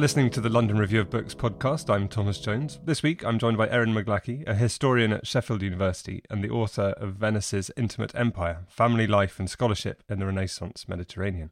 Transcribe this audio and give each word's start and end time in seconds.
Listening 0.00 0.30
to 0.30 0.40
the 0.40 0.48
London 0.48 0.78
Review 0.78 1.00
of 1.00 1.10
Books 1.10 1.34
podcast. 1.34 1.92
I'm 1.92 2.08
Thomas 2.08 2.38
Jones. 2.38 2.80
This 2.82 3.02
week, 3.02 3.22
I'm 3.22 3.38
joined 3.38 3.58
by 3.58 3.68
Erin 3.68 3.92
Maglaque, 3.92 4.48
a 4.48 4.54
historian 4.54 5.12
at 5.12 5.26
Sheffield 5.26 5.60
University 5.60 6.22
and 6.30 6.42
the 6.42 6.48
author 6.48 6.94
of 6.96 7.16
Venice's 7.16 7.70
Intimate 7.76 8.14
Empire 8.14 8.64
Family 8.66 9.06
Life 9.06 9.38
and 9.38 9.50
Scholarship 9.50 10.02
in 10.08 10.18
the 10.18 10.24
Renaissance 10.24 10.88
Mediterranean. 10.88 11.50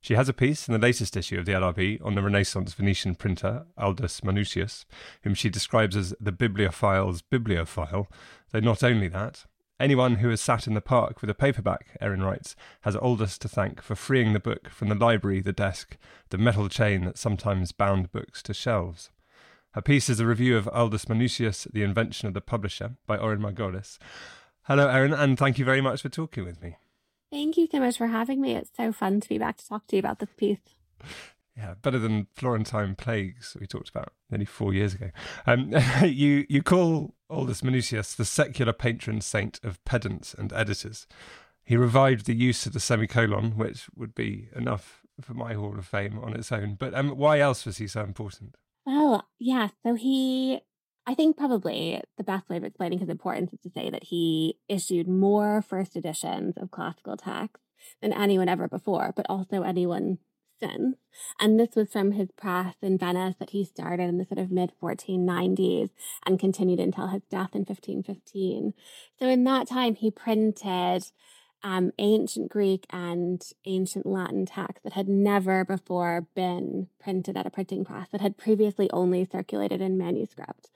She 0.00 0.14
has 0.14 0.28
a 0.28 0.32
piece 0.32 0.66
in 0.66 0.72
the 0.72 0.80
latest 0.80 1.16
issue 1.16 1.38
of 1.38 1.46
the 1.46 1.52
LRB 1.52 2.04
on 2.04 2.16
the 2.16 2.22
Renaissance 2.22 2.74
Venetian 2.74 3.14
printer 3.14 3.66
Aldus 3.78 4.22
Manutius, 4.24 4.84
whom 5.22 5.34
she 5.34 5.48
describes 5.48 5.94
as 5.94 6.12
the 6.20 6.32
bibliophile's 6.32 7.22
bibliophile, 7.22 8.08
though 8.50 8.58
not 8.58 8.82
only 8.82 9.06
that, 9.06 9.44
Anyone 9.80 10.16
who 10.16 10.28
has 10.30 10.40
sat 10.40 10.66
in 10.66 10.74
the 10.74 10.80
park 10.80 11.20
with 11.20 11.30
a 11.30 11.34
paperback, 11.34 11.96
Erin 12.00 12.22
writes, 12.22 12.56
has 12.80 12.96
Aldus 12.96 13.38
to 13.38 13.48
thank 13.48 13.80
for 13.80 13.94
freeing 13.94 14.32
the 14.32 14.40
book 14.40 14.68
from 14.70 14.88
the 14.88 14.96
library, 14.96 15.40
the 15.40 15.52
desk, 15.52 15.96
the 16.30 16.38
metal 16.38 16.68
chain 16.68 17.04
that 17.04 17.16
sometimes 17.16 17.70
bound 17.70 18.10
books 18.10 18.42
to 18.42 18.54
shelves. 18.54 19.10
Her 19.72 19.82
piece 19.82 20.08
is 20.08 20.18
a 20.18 20.26
review 20.26 20.56
of 20.56 20.68
Aldus 20.72 21.04
Manutius, 21.08 21.68
The 21.72 21.84
Invention 21.84 22.26
of 22.26 22.34
the 22.34 22.40
Publisher, 22.40 22.96
by 23.06 23.18
Oren 23.18 23.40
Margolis. 23.40 23.98
Hello, 24.62 24.88
Erin, 24.88 25.12
and 25.12 25.38
thank 25.38 25.58
you 25.58 25.64
very 25.64 25.80
much 25.80 26.02
for 26.02 26.08
talking 26.08 26.44
with 26.44 26.60
me. 26.60 26.76
Thank 27.30 27.56
you 27.56 27.68
so 27.70 27.78
much 27.78 27.98
for 27.98 28.08
having 28.08 28.40
me. 28.40 28.56
It's 28.56 28.70
so 28.76 28.92
fun 28.92 29.20
to 29.20 29.28
be 29.28 29.38
back 29.38 29.58
to 29.58 29.68
talk 29.68 29.86
to 29.86 29.96
you 29.96 30.00
about 30.00 30.18
this 30.18 30.32
piece. 30.36 30.58
Yeah, 31.58 31.74
better 31.82 31.98
than 31.98 32.28
Florentine 32.36 32.94
plagues 32.94 33.56
we 33.58 33.66
talked 33.66 33.88
about 33.88 34.12
nearly 34.30 34.44
four 34.44 34.72
years 34.72 34.94
ago. 34.94 35.10
Um, 35.44 35.74
you 36.04 36.46
you 36.48 36.62
call 36.62 37.16
Aldus 37.28 37.62
Manutius 37.62 38.14
the 38.14 38.24
secular 38.24 38.72
patron 38.72 39.20
saint 39.20 39.58
of 39.64 39.84
pedants 39.84 40.34
and 40.34 40.52
editors. 40.52 41.08
He 41.64 41.76
revived 41.76 42.26
the 42.26 42.34
use 42.34 42.64
of 42.64 42.74
the 42.74 42.80
semicolon, 42.80 43.56
which 43.56 43.88
would 43.96 44.14
be 44.14 44.48
enough 44.54 45.02
for 45.20 45.34
my 45.34 45.54
Hall 45.54 45.76
of 45.76 45.84
Fame 45.84 46.20
on 46.22 46.32
its 46.32 46.52
own. 46.52 46.76
But 46.78 46.94
um, 46.94 47.10
why 47.10 47.40
else 47.40 47.66
was 47.66 47.78
he 47.78 47.88
so 47.88 48.02
important? 48.02 48.54
Well, 48.86 49.26
yeah. 49.40 49.68
So 49.82 49.94
he, 49.94 50.60
I 51.06 51.14
think 51.14 51.36
probably 51.36 52.00
the 52.16 52.24
best 52.24 52.48
way 52.48 52.56
of 52.56 52.64
explaining 52.64 53.00
his 53.00 53.08
importance 53.08 53.52
is 53.52 53.60
to 53.60 53.70
say 53.70 53.90
that 53.90 54.04
he 54.04 54.58
issued 54.68 55.08
more 55.08 55.60
first 55.60 55.96
editions 55.96 56.56
of 56.56 56.70
classical 56.70 57.16
texts 57.16 57.66
than 58.00 58.12
anyone 58.12 58.48
ever 58.48 58.68
before, 58.68 59.12
but 59.14 59.26
also 59.28 59.62
anyone 59.62 60.18
And 60.62 61.58
this 61.58 61.74
was 61.74 61.92
from 61.92 62.12
his 62.12 62.30
press 62.32 62.74
in 62.82 62.98
Venice 62.98 63.36
that 63.38 63.50
he 63.50 63.64
started 63.64 64.08
in 64.08 64.18
the 64.18 64.24
sort 64.24 64.38
of 64.38 64.50
mid 64.50 64.72
1490s 64.82 65.90
and 66.26 66.38
continued 66.38 66.80
until 66.80 67.08
his 67.08 67.22
death 67.30 67.54
in 67.54 67.60
1515. 67.60 68.74
So 69.18 69.26
in 69.26 69.44
that 69.44 69.68
time, 69.68 69.94
he 69.94 70.10
printed 70.10 71.04
um, 71.62 71.90
ancient 71.98 72.50
Greek 72.50 72.86
and 72.90 73.42
ancient 73.66 74.06
Latin 74.06 74.46
texts 74.46 74.82
that 74.84 74.92
had 74.92 75.08
never 75.08 75.64
before 75.64 76.26
been 76.34 76.88
printed 77.00 77.36
at 77.36 77.46
a 77.46 77.50
printing 77.50 77.84
press, 77.84 78.08
that 78.12 78.20
had 78.20 78.36
previously 78.36 78.88
only 78.92 79.28
circulated 79.30 79.80
in 79.80 79.98
manuscript. 79.98 80.70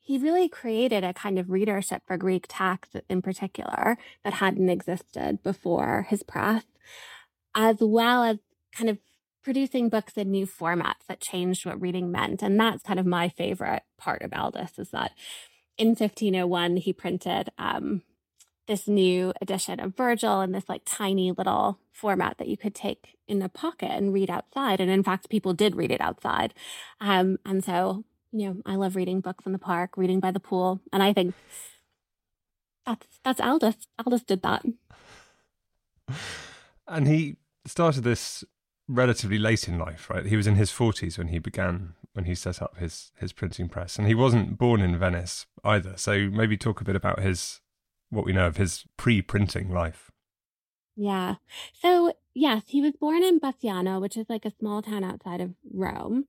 He 0.00 0.18
really 0.18 0.48
created 0.48 1.02
a 1.02 1.14
kind 1.14 1.38
of 1.38 1.50
readership 1.50 2.02
for 2.06 2.16
Greek 2.16 2.46
text 2.48 2.96
in 3.08 3.22
particular 3.22 3.96
that 4.22 4.34
hadn't 4.34 4.68
existed 4.68 5.42
before 5.42 6.06
his 6.08 6.22
press, 6.22 6.64
as 7.54 7.76
well 7.80 8.22
as 8.22 8.38
kind 8.76 8.90
of 8.90 8.98
producing 9.44 9.90
books 9.90 10.14
in 10.16 10.30
new 10.30 10.46
formats 10.46 11.06
that 11.06 11.20
changed 11.20 11.66
what 11.66 11.80
reading 11.80 12.10
meant. 12.10 12.42
And 12.42 12.58
that's 12.58 12.82
kind 12.82 12.98
of 12.98 13.06
my 13.06 13.28
favorite 13.28 13.82
part 13.98 14.22
of 14.22 14.32
Aldus 14.32 14.78
is 14.78 14.90
that 14.90 15.12
in 15.76 15.88
1501, 15.88 16.78
he 16.78 16.92
printed 16.92 17.50
um, 17.58 18.02
this 18.66 18.88
new 18.88 19.32
edition 19.42 19.80
of 19.80 19.96
Virgil 19.96 20.40
in 20.40 20.52
this 20.52 20.68
like 20.68 20.82
tiny 20.86 21.30
little 21.30 21.78
format 21.92 22.38
that 22.38 22.48
you 22.48 22.56
could 22.56 22.74
take 22.74 23.16
in 23.28 23.42
a 23.42 23.48
pocket 23.48 23.90
and 23.90 24.12
read 24.12 24.30
outside. 24.30 24.80
And 24.80 24.90
in 24.90 25.02
fact, 25.02 25.28
people 25.28 25.52
did 25.52 25.76
read 25.76 25.90
it 25.90 26.00
outside. 26.00 26.54
Um, 27.00 27.38
and 27.44 27.62
so, 27.62 28.04
you 28.32 28.48
know, 28.48 28.56
I 28.64 28.76
love 28.76 28.96
reading 28.96 29.20
books 29.20 29.44
in 29.46 29.52
the 29.52 29.58
park, 29.58 29.96
reading 29.96 30.20
by 30.20 30.30
the 30.30 30.40
pool. 30.40 30.80
And 30.92 31.02
I 31.02 31.12
think 31.12 31.34
that's, 32.86 33.06
that's 33.22 33.40
Aldus. 33.40 33.86
Aldus 33.98 34.24
did 34.24 34.42
that. 34.42 34.64
And 36.86 37.08
he 37.08 37.36
started 37.66 38.04
this 38.04 38.44
relatively 38.88 39.38
late 39.38 39.68
in 39.68 39.78
life, 39.78 40.10
right? 40.10 40.26
He 40.26 40.36
was 40.36 40.46
in 40.46 40.56
his 40.56 40.70
40s 40.70 41.18
when 41.18 41.28
he 41.28 41.38
began, 41.38 41.94
when 42.12 42.26
he 42.26 42.34
set 42.34 42.60
up 42.60 42.76
his, 42.78 43.12
his 43.18 43.32
printing 43.32 43.68
press. 43.68 43.98
And 43.98 44.06
he 44.06 44.14
wasn't 44.14 44.58
born 44.58 44.80
in 44.80 44.98
Venice 44.98 45.46
either. 45.64 45.94
So 45.96 46.30
maybe 46.30 46.56
talk 46.56 46.80
a 46.80 46.84
bit 46.84 46.96
about 46.96 47.20
his, 47.20 47.60
what 48.10 48.24
we 48.24 48.32
know 48.32 48.46
of 48.46 48.56
his 48.56 48.84
pre 48.96 49.22
printing 49.22 49.70
life. 49.70 50.10
Yeah. 50.96 51.36
So, 51.72 52.12
yes, 52.34 52.64
he 52.68 52.80
was 52.80 52.92
born 52.92 53.24
in 53.24 53.40
Bassiano, 53.40 54.00
which 54.00 54.16
is 54.16 54.26
like 54.28 54.44
a 54.44 54.52
small 54.60 54.82
town 54.82 55.02
outside 55.02 55.40
of 55.40 55.54
Rome. 55.72 56.26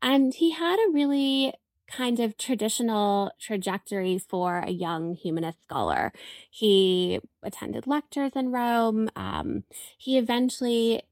And 0.00 0.32
he 0.34 0.52
had 0.52 0.76
a 0.76 0.92
really 0.92 1.54
kind 1.90 2.20
of 2.20 2.36
traditional 2.38 3.32
trajectory 3.40 4.18
for 4.18 4.60
a 4.60 4.70
young 4.70 5.14
humanist 5.14 5.62
scholar. 5.62 6.12
He 6.50 7.20
attended 7.42 7.86
lectures 7.86 8.32
in 8.34 8.52
Rome. 8.52 9.10
Um, 9.16 9.64
he 9.98 10.16
eventually 10.16 11.02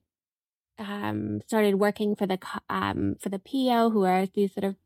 um, 0.78 1.40
started 1.46 1.76
working 1.76 2.16
for 2.16 2.26
the 2.26 2.38
um, 2.68 3.16
for 3.20 3.28
the 3.28 3.38
Pio, 3.38 3.90
who 3.90 4.04
are 4.04 4.26
these 4.26 4.54
sort 4.54 4.64
of 4.64 4.76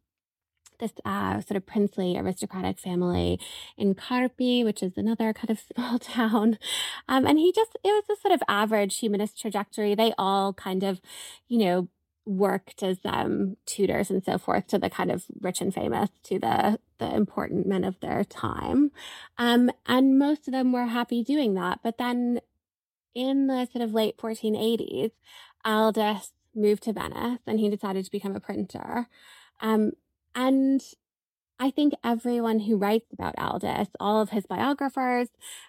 this 0.78 0.92
uh, 1.04 1.41
sort 1.41 1.56
of 1.56 1.66
princely 1.66 2.16
aristocratic 2.16 2.78
family 2.78 3.41
in 3.76 3.94
Carpi, 3.94 4.64
which 4.64 4.82
is 4.82 4.92
another 4.97 5.32
kind 5.32 5.50
of 5.50 5.60
small 5.74 5.98
town. 5.98 6.58
Um, 7.08 7.26
and 7.26 7.38
he 7.38 7.52
just, 7.52 7.76
it 7.84 7.88
was 7.88 8.04
a 8.10 8.20
sort 8.20 8.34
of 8.34 8.42
average 8.48 8.98
humanist 8.98 9.41
trajectory. 9.41 9.94
They 9.94 10.12
all 10.19 10.52
kind 10.52 10.82
of, 10.82 11.00
you 11.48 11.58
know, 11.58 11.88
worked 12.24 12.82
as 12.82 12.98
um, 13.04 13.56
tutors 13.66 14.10
and 14.10 14.24
so 14.24 14.36
forth 14.36 14.66
to 14.66 14.78
the 14.78 14.91
kind 14.91 15.12
of 15.12 15.24
rich 15.41 15.60
and 15.60 15.72
famous, 15.72 16.10
to 16.24 16.38
the, 16.41 16.78
the 16.98 17.14
important 17.14 17.66
men 17.66 17.84
of 17.84 18.00
their 18.00 18.24
time. 18.24 18.91
Um, 19.38 19.70
and 19.86 20.18
most 20.18 20.48
of 20.48 20.53
them 20.53 20.72
were 20.72 20.86
happy 20.86 21.22
doing 21.22 21.54
that. 21.54 21.80
But 21.84 21.98
then 21.98 22.41
in 23.14 23.47
the 23.47 23.66
sort 23.72 23.82
of 23.82 23.94
late 23.94 24.18
1480s, 24.18 25.12
Aldus 25.66 26.32
moved 26.54 26.84
to 26.84 26.93
Venice 26.93 27.41
and 27.47 27.60
he 27.60 27.69
decided 27.69 28.04
to 28.04 28.10
become 28.10 28.37
a 28.37 28.41
printer. 28.41 29.09
Um, 29.60 29.93
and 30.34 30.82
I 31.59 31.71
think 31.71 31.94
everyone 32.04 32.60
who 32.60 32.77
writes 32.77 33.12
about 33.12 33.34
Aldus, 33.38 33.88
all 33.99 34.21
of 34.21 34.31
his 34.31 34.47
biographers, 34.47 35.28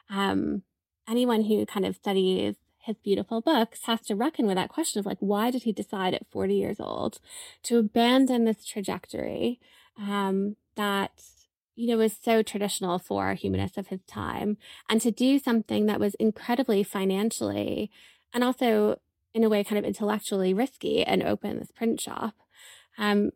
um, 0.09 0.63
anyone 1.07 1.43
who 1.43 1.65
kind 1.65 1.85
of 1.85 1.95
studies 1.95 2.55
his 2.87 2.97
beautiful 3.03 3.41
books 3.41 3.81
has 3.83 4.01
to 4.01 4.15
reckon 4.15 4.47
with 4.47 4.55
that 4.55 4.69
question 4.69 4.99
of 4.99 5.05
like, 5.05 5.17
why 5.19 5.51
did 5.51 5.63
he 5.63 5.73
decide 5.73 6.13
at 6.13 6.25
40 6.31 6.55
years 6.55 6.79
old 6.79 7.19
to 7.63 7.77
abandon 7.77 8.45
this 8.45 8.65
trajectory 8.65 9.59
um, 9.99 10.55
that, 10.75 11.21
you 11.75 11.87
know, 11.87 11.97
was 11.97 12.15
so 12.15 12.41
traditional 12.41 12.97
for 12.97 13.33
humanists 13.33 13.77
of 13.77 13.87
his 13.87 13.99
time 14.07 14.57
and 14.89 15.01
to 15.01 15.11
do 15.11 15.37
something 15.37 15.85
that 15.85 15.99
was 15.99 16.15
incredibly 16.15 16.81
financially 16.81 17.91
and 18.33 18.41
also 18.41 18.99
in 19.37 19.43
a 19.43 19.49
way 19.49 19.63
kind 19.63 19.77
of 19.77 19.85
intellectually 19.85 20.51
risky 20.51 21.03
and 21.03 21.21
open 21.21 21.59
this 21.59 21.71
print 21.71 22.01
shop? 22.01 22.33
Um, 22.97 23.29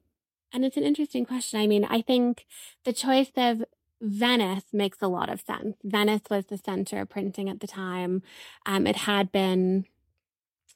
and 0.52 0.66
it's 0.66 0.76
an 0.76 0.84
interesting 0.84 1.26
question. 1.26 1.62
I 1.62 1.68
mean, 1.68 1.86
I 1.86 2.02
think 2.02 2.48
the 2.84 2.92
choice 2.92 3.30
of 3.38 3.64
Venice 4.02 4.66
makes 4.74 4.98
a 5.02 5.08
lot 5.08 5.30
of 5.30 5.42
sense. 5.42 5.78
Venice 5.84 6.24
was 6.28 6.48
the 6.48 6.58
center 6.58 7.02
of 7.02 7.10
printing 7.10 7.50
at 7.50 7.60
the 7.60 7.68
time. 7.68 8.24
Um, 8.66 8.88
it 8.88 8.96
had 8.96 9.32
been 9.32 9.86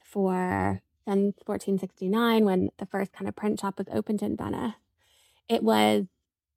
for 0.03 0.81
since 1.07 1.35
1469 1.45 2.45
when 2.45 2.69
the 2.77 2.85
first 2.85 3.11
kind 3.11 3.27
of 3.27 3.35
print 3.35 3.59
shop 3.59 3.79
was 3.79 3.87
opened 3.91 4.21
in 4.21 4.37
Venice. 4.37 4.75
It 5.49 5.63
was 5.63 6.05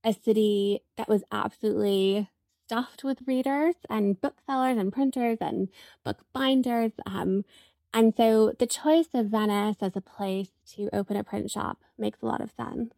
a 0.04 0.12
city 0.12 0.80
that 0.98 1.08
was 1.08 1.24
absolutely 1.32 2.28
stuffed 2.66 3.02
with 3.02 3.26
readers 3.26 3.76
and 3.88 4.20
booksellers 4.20 4.76
and 4.76 4.92
printers 4.92 5.38
and 5.40 5.68
bookbinders. 6.04 6.92
Um, 7.06 7.44
And 7.92 8.14
so 8.16 8.52
the 8.58 8.66
choice 8.66 9.08
of 9.14 9.26
Venice 9.26 9.78
as 9.80 9.96
a 9.96 10.00
place 10.00 10.50
to 10.74 10.88
open 10.92 11.16
a 11.16 11.24
print 11.24 11.50
shop 11.50 11.78
makes 11.98 12.22
a 12.22 12.26
lot 12.26 12.40
of 12.40 12.52
sense. 12.56 12.92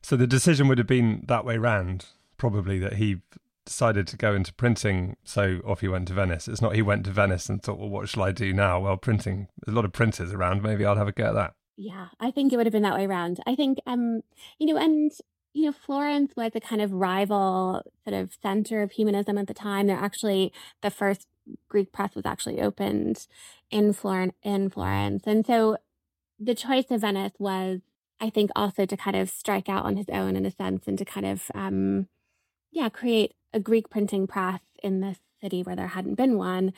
So 0.00 0.16
the 0.16 0.26
decision 0.26 0.68
would 0.68 0.78
have 0.78 0.86
been 0.86 1.24
that 1.26 1.44
way 1.44 1.58
round, 1.58 2.06
probably 2.36 2.78
that 2.78 2.94
he 2.94 3.20
decided 3.64 4.06
to 4.08 4.16
go 4.16 4.34
into 4.34 4.52
printing, 4.52 5.16
so 5.24 5.60
off 5.64 5.80
he 5.80 5.88
went 5.88 6.08
to 6.08 6.14
Venice. 6.14 6.48
It's 6.48 6.60
not 6.60 6.74
he 6.74 6.82
went 6.82 7.04
to 7.04 7.10
Venice 7.12 7.48
and 7.48 7.62
thought, 7.62 7.78
well, 7.78 7.88
what 7.88 8.08
shall 8.08 8.24
I 8.24 8.32
do 8.32 8.52
now? 8.52 8.80
Well, 8.80 8.96
printing, 8.96 9.48
there's 9.64 9.72
a 9.72 9.76
lot 9.76 9.84
of 9.84 9.92
printers 9.92 10.32
around. 10.32 10.62
Maybe 10.62 10.84
I'll 10.84 10.96
have 10.96 11.08
a 11.08 11.12
go 11.12 11.26
at 11.26 11.34
that. 11.34 11.54
Yeah, 11.76 12.08
I 12.20 12.30
think 12.30 12.52
it 12.52 12.56
would 12.56 12.66
have 12.66 12.72
been 12.72 12.82
that 12.82 12.94
way 12.94 13.06
around. 13.06 13.40
I 13.46 13.54
think, 13.54 13.78
um, 13.86 14.22
you 14.58 14.66
know, 14.66 14.76
and 14.76 15.10
you 15.54 15.66
know, 15.66 15.72
Florence 15.72 16.32
was 16.36 16.52
a 16.54 16.60
kind 16.60 16.80
of 16.80 16.92
rival 16.92 17.82
sort 18.04 18.14
of 18.14 18.32
center 18.42 18.82
of 18.82 18.92
humanism 18.92 19.36
at 19.36 19.46
the 19.46 19.54
time. 19.54 19.86
They're 19.86 19.96
actually 19.96 20.52
the 20.80 20.90
first 20.90 21.26
Greek 21.68 21.92
press 21.92 22.14
was 22.14 22.26
actually 22.26 22.60
opened 22.60 23.26
in 23.70 23.92
Florence 23.92 24.34
in 24.42 24.70
Florence. 24.70 25.24
And 25.26 25.46
so 25.46 25.76
the 26.38 26.54
choice 26.54 26.90
of 26.90 27.00
Venice 27.02 27.32
was, 27.38 27.80
I 28.20 28.30
think, 28.30 28.50
also 28.56 28.86
to 28.86 28.96
kind 28.96 29.16
of 29.16 29.30
strike 29.30 29.68
out 29.68 29.84
on 29.84 29.96
his 29.96 30.08
own 30.10 30.36
in 30.36 30.46
a 30.46 30.50
sense 30.50 30.86
and 30.86 30.98
to 30.98 31.04
kind 31.04 31.26
of 31.26 31.50
um 31.54 32.08
yeah, 32.72 32.88
create 32.88 33.34
a 33.52 33.60
Greek 33.60 33.90
printing 33.90 34.26
press 34.26 34.60
in 34.82 35.00
this 35.00 35.18
city 35.40 35.62
where 35.62 35.76
there 35.76 35.88
hadn't 35.88 36.14
been 36.14 36.38
one. 36.38 36.72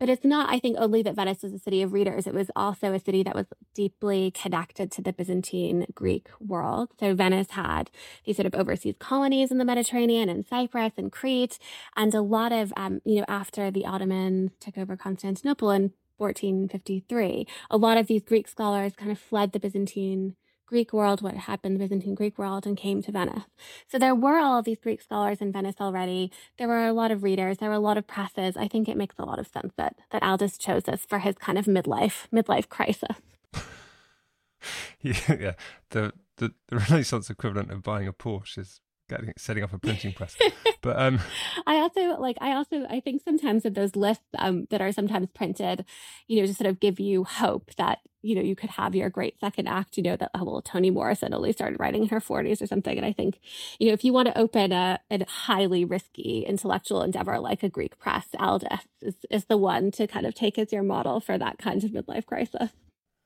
But 0.00 0.08
it's 0.08 0.24
not, 0.24 0.48
I 0.50 0.58
think, 0.58 0.78
only 0.78 1.02
that 1.02 1.14
Venice 1.14 1.42
was 1.42 1.52
a 1.52 1.58
city 1.58 1.82
of 1.82 1.92
readers. 1.92 2.26
It 2.26 2.32
was 2.32 2.50
also 2.56 2.94
a 2.94 2.98
city 2.98 3.22
that 3.22 3.34
was 3.34 3.44
deeply 3.74 4.30
connected 4.30 4.90
to 4.92 5.02
the 5.02 5.12
Byzantine 5.12 5.84
Greek 5.94 6.28
world. 6.40 6.88
So 6.98 7.14
Venice 7.14 7.50
had 7.50 7.90
these 8.24 8.36
sort 8.36 8.46
of 8.46 8.54
overseas 8.54 8.94
colonies 8.98 9.50
in 9.50 9.58
the 9.58 9.64
Mediterranean 9.64 10.30
and 10.30 10.46
Cyprus 10.46 10.94
and 10.96 11.12
Crete. 11.12 11.58
And 11.96 12.14
a 12.14 12.22
lot 12.22 12.50
of, 12.50 12.72
um, 12.78 13.02
you 13.04 13.16
know, 13.16 13.26
after 13.28 13.70
the 13.70 13.84
Ottomans 13.84 14.52
took 14.58 14.78
over 14.78 14.96
Constantinople 14.96 15.70
in 15.70 15.92
1453, 16.16 17.46
a 17.70 17.76
lot 17.76 17.98
of 17.98 18.06
these 18.06 18.22
Greek 18.22 18.48
scholars 18.48 18.94
kind 18.96 19.12
of 19.12 19.18
fled 19.18 19.52
the 19.52 19.60
Byzantine 19.60 20.34
Greek 20.70 20.92
world, 20.92 21.20
what 21.20 21.34
happened, 21.34 21.80
Byzantine 21.80 22.14
Greek 22.14 22.38
world, 22.38 22.64
and 22.64 22.76
came 22.76 23.02
to 23.02 23.10
Venice. 23.10 23.42
So 23.88 23.98
there 23.98 24.14
were 24.14 24.38
all 24.38 24.62
these 24.62 24.78
Greek 24.78 25.02
scholars 25.02 25.40
in 25.40 25.50
Venice 25.50 25.74
already. 25.80 26.30
There 26.58 26.68
were 26.68 26.86
a 26.86 26.92
lot 26.92 27.10
of 27.10 27.24
readers. 27.24 27.58
There 27.58 27.68
were 27.68 27.74
a 27.74 27.80
lot 27.80 27.98
of 27.98 28.06
presses. 28.06 28.56
I 28.56 28.68
think 28.68 28.88
it 28.88 28.96
makes 28.96 29.16
a 29.18 29.24
lot 29.24 29.40
of 29.40 29.48
sense 29.48 29.72
that 29.76 29.96
that 30.12 30.22
Aldus 30.22 30.56
chose 30.56 30.84
this 30.84 31.04
for 31.04 31.18
his 31.18 31.36
kind 31.38 31.58
of 31.58 31.66
midlife 31.66 32.28
midlife 32.32 32.68
crisis. 32.68 33.16
yeah, 35.00 35.54
the, 35.90 36.12
the 36.36 36.54
the 36.68 36.76
Renaissance 36.76 37.28
equivalent 37.30 37.72
of 37.72 37.82
buying 37.82 38.06
a 38.06 38.12
Porsche 38.12 38.58
is 38.58 38.80
getting 39.10 39.32
setting 39.36 39.62
up 39.62 39.72
a 39.72 39.78
printing 39.78 40.12
press. 40.12 40.36
but 40.80 40.98
um 40.98 41.20
I 41.66 41.76
also 41.76 42.18
like 42.18 42.36
I 42.40 42.52
also 42.52 42.86
I 42.88 43.00
think 43.00 43.22
sometimes 43.22 43.66
of 43.66 43.74
those 43.74 43.96
lists 43.96 44.24
um 44.38 44.66
that 44.70 44.80
are 44.80 44.92
sometimes 44.92 45.28
printed, 45.34 45.84
you 46.26 46.40
know, 46.40 46.46
to 46.46 46.54
sort 46.54 46.70
of 46.70 46.80
give 46.80 46.98
you 46.98 47.24
hope 47.24 47.74
that 47.76 47.98
you 48.22 48.34
know 48.34 48.42
you 48.42 48.54
could 48.54 48.70
have 48.70 48.94
your 48.94 49.10
great 49.10 49.38
second 49.40 49.66
act. 49.66 49.96
You 49.96 50.04
know 50.04 50.16
that 50.16 50.30
oh, 50.34 50.44
well 50.44 50.62
Toni 50.62 50.90
Morrison 50.90 51.34
only 51.34 51.52
started 51.52 51.80
writing 51.80 52.02
in 52.02 52.08
her 52.08 52.20
forties 52.20 52.62
or 52.62 52.66
something, 52.66 52.96
and 52.96 53.06
I 53.06 53.12
think 53.12 53.40
you 53.78 53.88
know 53.88 53.92
if 53.92 54.04
you 54.04 54.12
want 54.12 54.28
to 54.28 54.38
open 54.38 54.72
a, 54.72 55.00
a 55.10 55.24
highly 55.26 55.84
risky 55.84 56.44
intellectual 56.46 57.02
endeavor 57.02 57.38
like 57.40 57.62
a 57.62 57.68
Greek 57.68 57.98
press, 57.98 58.28
Aldus 58.38 58.86
is 59.02 59.14
is 59.30 59.44
the 59.46 59.56
one 59.56 59.90
to 59.92 60.06
kind 60.06 60.26
of 60.26 60.34
take 60.34 60.58
as 60.58 60.72
your 60.72 60.82
model 60.82 61.20
for 61.20 61.36
that 61.36 61.58
kind 61.58 61.82
of 61.84 61.90
midlife 61.90 62.26
crisis. 62.26 62.70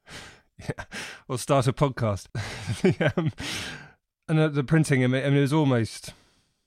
Yeah, 0.56 0.84
or 1.26 1.36
start 1.36 1.66
a 1.66 1.72
podcast. 1.72 2.28
um, 3.18 3.32
and 4.28 4.54
the, 4.54 4.64
printing, 4.64 5.04
I 5.04 5.06
mean, 5.06 5.22
it 5.22 5.40
was 5.40 5.52
almost 5.52 6.12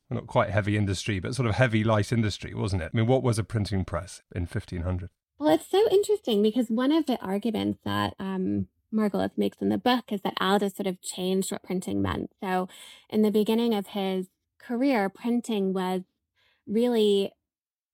well, 0.10 0.20
not 0.20 0.28
quite 0.28 0.50
heavy 0.50 0.78
industry, 0.78 1.20
but 1.20 1.36
sort 1.36 1.48
of 1.48 1.56
heavy 1.56 1.84
light 1.84 2.12
industry, 2.12 2.54
wasn't 2.54 2.82
it? 2.82 2.92
I 2.94 2.98
mean, 2.98 3.08
what 3.08 3.24
was 3.24 3.40
a 3.40 3.44
printing 3.44 3.86
press 3.86 4.22
in 4.34 4.44
1500? 4.44 5.10
Well, 5.40 5.54
it's 5.54 5.70
so 5.70 5.88
interesting 5.92 6.42
because 6.42 6.70
one 6.70 6.92
of 6.92 7.06
the 7.06 7.20
arguments 7.22 7.80
that 7.84 8.16
um, 8.20 8.68
Margolis 8.94 9.38
makes 9.38 9.62
in 9.62 9.70
the 9.70 9.78
book 9.78 10.06
is 10.12 10.22
that 10.22 10.34
Aldus 10.40 10.76
sort 10.76 10.88
of 10.88 11.02
changed 11.02 11.52
what 11.52 11.64
printing 11.64 12.02
meant. 12.02 12.32
So, 12.42 12.68
in 13.10 13.22
the 13.22 13.32
beginning 13.32 13.74
of 13.74 13.88
his 13.88 14.28
career, 14.60 15.10
printing 15.10 15.74
was 15.74 16.02
really 16.66 17.32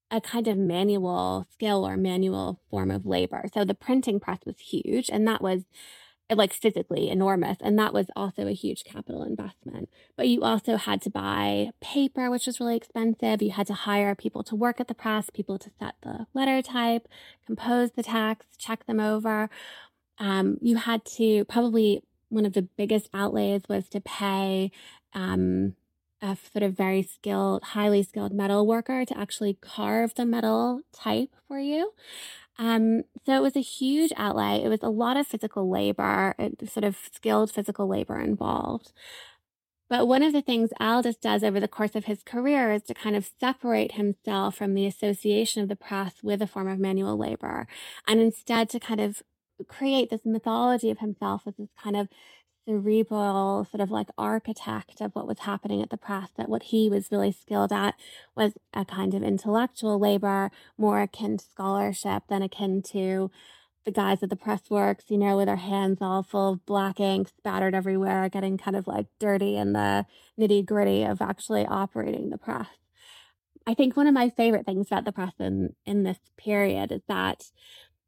a 0.09 0.21
kind 0.21 0.47
of 0.47 0.57
manual 0.57 1.45
skill 1.51 1.85
or 1.85 1.97
manual 1.97 2.61
form 2.69 2.91
of 2.91 3.05
labor. 3.05 3.45
So, 3.53 3.65
the 3.65 3.73
printing 3.73 4.19
press 4.19 4.39
was 4.45 4.59
huge, 4.59 5.09
and 5.09 5.27
that 5.27 5.41
was 5.41 5.63
like 6.37 6.53
physically 6.53 7.09
enormous. 7.09 7.57
And 7.61 7.77
that 7.79 7.93
was 7.93 8.07
also 8.15 8.47
a 8.47 8.53
huge 8.53 8.83
capital 8.83 9.23
investment. 9.23 9.89
But 10.15 10.27
you 10.27 10.41
also 10.43 10.77
had 10.77 11.01
to 11.03 11.09
buy 11.09 11.69
paper, 11.81 12.29
which 12.29 12.47
was 12.47 12.59
really 12.59 12.75
expensive. 12.75 13.41
You 13.41 13.51
had 13.51 13.67
to 13.67 13.73
hire 13.73 14.15
people 14.15 14.43
to 14.43 14.55
work 14.55 14.79
at 14.79 14.87
the 14.87 14.93
press, 14.93 15.29
people 15.29 15.57
to 15.59 15.69
set 15.79 15.95
the 16.01 16.27
letter 16.33 16.61
type, 16.61 17.07
compose 17.45 17.91
the 17.91 18.03
text, 18.03 18.59
check 18.59 18.85
them 18.85 18.99
over. 18.99 19.49
Um, 20.19 20.57
you 20.61 20.77
had 20.77 21.05
to 21.17 21.45
probably 21.45 22.03
one 22.29 22.45
of 22.45 22.53
the 22.53 22.63
biggest 22.63 23.09
outlays 23.13 23.61
was 23.69 23.87
to 23.89 24.01
pay 24.01 24.71
um, 25.13 25.75
a 26.21 26.37
sort 26.51 26.63
of 26.63 26.75
very 26.75 27.03
skilled, 27.03 27.61
highly 27.63 28.01
skilled 28.01 28.33
metal 28.33 28.65
worker 28.65 29.05
to 29.05 29.17
actually 29.17 29.57
carve 29.61 30.15
the 30.15 30.25
metal 30.25 30.81
type 30.93 31.29
for 31.47 31.59
you. 31.59 31.93
Um, 32.59 33.03
so 33.25 33.35
it 33.35 33.41
was 33.41 33.55
a 33.55 33.61
huge 33.61 34.11
outlay. 34.15 34.63
It 34.63 34.69
was 34.69 34.83
a 34.83 34.89
lot 34.89 35.17
of 35.17 35.27
physical 35.27 35.69
labor, 35.69 36.35
sort 36.65 36.83
of 36.83 36.97
skilled 37.11 37.51
physical 37.51 37.87
labor 37.87 38.19
involved. 38.19 38.91
But 39.89 40.07
one 40.07 40.23
of 40.23 40.33
the 40.33 40.41
things 40.41 40.71
Aldus 40.79 41.17
does 41.17 41.43
over 41.43 41.59
the 41.59 41.67
course 41.67 41.95
of 41.95 42.05
his 42.05 42.23
career 42.23 42.71
is 42.71 42.83
to 42.83 42.93
kind 42.93 43.15
of 43.15 43.29
separate 43.39 43.93
himself 43.93 44.55
from 44.55 44.73
the 44.73 44.87
association 44.87 45.61
of 45.61 45.69
the 45.69 45.75
press 45.75 46.15
with 46.23 46.41
a 46.41 46.47
form 46.47 46.67
of 46.67 46.79
manual 46.79 47.17
labor 47.17 47.67
and 48.07 48.19
instead 48.19 48.69
to 48.69 48.79
kind 48.79 49.01
of 49.01 49.21
create 49.67 50.09
this 50.09 50.25
mythology 50.25 50.89
of 50.89 50.99
himself 50.99 51.43
as 51.45 51.55
this 51.57 51.69
kind 51.81 51.95
of 51.95 52.07
cerebral 52.65 53.67
sort 53.69 53.81
of 53.81 53.91
like 53.91 54.07
architect 54.17 55.01
of 55.01 55.11
what 55.13 55.27
was 55.27 55.39
happening 55.39 55.81
at 55.81 55.89
the 55.89 55.97
press 55.97 56.29
that 56.37 56.49
what 56.49 56.63
he 56.63 56.89
was 56.89 57.11
really 57.11 57.31
skilled 57.31 57.71
at 57.71 57.95
was 58.35 58.53
a 58.73 58.85
kind 58.85 59.13
of 59.13 59.23
intellectual 59.23 59.99
labor 59.99 60.49
more 60.77 61.01
akin 61.01 61.37
to 61.37 61.45
scholarship 61.45 62.23
than 62.29 62.41
akin 62.41 62.81
to 62.81 63.29
the 63.85 63.91
guys 63.91 64.23
at 64.23 64.29
the 64.29 64.35
press 64.35 64.69
works 64.69 65.05
you 65.09 65.17
know 65.17 65.35
with 65.35 65.47
their 65.47 65.57
hands 65.57 65.97
all 66.01 66.23
full 66.23 66.53
of 66.53 66.65
black 66.65 66.99
ink 66.99 67.27
spattered 67.27 67.75
everywhere 67.75 68.29
getting 68.29 68.57
kind 68.57 68.77
of 68.77 68.87
like 68.87 69.07
dirty 69.19 69.57
in 69.57 69.73
the 69.73 70.05
nitty 70.39 70.65
gritty 70.65 71.03
of 71.03 71.21
actually 71.21 71.65
operating 71.65 72.29
the 72.29 72.37
press. 72.37 72.67
I 73.65 73.73
think 73.73 73.95
one 73.95 74.07
of 74.07 74.13
my 74.13 74.29
favorite 74.29 74.65
things 74.65 74.87
about 74.87 75.05
the 75.05 75.11
press 75.11 75.33
in, 75.39 75.75
in 75.85 76.03
this 76.03 76.19
period 76.37 76.91
is 76.91 77.01
that 77.07 77.51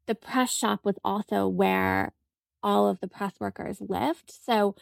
the 0.06 0.14
press 0.14 0.52
shop 0.52 0.80
was 0.84 0.96
also 1.04 1.48
where 1.48 2.12
all 2.66 2.88
of 2.88 2.98
the 3.00 3.06
press 3.06 3.34
workers 3.38 3.80
lived. 3.80 4.32
So 4.44 4.74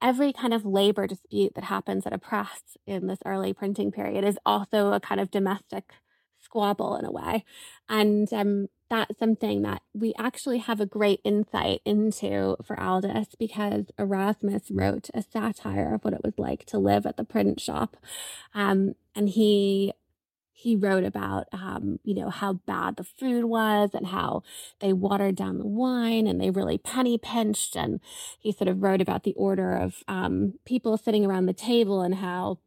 every 0.00 0.32
kind 0.32 0.54
of 0.54 0.64
labor 0.64 1.08
dispute 1.08 1.54
that 1.56 1.64
happens 1.64 2.06
at 2.06 2.12
a 2.12 2.18
press 2.18 2.76
in 2.86 3.08
this 3.08 3.18
early 3.26 3.52
printing 3.52 3.90
period 3.90 4.24
is 4.24 4.38
also 4.46 4.92
a 4.92 5.00
kind 5.00 5.20
of 5.20 5.30
domestic 5.32 5.92
squabble 6.40 6.96
in 6.96 7.04
a 7.04 7.10
way. 7.10 7.44
And 7.88 8.32
um, 8.32 8.68
that's 8.88 9.18
something 9.18 9.62
that 9.62 9.82
we 9.92 10.14
actually 10.16 10.58
have 10.58 10.80
a 10.80 10.86
great 10.86 11.20
insight 11.24 11.80
into 11.84 12.56
for 12.62 12.78
Aldus 12.78 13.34
because 13.36 13.86
Erasmus 13.98 14.70
wrote 14.70 15.10
a 15.12 15.22
satire 15.22 15.94
of 15.94 16.04
what 16.04 16.14
it 16.14 16.22
was 16.22 16.38
like 16.38 16.64
to 16.66 16.78
live 16.78 17.06
at 17.06 17.16
the 17.16 17.24
print 17.24 17.60
shop. 17.60 17.96
Um, 18.54 18.94
and 19.16 19.30
he 19.30 19.92
he 20.58 20.74
wrote 20.74 21.04
about 21.04 21.46
um, 21.52 22.00
you 22.02 22.14
know 22.14 22.30
how 22.30 22.54
bad 22.54 22.96
the 22.96 23.04
food 23.04 23.44
was 23.44 23.90
and 23.92 24.06
how 24.06 24.42
they 24.80 24.90
watered 24.90 25.36
down 25.36 25.58
the 25.58 25.66
wine 25.66 26.26
and 26.26 26.40
they 26.40 26.48
really 26.48 26.78
penny 26.78 27.18
pinched. 27.18 27.76
And 27.76 28.00
he 28.38 28.52
sort 28.52 28.68
of 28.68 28.82
wrote 28.82 29.02
about 29.02 29.24
the 29.24 29.34
order 29.34 29.76
of 29.76 30.02
um, 30.08 30.54
people 30.64 30.96
sitting 30.96 31.26
around 31.26 31.44
the 31.44 31.52
table 31.52 32.00
and 32.00 32.14
how 32.14 32.58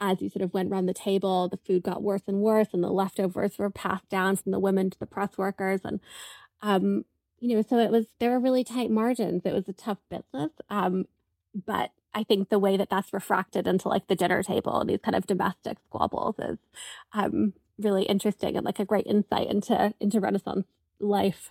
as 0.00 0.22
you 0.22 0.28
sort 0.28 0.44
of 0.44 0.54
went 0.54 0.70
around 0.70 0.86
the 0.86 0.94
table 0.94 1.48
the 1.48 1.56
food 1.56 1.82
got 1.82 2.00
worse 2.00 2.22
and 2.28 2.42
worse 2.42 2.68
and 2.72 2.84
the 2.84 2.90
leftovers 2.90 3.58
were 3.58 3.70
passed 3.70 4.08
down 4.08 4.36
from 4.36 4.52
the 4.52 4.60
women 4.60 4.88
to 4.88 4.98
the 4.98 5.06
press 5.06 5.36
workers. 5.36 5.80
And 5.82 5.98
um, 6.62 7.04
you 7.40 7.56
know 7.56 7.62
so 7.68 7.78
it 7.78 7.90
was 7.90 8.06
there 8.20 8.30
were 8.30 8.38
really 8.38 8.62
tight 8.62 8.90
margins. 8.90 9.42
It 9.44 9.52
was 9.52 9.68
a 9.68 9.72
tough 9.72 9.98
business 10.08 10.52
um, 10.68 11.06
but 11.66 11.90
I 12.14 12.24
think 12.24 12.48
the 12.48 12.58
way 12.58 12.76
that 12.76 12.90
that's 12.90 13.12
refracted 13.12 13.66
into 13.66 13.88
like 13.88 14.06
the 14.06 14.16
dinner 14.16 14.42
table 14.42 14.80
and 14.80 14.90
these 14.90 15.00
kind 15.02 15.14
of 15.14 15.26
domestic 15.26 15.78
squabbles 15.86 16.36
is 16.38 16.58
um, 17.12 17.54
really 17.78 18.04
interesting 18.04 18.56
and 18.56 18.64
like 18.64 18.78
a 18.78 18.84
great 18.84 19.06
insight 19.06 19.48
into 19.48 19.94
into 20.00 20.20
Renaissance 20.20 20.66
life. 20.98 21.50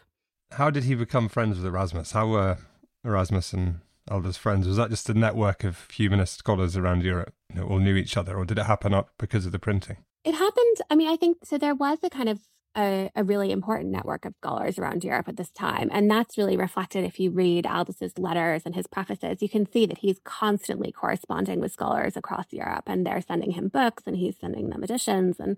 How 0.52 0.70
did 0.70 0.84
he 0.84 0.96
become 0.96 1.30
friends 1.30 1.58
with 1.58 1.66
Erasmus? 1.66 2.12
How 2.12 2.28
were 2.28 2.58
Erasmus 3.04 3.54
and 3.54 3.82
Aldus 4.10 4.38
friends? 4.38 4.68
Was 4.68 4.78
that 4.78 4.90
just 4.90 5.10
a 5.10 5.14
network 5.14 5.64
of 5.64 5.88
humanist 5.92 6.40
scholars 6.40 6.76
around 6.76 7.04
Europe 7.04 7.34
know, 7.54 7.68
all 7.68 7.80
knew 7.80 7.96
each 7.96 8.18
other, 8.18 8.36
or 8.36 8.46
did 8.46 8.58
it 8.58 8.66
happen 8.66 8.94
up 8.94 9.12
because 9.18 9.46
of 9.46 9.52
the 9.52 9.60
printing? 9.60 9.98
It 10.24 10.34
happened. 10.34 10.78
I 10.90 10.96
mean, 10.96 11.10
I 11.10 11.16
think 11.16 11.38
so. 11.44 11.58
There 11.58 11.76
was 11.76 12.00
a 12.04 12.10
kind 12.10 12.30
of 12.30 12.42
a, 12.76 13.10
a, 13.16 13.24
really 13.24 13.52
important 13.52 13.90
network 13.90 14.26
of 14.26 14.36
scholars 14.36 14.78
around 14.78 15.04
Europe 15.04 15.28
at 15.28 15.38
this 15.38 15.50
time. 15.50 15.90
And 15.92 16.10
that's 16.10 16.38
really 16.38 16.56
reflected 16.56 17.04
if 17.04 17.20
you 17.20 17.32
read 17.32 17.66
Aldus's 17.66 18.18
letters 18.18 18.64
and 18.66 18.76
his 18.76 18.88
prefaces. 18.88 19.42
You 19.42 19.50
can 19.50 19.70
see 19.72 19.86
that 19.86 20.00
he's 20.00 20.20
constantly 20.24 20.92
corresponding 20.92 21.60
with 21.60 21.72
scholars 21.72 22.16
across 22.16 22.46
Europe 22.52 22.84
and 22.88 23.06
they're 23.06 23.22
sending 23.22 23.52
him 23.52 23.70
books 23.70 24.04
and 24.06 24.16
he's 24.16 24.38
sending 24.40 24.70
them 24.70 24.84
editions. 24.84 25.38
And 25.40 25.58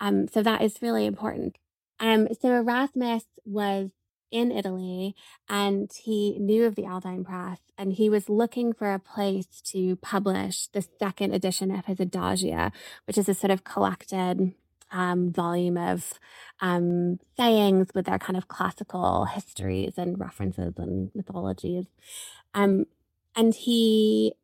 um, 0.00 0.28
so 0.28 0.42
that 0.42 0.62
is 0.62 0.82
really 0.82 1.06
important. 1.06 1.56
Um, 2.00 2.28
so 2.40 2.48
Erasmus 2.48 3.24
was 3.44 3.90
in 4.30 4.50
Italy 4.50 5.14
and 5.48 5.90
he 6.02 6.38
knew 6.38 6.64
of 6.64 6.74
the 6.74 6.82
Aldine 6.86 7.24
Press 7.24 7.60
and 7.78 7.92
he 7.92 8.08
was 8.08 8.28
looking 8.28 8.72
for 8.72 8.92
a 8.92 8.98
place 8.98 9.60
to 9.66 9.96
publish 9.96 10.68
the 10.68 10.86
second 10.98 11.34
edition 11.34 11.70
of 11.70 11.84
his 11.86 11.98
Adagia, 11.98 12.72
which 13.06 13.18
is 13.18 13.28
a 13.28 13.34
sort 13.34 13.50
of 13.50 13.64
collected 13.64 14.54
um, 14.92 15.32
volume 15.32 15.76
of 15.76 16.14
um, 16.60 17.18
sayings 17.36 17.88
with 17.94 18.06
their 18.06 18.18
kind 18.18 18.36
of 18.36 18.48
classical 18.48 19.24
histories 19.24 19.94
and 19.96 20.20
references 20.20 20.74
and 20.76 21.10
mythologies. 21.14 21.86
Um, 22.54 22.86
and 23.34 23.54
he 23.54 24.34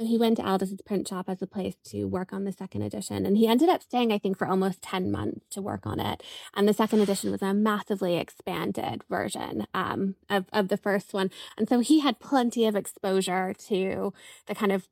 so 0.00 0.06
he 0.06 0.16
went 0.16 0.36
to 0.36 0.48
Aldus' 0.48 0.80
print 0.84 1.08
shop 1.08 1.28
as 1.28 1.42
a 1.42 1.46
place 1.46 1.74
to 1.86 2.04
work 2.04 2.32
on 2.32 2.44
the 2.44 2.52
second 2.52 2.82
edition. 2.82 3.26
And 3.26 3.36
he 3.36 3.48
ended 3.48 3.68
up 3.68 3.82
staying, 3.82 4.12
I 4.12 4.18
think, 4.18 4.38
for 4.38 4.46
almost 4.46 4.80
10 4.80 5.10
months 5.10 5.46
to 5.50 5.60
work 5.60 5.86
on 5.88 5.98
it. 5.98 6.22
And 6.54 6.68
the 6.68 6.72
second 6.72 7.00
edition 7.00 7.32
was 7.32 7.42
a 7.42 7.52
massively 7.52 8.16
expanded 8.16 9.02
version 9.10 9.66
um, 9.74 10.14
of, 10.30 10.44
of 10.52 10.68
the 10.68 10.76
first 10.76 11.12
one. 11.12 11.32
And 11.56 11.68
so 11.68 11.80
he 11.80 11.98
had 11.98 12.20
plenty 12.20 12.64
of 12.64 12.76
exposure 12.76 13.52
to 13.66 14.12
the 14.46 14.54
kind 14.54 14.70
of 14.70 14.86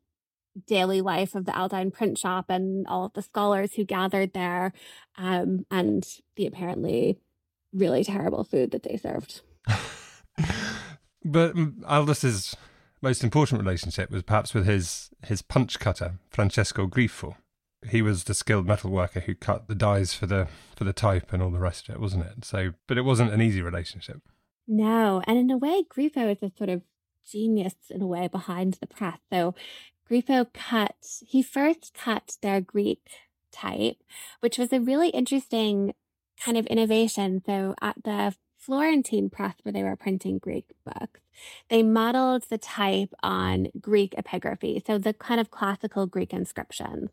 daily 0.66 1.00
life 1.00 1.34
of 1.34 1.44
the 1.44 1.52
Aldine 1.52 1.90
print 1.92 2.18
shop 2.18 2.46
and 2.48 2.86
all 2.86 3.06
of 3.06 3.12
the 3.12 3.22
scholars 3.22 3.74
who 3.74 3.84
gathered 3.84 4.32
there 4.32 4.72
um, 5.18 5.66
and 5.70 6.06
the 6.36 6.46
apparently 6.46 7.18
really 7.72 8.04
terrible 8.04 8.44
food 8.44 8.70
that 8.70 8.82
they 8.82 8.96
served. 8.96 9.42
but 11.24 11.54
Aldus' 11.88 12.54
most 13.02 13.22
important 13.22 13.60
relationship 13.60 14.10
was 14.10 14.22
perhaps 14.22 14.54
with 14.54 14.66
his 14.66 15.10
his 15.24 15.42
punch 15.42 15.78
cutter, 15.78 16.18
Francesco 16.30 16.86
Grifo. 16.86 17.36
He 17.90 18.02
was 18.02 18.24
the 18.24 18.34
skilled 18.34 18.66
metal 18.66 18.90
worker 18.90 19.20
who 19.20 19.34
cut 19.34 19.68
the 19.68 19.74
dies 19.74 20.14
for 20.14 20.26
the 20.26 20.48
for 20.74 20.84
the 20.84 20.92
type 20.92 21.32
and 21.32 21.42
all 21.42 21.50
the 21.50 21.58
rest 21.58 21.88
of 21.88 21.96
it, 21.96 22.00
wasn't 22.00 22.26
it? 22.26 22.44
So, 22.44 22.72
but 22.86 22.98
it 22.98 23.02
wasn't 23.02 23.32
an 23.32 23.42
easy 23.42 23.62
relationship. 23.62 24.22
No, 24.66 25.22
and 25.26 25.38
in 25.38 25.50
a 25.50 25.56
way, 25.56 25.84
Grifo 25.84 26.32
is 26.32 26.42
a 26.42 26.50
sort 26.56 26.70
of 26.70 26.82
genius 27.30 27.74
in 27.90 28.02
a 28.02 28.06
way 28.06 28.28
behind 28.28 28.74
the 28.80 28.86
press. 28.86 29.18
So, 29.32 29.54
Grifo 30.10 30.46
cut. 30.52 30.94
He 31.26 31.42
first 31.42 31.92
cut 31.94 32.36
their 32.42 32.60
Greek 32.60 33.00
type, 33.52 34.02
which 34.40 34.58
was 34.58 34.72
a 34.72 34.80
really 34.80 35.08
interesting 35.08 35.94
kind 36.42 36.56
of 36.56 36.66
innovation. 36.66 37.42
So, 37.44 37.74
at 37.80 37.96
the 38.04 38.34
Florentine 38.66 39.30
press 39.30 39.54
where 39.62 39.72
they 39.72 39.84
were 39.84 39.94
printing 39.94 40.38
Greek 40.38 40.72
books. 40.84 41.20
They 41.68 41.84
modeled 41.84 42.44
the 42.48 42.58
type 42.58 43.14
on 43.22 43.68
Greek 43.80 44.12
epigraphy, 44.16 44.84
so 44.84 44.98
the 44.98 45.12
kind 45.12 45.40
of 45.40 45.52
classical 45.52 46.06
Greek 46.06 46.32
inscriptions. 46.32 47.10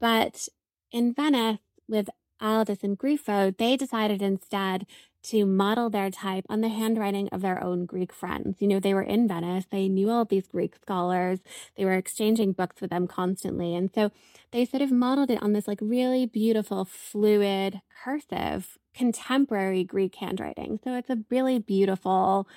But 0.00 0.48
in 0.90 1.12
Venice, 1.12 1.58
with 1.86 2.08
Aldus 2.40 2.82
and 2.82 2.98
Grifo, 2.98 3.54
they 3.54 3.76
decided 3.76 4.22
instead 4.22 4.86
to 5.30 5.44
model 5.44 5.90
their 5.90 6.10
type 6.10 6.44
on 6.48 6.60
the 6.60 6.68
handwriting 6.68 7.28
of 7.30 7.42
their 7.42 7.62
own 7.62 7.84
Greek 7.84 8.12
friends. 8.12 8.56
You 8.60 8.68
know, 8.68 8.80
they 8.80 8.94
were 8.94 9.02
in 9.02 9.28
Venice, 9.28 9.66
they 9.70 9.88
knew 9.88 10.10
all 10.10 10.24
these 10.24 10.46
Greek 10.46 10.76
scholars, 10.76 11.40
they 11.76 11.84
were 11.84 11.94
exchanging 11.94 12.52
books 12.52 12.80
with 12.80 12.90
them 12.90 13.06
constantly. 13.06 13.74
And 13.74 13.90
so 13.94 14.10
they 14.52 14.64
sort 14.64 14.82
of 14.82 14.90
modeled 14.90 15.30
it 15.30 15.42
on 15.42 15.52
this 15.52 15.68
like 15.68 15.80
really 15.82 16.24
beautiful, 16.24 16.84
fluid, 16.84 17.82
cursive, 18.02 18.78
contemporary 18.94 19.84
Greek 19.84 20.14
handwriting. 20.14 20.80
So 20.82 20.94
it's 20.94 21.10
a 21.10 21.18
really 21.30 21.58
beautiful 21.58 22.48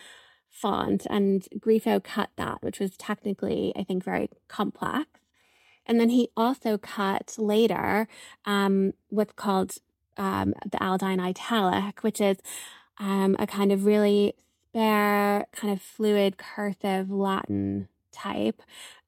font. 0.49 1.05
And 1.09 1.47
Grifo 1.59 2.03
cut 2.03 2.29
that, 2.37 2.61
which 2.61 2.79
was 2.79 2.95
technically, 2.97 3.73
I 3.75 3.83
think, 3.83 4.03
very 4.03 4.29
complex. 4.47 5.07
And 5.85 5.99
then 5.99 6.09
he 6.09 6.29
also 6.37 6.77
cut 6.77 7.35
later 7.37 8.07
um, 8.45 8.93
what's 9.09 9.33
called 9.33 9.73
um, 10.17 10.53
the 10.69 10.77
Aldine 10.83 11.19
italic, 11.19 12.03
which 12.03 12.21
is 12.21 12.37
um, 12.97 13.35
a 13.39 13.47
kind 13.47 13.71
of 13.71 13.85
really 13.85 14.35
spare, 14.69 15.47
kind 15.51 15.73
of 15.73 15.81
fluid, 15.81 16.37
cursive 16.37 17.09
Latin 17.09 17.87
type. 18.11 18.61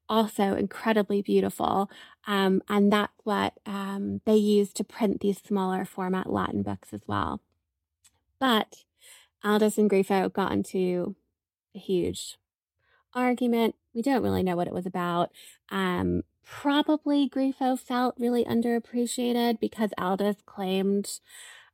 Also 0.10 0.56
incredibly 0.56 1.22
beautiful. 1.22 1.90
Um, 2.28 2.62
and 2.70 2.92
that's 2.92 3.14
what 3.24 3.54
um, 3.66 4.22
they 4.26 4.36
use 4.36 4.74
to 4.74 4.84
print 4.84 5.22
these 5.22 5.40
smaller 5.42 5.86
format 5.86 6.32
Latin 6.32 6.62
books 6.62 6.90
as 6.94 7.02
well. 7.08 7.42
But 8.40 8.84
Aldus 9.44 9.78
and 9.78 9.90
Grifo 9.90 10.32
got 10.32 10.52
into 10.52 11.16
a 11.76 11.80
huge 11.80 12.38
argument. 13.14 13.76
We 13.94 14.02
don't 14.02 14.24
really 14.24 14.44
know 14.44 14.56
what 14.56 14.68
it 14.68 14.74
was 14.74 14.86
about. 14.86 15.32
Um, 15.70 16.24
probably 16.46 17.30
Grifo 17.30 17.80
felt 17.80 18.16
really 18.18 18.46
underappreciated 18.46 19.60
because 19.60 19.92
Aldus 19.98 20.38
claimed, 20.46 21.20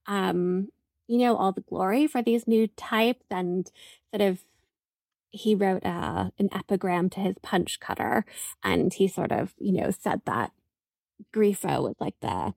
um, 0.08 0.70
you 1.08 1.18
know, 1.18 1.36
all 1.36 1.52
the 1.52 1.62
glory 1.62 2.08
for 2.08 2.22
these 2.22 2.48
new 2.48 2.68
types 2.68 3.26
and 3.30 3.72
sort 4.14 4.22
of 4.22 4.40
he 5.32 5.54
wrote 5.54 5.86
uh, 5.86 6.32
an 6.40 6.50
epigram 6.52 7.10
to 7.12 7.20
his 7.20 7.36
punch 7.44 7.80
cutter 7.80 8.26
and 8.64 8.94
he 8.94 9.08
sort 9.08 9.32
of, 9.32 9.54
you 9.60 9.72
know, 9.72 9.92
said 9.92 10.22
that 10.26 10.52
Grifo 11.34 11.84
was 11.84 11.96
like 12.00 12.16
the 12.22 12.54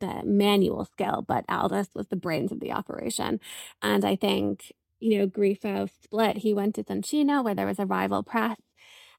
the 0.00 0.22
manual 0.24 0.86
skill, 0.86 1.22
but 1.26 1.44
Aldus 1.48 1.88
was 1.94 2.06
the 2.08 2.16
brains 2.16 2.50
of 2.50 2.60
the 2.60 2.72
operation. 2.72 3.38
And 3.82 4.02
I 4.04 4.16
think, 4.16 4.72
you 4.98 5.18
know, 5.18 5.26
Grifo 5.26 5.90
split. 6.02 6.38
He 6.38 6.54
went 6.54 6.74
to 6.76 6.84
Soncino 6.84 7.44
where 7.44 7.54
there 7.54 7.66
was 7.66 7.78
a 7.78 7.84
rival 7.84 8.22
press 8.22 8.56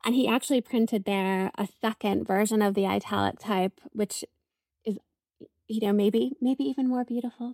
and 0.05 0.13
he 0.13 0.27
actually 0.27 0.61
printed 0.61 1.05
there 1.05 1.51
a 1.57 1.67
second 1.81 2.25
version 2.25 2.61
of 2.61 2.75
the 2.75 2.85
italic 2.85 3.39
type, 3.39 3.81
which 3.91 4.23
is, 4.85 4.97
you 5.67 5.81
know, 5.81 5.91
maybe 5.91 6.33
maybe 6.39 6.63
even 6.63 6.87
more 6.87 7.03
beautiful. 7.03 7.53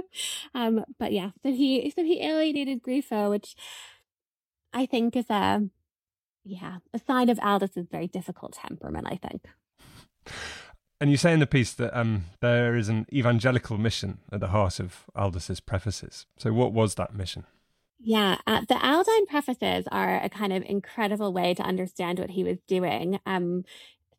um, 0.54 0.84
but 0.98 1.12
yeah, 1.12 1.30
so 1.42 1.52
he 1.52 1.90
so 1.94 2.02
he 2.02 2.20
alienated 2.20 2.82
Grifo, 2.82 3.30
which 3.30 3.54
I 4.72 4.84
think 4.84 5.14
is 5.14 5.30
a 5.30 5.62
yeah 6.44 6.78
a 6.92 6.98
sign 6.98 7.28
of 7.28 7.38
Aldus's 7.38 7.86
very 7.88 8.08
difficult 8.08 8.54
temperament. 8.54 9.06
I 9.08 9.16
think. 9.16 9.46
And 11.00 11.10
you 11.10 11.16
say 11.16 11.32
in 11.32 11.40
the 11.40 11.48
piece 11.48 11.72
that 11.74 11.98
um, 11.98 12.26
there 12.40 12.76
is 12.76 12.88
an 12.88 13.06
evangelical 13.12 13.76
mission 13.76 14.18
at 14.30 14.38
the 14.38 14.48
heart 14.48 14.78
of 14.78 15.04
Aldus's 15.16 15.58
prefaces. 15.58 16.26
So, 16.38 16.52
what 16.52 16.72
was 16.72 16.94
that 16.94 17.12
mission? 17.12 17.44
Yeah, 18.04 18.38
uh, 18.46 18.62
the 18.68 18.74
Aldine 18.74 19.26
prefaces 19.28 19.86
are 19.92 20.20
a 20.22 20.28
kind 20.28 20.52
of 20.52 20.64
incredible 20.64 21.32
way 21.32 21.54
to 21.54 21.62
understand 21.62 22.18
what 22.18 22.30
he 22.30 22.42
was 22.42 22.58
doing. 22.66 23.20
Um, 23.26 23.64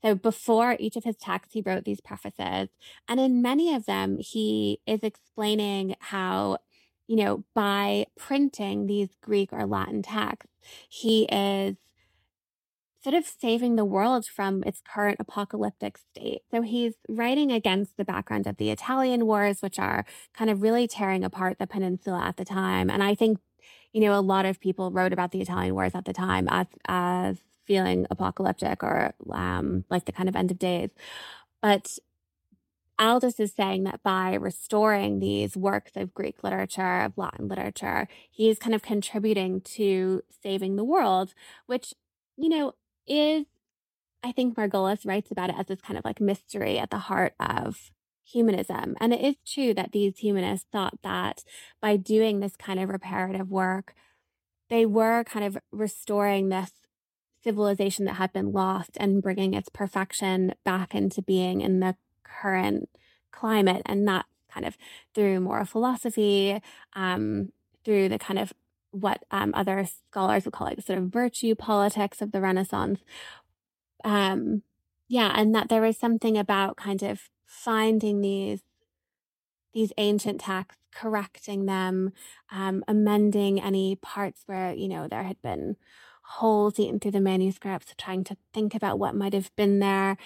so 0.03 0.15
before 0.15 0.77
each 0.79 0.95
of 0.97 1.03
his 1.05 1.17
texts, 1.17 1.53
he 1.53 1.63
wrote 1.65 1.85
these 1.85 2.01
prefaces, 2.01 2.69
and 3.09 3.19
in 3.19 3.41
many 3.41 3.73
of 3.75 3.85
them, 3.85 4.17
he 4.19 4.81
is 4.87 5.01
explaining 5.03 5.95
how, 5.99 6.59
you 7.07 7.17
know, 7.17 7.43
by 7.55 8.07
printing 8.17 8.87
these 8.87 9.09
Greek 9.21 9.51
or 9.53 9.65
Latin 9.65 10.03
texts, 10.03 10.51
he 10.89 11.23
is 11.25 11.77
sort 13.03 13.15
of 13.15 13.25
saving 13.25 13.75
the 13.75 13.83
world 13.83 14.25
from 14.25 14.63
its 14.63 14.81
current 14.87 15.17
apocalyptic 15.19 15.97
state. 15.97 16.41
So 16.51 16.61
he's 16.61 16.93
writing 17.09 17.51
against 17.51 17.97
the 17.97 18.05
background 18.05 18.47
of 18.47 18.55
the 18.57 18.69
Italian 18.69 19.25
wars, 19.25 19.61
which 19.61 19.77
are 19.77 20.05
kind 20.33 20.49
of 20.49 20.61
really 20.61 20.87
tearing 20.87 21.23
apart 21.25 21.59
the 21.59 21.67
peninsula 21.67 22.23
at 22.25 22.37
the 22.37 22.45
time. 22.45 22.89
And 22.89 23.03
I 23.03 23.13
think 23.13 23.39
you 23.93 24.01
know, 24.01 24.17
a 24.17 24.21
lot 24.21 24.45
of 24.45 24.59
people 24.59 24.91
wrote 24.91 25.13
about 25.13 25.31
the 25.31 25.41
Italian 25.41 25.73
wars 25.73 25.93
at 25.95 26.05
the 26.05 26.13
time 26.13 26.47
as 26.49 26.67
as 26.87 27.37
feeling 27.65 28.05
apocalyptic 28.11 28.83
or 28.83 29.13
um, 29.31 29.85
like 29.89 30.05
the 30.05 30.11
kind 30.11 30.27
of 30.27 30.35
end 30.35 30.51
of 30.51 30.59
days. 30.59 30.89
But 31.61 31.97
Aldus 32.99 33.39
is 33.39 33.53
saying 33.53 33.83
that 33.85 34.03
by 34.03 34.33
restoring 34.35 35.19
these 35.19 35.57
works 35.57 35.93
of 35.95 36.13
Greek 36.13 36.43
literature, 36.43 37.01
of 37.01 37.17
Latin 37.17 37.47
literature, 37.47 38.07
he's 38.29 38.59
kind 38.59 38.75
of 38.75 38.81
contributing 38.81 39.61
to 39.61 40.23
saving 40.43 40.75
the 40.75 40.83
world, 40.83 41.33
which, 41.65 41.93
you 42.37 42.49
know, 42.49 42.73
is, 43.07 43.45
I 44.23 44.31
think 44.31 44.55
Margolis 44.55 45.05
writes 45.05 45.31
about 45.31 45.49
it 45.49 45.55
as 45.57 45.67
this 45.67 45.81
kind 45.81 45.97
of 45.97 46.05
like 46.05 46.21
mystery 46.21 46.77
at 46.77 46.91
the 46.91 46.97
heart 46.99 47.33
of 47.39 47.91
humanism. 48.23 48.95
And 48.99 49.13
it 49.13 49.21
is 49.21 49.35
true 49.45 49.73
that 49.73 49.91
these 49.91 50.19
humanists 50.19 50.67
thought 50.71 51.01
that 51.03 51.43
by 51.81 51.97
doing 51.97 52.39
this 52.39 52.55
kind 52.55 52.79
of 52.79 52.89
reparative 52.89 53.49
work, 53.49 53.93
they 54.69 54.85
were 54.85 55.23
kind 55.23 55.45
of 55.45 55.57
restoring 55.71 56.49
this 56.49 56.71
civilization 57.43 58.05
that 58.05 58.13
had 58.13 58.31
been 58.31 58.51
lost 58.51 58.91
and 58.97 59.21
bringing 59.21 59.53
its 59.53 59.69
perfection 59.69 60.53
back 60.63 60.95
into 60.95 61.21
being 61.21 61.61
in 61.61 61.79
the 61.79 61.95
current 62.23 62.89
climate. 63.31 63.81
And 63.85 64.07
that 64.07 64.25
kind 64.49 64.65
of 64.65 64.77
through 65.13 65.41
moral 65.41 65.65
philosophy, 65.65 66.61
um, 66.93 67.51
through 67.83 68.09
the 68.09 68.19
kind 68.19 68.39
of 68.39 68.53
what 68.91 69.23
um, 69.31 69.51
other 69.55 69.85
scholars 69.85 70.45
would 70.45 70.53
call 70.53 70.67
like 70.67 70.81
sort 70.81 70.99
of 70.99 71.05
virtue 71.05 71.55
politics 71.55 72.21
of 72.21 72.31
the 72.31 72.39
Renaissance. 72.39 72.99
Um, 74.05 74.61
yeah, 75.07 75.33
and 75.35 75.53
that 75.55 75.69
there 75.69 75.81
was 75.81 75.97
something 75.97 76.37
about 76.37 76.77
kind 76.77 77.03
of 77.03 77.29
finding 77.53 78.21
these 78.21 78.61
these 79.73 79.93
ancient 79.97 80.39
texts, 80.39 80.81
correcting 80.93 81.65
them, 81.65 82.13
um, 82.51 82.83
amending 82.87 83.59
any 83.59 83.95
parts 83.95 84.43
where 84.45 84.73
you 84.73 84.87
know 84.87 85.07
there 85.07 85.23
had 85.23 85.41
been 85.41 85.75
holes 86.23 86.79
eaten 86.79 86.99
through 86.99 87.11
the 87.11 87.21
manuscripts, 87.21 87.93
trying 87.97 88.23
to 88.23 88.37
think 88.53 88.73
about 88.73 88.99
what 88.99 89.15
might 89.15 89.33
have 89.33 89.53
been 89.55 89.79
there 89.79 90.17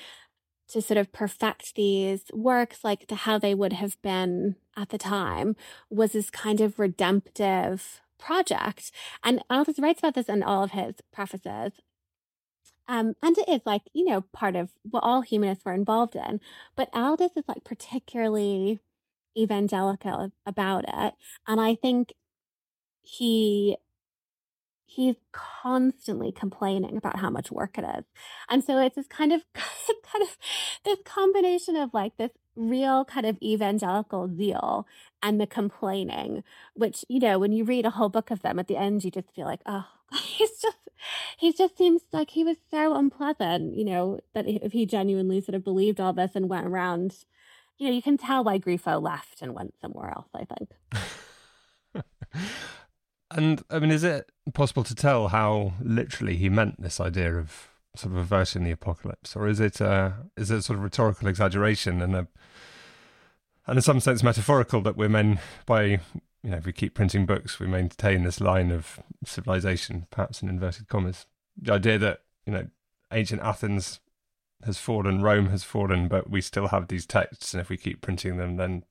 to 0.70 0.82
sort 0.82 0.98
of 0.98 1.12
perfect 1.14 1.76
these 1.76 2.24
works 2.34 2.84
like 2.84 3.08
to 3.08 3.16
how 3.16 3.38
they 3.38 3.56
would 3.56 3.74
have 3.74 4.02
been 4.02 4.56
at 4.76 4.90
the 4.90 4.98
time 4.98 5.56
was 5.90 6.12
this 6.12 6.30
kind 6.30 6.60
of 6.60 6.78
redemptive 6.78 8.02
project. 8.20 8.92
And 9.24 9.42
Aldus 9.50 9.80
writes 9.80 10.00
about 10.00 10.16
this 10.16 10.28
in 10.30 10.44
all 10.44 10.64
of 10.64 10.72
his 10.72 10.96
prefaces. 11.14 11.74
Um, 12.88 13.16
and 13.22 13.38
it 13.38 13.50
is 13.50 13.62
like, 13.66 13.84
you 13.94 14.06
know, 14.06 14.22
part 14.34 14.56
of 14.56 14.70
what 14.90 15.04
all 15.04 15.22
humanists 15.22 15.66
were 15.66 15.74
involved 15.74 16.16
in. 16.16 16.40
But 16.76 16.90
Aldus 16.94 17.32
is 17.36 17.44
like 17.48 17.64
particularly 17.64 18.80
evangelical 19.38 20.32
about 20.46 20.86
it. 20.88 21.14
And 21.48 21.62
I 21.62 21.76
think 21.76 22.14
he 23.04 23.78
he's 24.86 25.16
constantly 25.32 26.32
complaining 26.32 26.98
about 26.98 27.20
how 27.20 27.30
much 27.30 27.52
work 27.52 27.78
it 27.78 27.86
is. 27.98 28.06
And 28.50 28.64
so 28.64 28.80
it's 28.80 28.96
this 28.96 29.08
kind 29.08 29.32
of 29.34 29.44
kind 29.54 30.24
of 30.24 30.38
this 30.86 31.00
combination 31.06 31.76
of 31.76 31.94
like 31.94 32.18
this 32.18 32.32
real 32.56 33.06
kind 33.06 33.26
of 33.26 33.38
evangelical 33.44 34.30
zeal 34.36 34.88
and 35.22 35.40
the 35.40 35.48
complaining, 35.48 36.44
which, 36.74 37.06
you 37.10 37.20
know, 37.20 37.38
when 37.38 37.52
you 37.52 37.64
read 37.64 37.86
a 37.86 37.92
whole 37.92 38.10
book 38.10 38.32
of 38.32 38.42
them 38.42 38.60
at 38.60 38.68
the 38.68 38.78
end, 38.78 39.04
you 39.04 39.12
just 39.12 39.32
feel 39.36 39.46
like, 39.46 39.62
oh, 39.66 39.86
he's 40.22 40.60
just, 40.62 40.78
he 41.38 41.54
just 41.54 41.78
seems 41.78 42.02
like 42.12 42.32
he 42.32 42.44
was 42.44 42.58
so 42.70 42.96
unpleasant, 42.96 43.76
you 43.76 43.86
know, 43.86 44.20
that 44.34 44.48
if 44.48 44.72
he 44.72 44.86
genuinely 44.86 45.42
sort 45.42 45.56
of 45.56 45.64
believed 45.64 46.00
all 46.00 46.14
this 46.14 46.32
and 46.36 46.50
went 46.50 46.68
around, 46.68 47.16
you 47.78 47.88
know, 47.88 47.94
you 47.94 48.02
can 48.02 48.18
tell 48.18 48.44
why 48.44 48.60
Grifo 48.60 49.02
left 49.02 49.42
and 49.42 49.54
went 49.54 49.76
somewhere 49.82 50.10
else, 50.10 50.30
I 50.34 50.46
think. 50.46 52.04
and 53.32 53.64
I 53.70 53.80
mean, 53.80 53.92
is 53.92 54.04
it 54.04 54.32
possible 54.54 54.84
to 54.84 54.96
tell 54.96 55.30
how 55.30 55.74
literally 55.82 56.38
he 56.38 56.50
meant 56.50 56.82
this 56.82 57.00
idea 57.00 57.36
of 57.36 57.70
sort 57.96 58.14
of 58.14 58.20
averting 58.20 58.64
the 58.64 58.72
apocalypse, 58.72 59.36
or 59.36 59.48
is 59.48 59.60
it 59.60 59.82
uh, 59.82 60.12
is 60.36 60.52
it 60.52 60.64
sort 60.64 60.78
of 60.78 60.84
rhetorical 60.84 61.28
exaggeration 61.28 62.02
and 62.02 62.16
a 62.16 62.28
and 63.66 63.78
in 63.78 63.82
some 63.82 64.00
sense 64.00 64.24
metaphorical 64.24 64.82
that 64.82 64.96
we're 64.96 65.10
men 65.10 65.40
by 65.66 66.00
you 66.48 66.52
know 66.52 66.60
if 66.60 66.66
we 66.66 66.72
keep 66.72 66.94
printing 66.94 67.26
books 67.26 67.60
we 67.60 67.68
maintain 67.68 68.24
this 68.24 68.40
line 68.40 68.72
of 68.72 69.02
civilization, 69.26 70.08
perhaps 70.10 70.42
in 70.42 70.48
inverted 70.48 70.88
commas. 70.88 71.26
The 71.62 71.74
idea 71.74 71.98
that 71.98 72.22
you 72.46 72.54
know 72.54 72.68
ancient 73.12 73.42
Athens 73.42 74.00
has 74.64 74.78
fallen, 74.78 75.22
Rome 75.22 75.50
has 75.50 75.66
fallen, 75.66 76.08
but 76.08 76.30
we 76.30 76.40
still 76.40 76.70
have 76.70 76.88
these 76.88 77.06
texts, 77.06 77.54
and 77.54 77.60
if 77.60 77.68
we 77.68 77.76
keep 77.76 78.00
printing 78.02 78.38
them, 78.38 78.56
then 78.56 78.86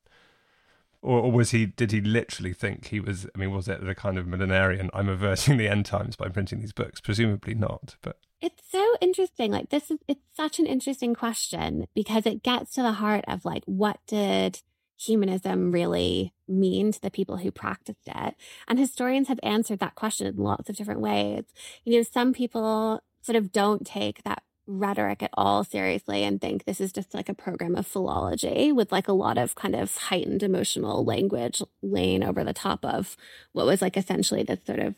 or, 1.01 1.21
or, 1.21 1.33
was 1.33 1.53
he 1.53 1.65
did 1.65 1.93
he 1.93 2.03
literally 2.03 2.53
think 2.53 2.89
he 2.89 2.99
was 2.99 3.27
i 3.35 3.39
mean 3.39 3.53
was 3.53 3.69
it 3.69 3.85
the 3.85 3.95
kind 3.95 4.19
of 4.19 4.27
millenarian 4.27 4.89
i'm 4.93 5.11
averting 5.11 5.57
the 5.57 5.69
end 5.69 5.85
times 5.85 6.17
by 6.17 6.27
printing 6.27 6.59
these 6.59 6.73
books 6.73 7.01
presumably 7.01 7.55
not 7.55 7.97
but 8.01 8.19
it's 8.41 8.63
so 8.73 8.97
interesting 9.01 9.53
like 9.53 9.69
this 9.69 9.91
is 9.91 9.99
it's 10.09 10.25
such 10.35 10.59
an 10.59 10.67
interesting 10.67 11.15
question 11.15 11.87
because 11.95 12.25
it 12.27 12.43
gets 12.43 12.73
to 12.73 12.83
the 12.83 12.93
heart 12.93 13.25
of 13.29 13.45
like 13.45 13.63
what 13.67 14.01
did 14.09 14.63
humanism 14.97 15.73
really 15.73 16.33
mean 16.49 16.93
to 16.93 17.01
the 17.01 17.11
people 17.11 17.39
who 17.39 17.51
practiced 17.51 18.07
it 18.07 18.35
and 18.67 18.79
historians 18.79 19.29
have 19.29 19.41
answered 19.43 19.79
that 19.79 19.95
question 19.95 20.27
in 20.27 20.37
lots 20.37 20.69
of 20.69 20.77
different 20.77 21.01
ways 21.01 21.45
you 21.85 21.97
know 21.97 22.03
some 22.03 22.33
people 22.33 23.03
sort 23.23 23.37
of 23.37 23.53
don't 23.53 23.87
take 23.87 24.23
that 24.23 24.43
rhetoric 24.67 25.23
at 25.23 25.31
all 25.35 25.63
seriously 25.63 26.25
and 26.25 26.41
think 26.41 26.65
this 26.65 26.81
is 26.81 26.93
just 26.93 27.15
like 27.15 27.29
a 27.29 27.35
program 27.35 27.77
of 27.77 27.87
philology 27.87 28.73
with 28.73 28.91
like 28.91 29.07
a 29.07 29.13
lot 29.13 29.39
of 29.39 29.55
kind 29.55 29.77
of 29.77 29.97
heightened 29.97 30.43
emotional 30.43 31.05
language 31.05 31.63
laying 31.83 32.23
over 32.23 32.43
the 32.43 32.53
top 32.53 32.85
of 32.85 33.17
what 33.53 33.67
was 33.67 33.81
like 33.81 33.97
essentially 33.97 34.43
this 34.43 34.65
sort 34.67 34.81
of, 34.81 34.95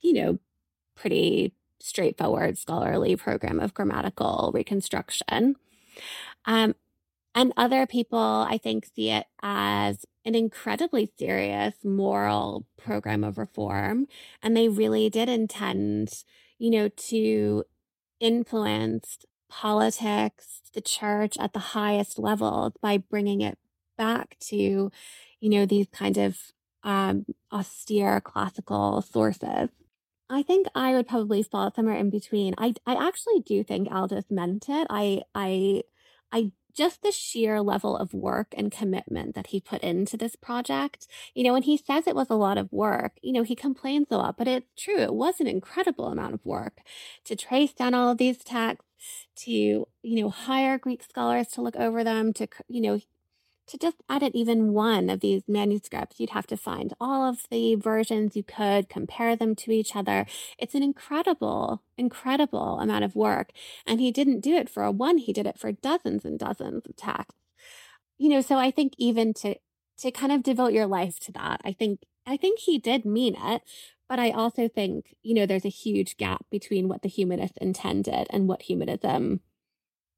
you 0.00 0.12
know, 0.12 0.38
pretty 0.94 1.54
straightforward 1.80 2.58
scholarly 2.58 3.16
program 3.16 3.60
of 3.60 3.72
grammatical 3.72 4.50
reconstruction. 4.52 5.56
Um, 6.44 6.74
and 7.34 7.52
other 7.56 7.86
people, 7.86 8.18
I 8.18 8.58
think, 8.58 8.86
see 8.94 9.10
it 9.10 9.26
as 9.42 10.04
an 10.24 10.34
incredibly 10.34 11.10
serious 11.18 11.74
moral 11.84 12.66
program 12.76 13.24
of 13.24 13.38
reform. 13.38 14.06
And 14.42 14.56
they 14.56 14.68
really 14.68 15.08
did 15.08 15.28
intend, 15.28 16.24
you 16.58 16.70
know, 16.70 16.88
to 16.88 17.64
influence 18.20 19.18
politics, 19.48 20.62
the 20.74 20.80
church 20.80 21.36
at 21.38 21.52
the 21.52 21.58
highest 21.58 22.18
levels 22.18 22.72
by 22.82 22.98
bringing 22.98 23.40
it 23.40 23.58
back 23.96 24.36
to, 24.40 24.56
you 24.56 25.50
know, 25.50 25.64
these 25.66 25.86
kind 25.92 26.18
of 26.18 26.38
um, 26.82 27.26
austere 27.52 28.20
classical 28.20 29.02
sources. 29.02 29.70
I 30.30 30.42
think 30.42 30.66
I 30.74 30.92
would 30.92 31.08
probably 31.08 31.42
fall 31.42 31.72
somewhere 31.74 31.96
in 31.96 32.10
between. 32.10 32.54
I 32.58 32.74
I 32.86 33.06
actually 33.06 33.40
do 33.40 33.64
think 33.64 33.88
Aldus 33.90 34.30
meant 34.30 34.68
it. 34.68 34.86
I 34.90 35.22
I 35.34 35.82
I 36.32 36.52
just 36.78 37.02
the 37.02 37.10
sheer 37.10 37.60
level 37.60 37.96
of 37.96 38.14
work 38.14 38.54
and 38.56 38.70
commitment 38.70 39.34
that 39.34 39.48
he 39.48 39.60
put 39.60 39.82
into 39.82 40.16
this 40.16 40.36
project. 40.36 41.08
You 41.34 41.42
know, 41.42 41.52
when 41.52 41.64
he 41.64 41.76
says 41.76 42.06
it 42.06 42.14
was 42.14 42.30
a 42.30 42.34
lot 42.34 42.56
of 42.56 42.72
work, 42.72 43.18
you 43.20 43.32
know, 43.32 43.42
he 43.42 43.56
complains 43.56 44.06
a 44.10 44.16
lot, 44.16 44.38
but 44.38 44.46
it's 44.46 44.70
true. 44.76 44.98
It 44.98 45.12
was 45.12 45.40
an 45.40 45.48
incredible 45.48 46.06
amount 46.06 46.34
of 46.34 46.46
work 46.46 46.78
to 47.24 47.34
trace 47.34 47.72
down 47.72 47.94
all 47.94 48.12
of 48.12 48.18
these 48.18 48.38
texts, 48.38 49.26
to, 49.36 49.50
you 49.50 49.88
know, 50.02 50.30
hire 50.30 50.78
Greek 50.78 51.02
scholars 51.02 51.48
to 51.48 51.62
look 51.62 51.76
over 51.76 52.04
them, 52.04 52.32
to, 52.34 52.46
you 52.68 52.80
know, 52.80 53.00
to 53.68 53.78
just 53.78 54.02
edit 54.08 54.32
even 54.34 54.72
one 54.72 55.10
of 55.10 55.20
these 55.20 55.42
manuscripts, 55.46 56.18
you'd 56.18 56.30
have 56.30 56.46
to 56.48 56.56
find 56.56 56.94
all 57.00 57.28
of 57.28 57.44
the 57.50 57.74
versions 57.74 58.36
you 58.36 58.42
could, 58.42 58.88
compare 58.88 59.36
them 59.36 59.54
to 59.56 59.70
each 59.70 59.94
other. 59.94 60.26
It's 60.58 60.74
an 60.74 60.82
incredible, 60.82 61.82
incredible 61.96 62.80
amount 62.80 63.04
of 63.04 63.14
work. 63.14 63.50
And 63.86 64.00
he 64.00 64.10
didn't 64.10 64.40
do 64.40 64.54
it 64.54 64.68
for 64.68 64.82
a 64.82 64.90
one, 64.90 65.18
he 65.18 65.32
did 65.32 65.46
it 65.46 65.58
for 65.58 65.72
dozens 65.72 66.24
and 66.24 66.38
dozens 66.38 66.86
of 66.86 66.96
texts. 66.96 67.40
You 68.18 68.30
know, 68.30 68.40
so 68.40 68.56
I 68.56 68.70
think 68.70 68.94
even 68.98 69.32
to 69.34 69.56
to 69.98 70.10
kind 70.12 70.30
of 70.30 70.44
devote 70.44 70.72
your 70.72 70.86
life 70.86 71.18
to 71.20 71.32
that, 71.32 71.60
I 71.64 71.72
think 71.72 72.00
I 72.26 72.36
think 72.36 72.60
he 72.60 72.78
did 72.78 73.04
mean 73.04 73.36
it. 73.38 73.62
But 74.08 74.18
I 74.18 74.30
also 74.30 74.68
think, 74.68 75.14
you 75.22 75.34
know, 75.34 75.44
there's 75.44 75.66
a 75.66 75.70
huge 75.70 76.16
gap 76.16 76.46
between 76.50 76.88
what 76.88 77.02
the 77.02 77.08
humanists 77.08 77.58
intended 77.60 78.26
and 78.30 78.48
what 78.48 78.62
humanism 78.62 79.40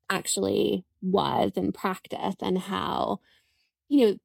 actually 0.08 0.84
was 1.02 1.52
in 1.56 1.72
practice 1.72 2.36
and 2.40 2.58
how 2.58 3.20
you 3.90 4.06
know, 4.06 4.16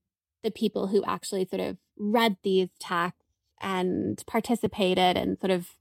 the 0.44 0.52
people 0.52 0.88
who 0.88 1.04
actually 1.04 1.46
sort 1.46 1.60
of 1.60 1.78
read 1.98 2.38
these 2.44 2.70
texts 2.80 3.20
and 3.60 4.24
participated 4.28 5.18
in 5.18 5.38
sort 5.40 5.52
of, 5.52 5.72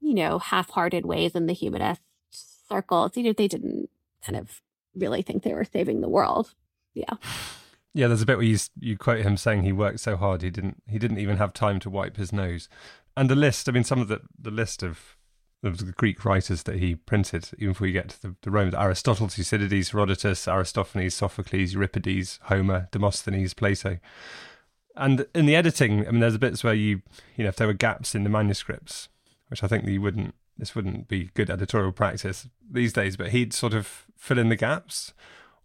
you 0.00 0.14
know, 0.14 0.38
half 0.38 0.70
hearted 0.70 1.04
ways 1.04 1.34
in 1.34 1.46
the 1.46 1.52
humanist 1.52 2.00
circles, 2.30 3.16
you 3.16 3.24
know, 3.24 3.32
they 3.32 3.48
didn't 3.48 3.90
kind 4.24 4.38
of 4.38 4.62
really 4.94 5.20
think 5.20 5.42
they 5.42 5.52
were 5.52 5.64
saving 5.64 6.00
the 6.00 6.08
world. 6.08 6.54
Yeah. 6.94 7.14
Yeah, 7.92 8.08
there's 8.08 8.20
a 8.20 8.26
bit 8.26 8.36
where 8.36 8.44
you 8.44 8.58
you 8.78 8.98
quote 8.98 9.24
him 9.24 9.38
saying 9.38 9.62
he 9.62 9.72
worked 9.72 10.00
so 10.00 10.18
hard 10.18 10.42
he 10.42 10.50
didn't 10.50 10.82
he 10.86 10.98
didn't 10.98 11.16
even 11.16 11.38
have 11.38 11.54
time 11.54 11.80
to 11.80 11.88
wipe 11.88 12.18
his 12.18 12.30
nose. 12.30 12.68
And 13.16 13.30
the 13.30 13.34
list, 13.34 13.70
I 13.70 13.72
mean, 13.72 13.84
some 13.84 14.02
of 14.02 14.08
the 14.08 14.20
the 14.38 14.50
list 14.50 14.82
of 14.82 15.15
of 15.62 15.78
the 15.78 15.92
Greek 15.92 16.24
writers 16.24 16.62
that 16.64 16.76
he 16.76 16.94
printed, 16.94 17.50
even 17.58 17.72
before 17.72 17.86
you 17.86 17.92
get 17.92 18.10
to 18.10 18.22
the, 18.22 18.36
the 18.42 18.50
Romans 18.50 18.74
Aristotle, 18.74 19.28
Thucydides, 19.28 19.90
Herodotus, 19.90 20.46
Aristophanes, 20.46 21.14
Sophocles, 21.14 21.72
Euripides, 21.72 22.38
Homer, 22.44 22.88
Demosthenes, 22.92 23.54
Plato. 23.54 23.98
And 24.96 25.26
in 25.34 25.46
the 25.46 25.56
editing, 25.56 26.06
I 26.06 26.10
mean, 26.10 26.20
there's 26.20 26.38
bits 26.38 26.64
where 26.64 26.74
you, 26.74 27.02
you 27.36 27.44
know, 27.44 27.48
if 27.48 27.56
there 27.56 27.66
were 27.66 27.74
gaps 27.74 28.14
in 28.14 28.22
the 28.22 28.30
manuscripts, 28.30 29.08
which 29.48 29.62
I 29.62 29.66
think 29.66 29.86
you 29.86 30.00
wouldn't, 30.00 30.34
this 30.56 30.74
wouldn't 30.74 31.08
be 31.08 31.30
good 31.34 31.50
editorial 31.50 31.92
practice 31.92 32.48
these 32.70 32.92
days, 32.92 33.16
but 33.16 33.30
he'd 33.30 33.52
sort 33.52 33.74
of 33.74 34.06
fill 34.16 34.38
in 34.38 34.48
the 34.48 34.56
gaps. 34.56 35.12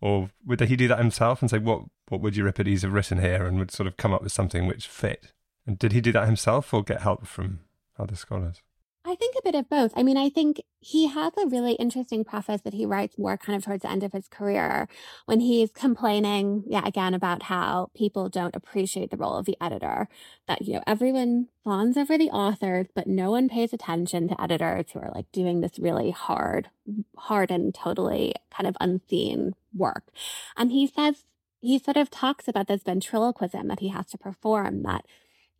Or 0.01 0.32
would 0.45 0.60
he 0.60 0.75
do 0.75 0.88
that 0.88 0.97
himself 0.97 1.41
and 1.41 1.49
say, 1.49 1.60
what, 1.60 1.84
what 2.10 2.21
would 2.21 2.36
Euripides 2.36 2.82
have 2.82 2.91
written 2.91 3.19
here? 3.21 3.45
And 3.45 3.60
would 3.60 3.71
sort 3.71 3.88
of 3.88 3.97
come 3.97 4.13
up 4.13 4.23
with 4.23 4.32
something 4.32 4.67
which 4.67 4.88
fit. 4.88 5.32
And 5.65 5.77
did 5.77 5.93
he 5.93 6.01
do 6.01 6.12
that 6.12 6.25
himself 6.25 6.73
or 6.73 6.84
get 6.84 7.01
help 7.01 7.27
from 7.27 7.60
other 7.99 8.15
scholars? 8.15 8.62
I 9.03 9.15
think 9.15 9.35
a 9.35 9.41
bit 9.43 9.55
of 9.55 9.67
both. 9.67 9.93
I 9.95 10.03
mean, 10.03 10.15
I 10.15 10.29
think 10.29 10.61
he 10.79 11.07
has 11.07 11.33
a 11.35 11.47
really 11.47 11.73
interesting 11.73 12.23
preface 12.23 12.61
that 12.61 12.75
he 12.75 12.85
writes 12.85 13.17
more 13.17 13.35
kind 13.35 13.57
of 13.57 13.65
towards 13.65 13.81
the 13.81 13.89
end 13.89 14.03
of 14.03 14.13
his 14.13 14.27
career 14.27 14.87
when 15.25 15.39
he's 15.39 15.71
complaining, 15.71 16.63
yeah, 16.67 16.83
again, 16.85 17.15
about 17.15 17.43
how 17.43 17.89
people 17.95 18.29
don't 18.29 18.55
appreciate 18.55 19.09
the 19.09 19.17
role 19.17 19.35
of 19.35 19.45
the 19.45 19.57
editor. 19.59 20.07
That, 20.47 20.61
you 20.61 20.73
know, 20.73 20.83
everyone 20.85 21.47
fawns 21.63 21.97
over 21.97 22.15
the 22.15 22.29
authors, 22.29 22.87
but 22.93 23.07
no 23.07 23.31
one 23.31 23.49
pays 23.49 23.73
attention 23.73 24.27
to 24.27 24.39
editors 24.39 24.91
who 24.93 24.99
are 24.99 25.11
like 25.15 25.31
doing 25.31 25.61
this 25.61 25.79
really 25.79 26.11
hard, 26.11 26.69
hard 27.17 27.49
and 27.49 27.73
totally 27.73 28.35
kind 28.55 28.67
of 28.67 28.77
unseen 28.79 29.55
work. 29.75 30.11
And 30.55 30.71
he 30.71 30.85
says, 30.85 31.25
he 31.59 31.79
sort 31.79 31.97
of 31.97 32.11
talks 32.11 32.47
about 32.47 32.67
this 32.67 32.83
ventriloquism 32.83 33.67
that 33.67 33.79
he 33.79 33.89
has 33.89 34.07
to 34.07 34.17
perform 34.17 34.83
that 34.83 35.05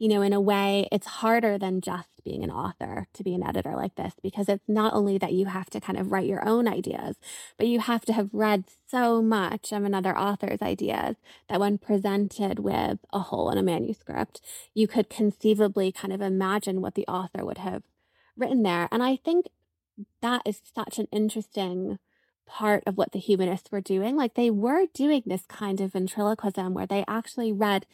you 0.02 0.08
know, 0.08 0.24
in 0.24 0.34
a 0.34 0.42
way, 0.42 0.88
it's 0.92 1.06
harder 1.06 1.60
than 1.60 1.80
just 1.80 2.10
being 2.26 2.44
an 2.44 2.50
author 2.50 3.06
to 3.14 3.24
be 3.24 3.36
an 3.36 3.46
editor 3.46 3.76
like 3.76 3.94
this 3.94 4.16
because 4.24 4.50
it's 4.50 4.68
not 4.68 4.96
only 4.96 5.20
that 5.20 5.34
you 5.34 5.46
have 5.46 5.70
to 5.70 5.80
kind 5.80 5.96
of 6.00 6.12
write 6.12 6.26
your 6.26 6.44
own 6.44 6.68
ideas, 6.68 7.18
but 7.56 7.68
you 7.68 7.80
have 7.80 8.04
to 8.06 8.14
have 8.14 8.28
read 8.34 8.64
so 8.88 9.22
much 9.22 9.72
of 9.72 9.84
another 9.84 10.18
author's 10.18 10.60
ideas 10.60 11.18
that 11.50 11.60
when 11.60 11.78
presented 11.78 12.58
with 12.58 12.98
a 13.14 13.20
hole 13.20 13.52
in 13.52 13.60
a 13.60 13.62
manuscript, 13.62 14.42
you 14.74 14.88
could 14.88 15.08
conceivably 15.08 15.92
kind 15.92 16.12
of 16.12 16.20
imagine 16.20 16.82
what 16.82 16.96
the 16.96 17.06
author 17.06 17.46
would 17.46 17.60
have 17.60 17.84
written 18.36 18.64
there. 18.64 18.90
And 18.92 19.04
I 19.04 19.18
think 19.18 19.50
that 20.24 20.42
is 20.48 20.64
such 20.74 20.98
an 20.98 21.10
interesting 21.12 22.00
part 22.48 22.82
of 22.88 22.98
what 22.98 23.12
the 23.12 23.20
humanists 23.20 23.72
were 23.72 23.82
doing. 23.82 24.18
Like 24.18 24.34
they 24.34 24.50
were 24.50 24.88
doing 24.96 25.22
this 25.28 25.46
kind 25.48 25.80
of 25.80 25.94
ventriloquism 25.94 26.74
where 26.74 26.88
they 26.88 27.06
actually 27.08 27.54
read 27.54 27.86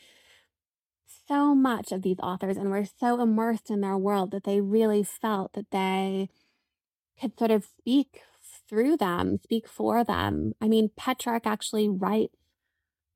so 1.27 1.53
much 1.53 1.91
of 1.91 2.01
these 2.01 2.19
authors 2.21 2.57
and 2.57 2.71
were 2.71 2.85
so 2.85 3.21
immersed 3.21 3.69
in 3.69 3.81
their 3.81 3.97
world 3.97 4.31
that 4.31 4.43
they 4.43 4.61
really 4.61 5.03
felt 5.03 5.53
that 5.53 5.71
they 5.71 6.29
could 7.19 7.37
sort 7.37 7.51
of 7.51 7.65
speak 7.65 8.21
through 8.69 8.97
them, 8.97 9.39
speak 9.43 9.67
for 9.67 10.03
them. 10.03 10.53
I 10.61 10.67
mean, 10.67 10.91
Petrarch 10.95 11.45
actually 11.45 11.89
writes 11.89 12.35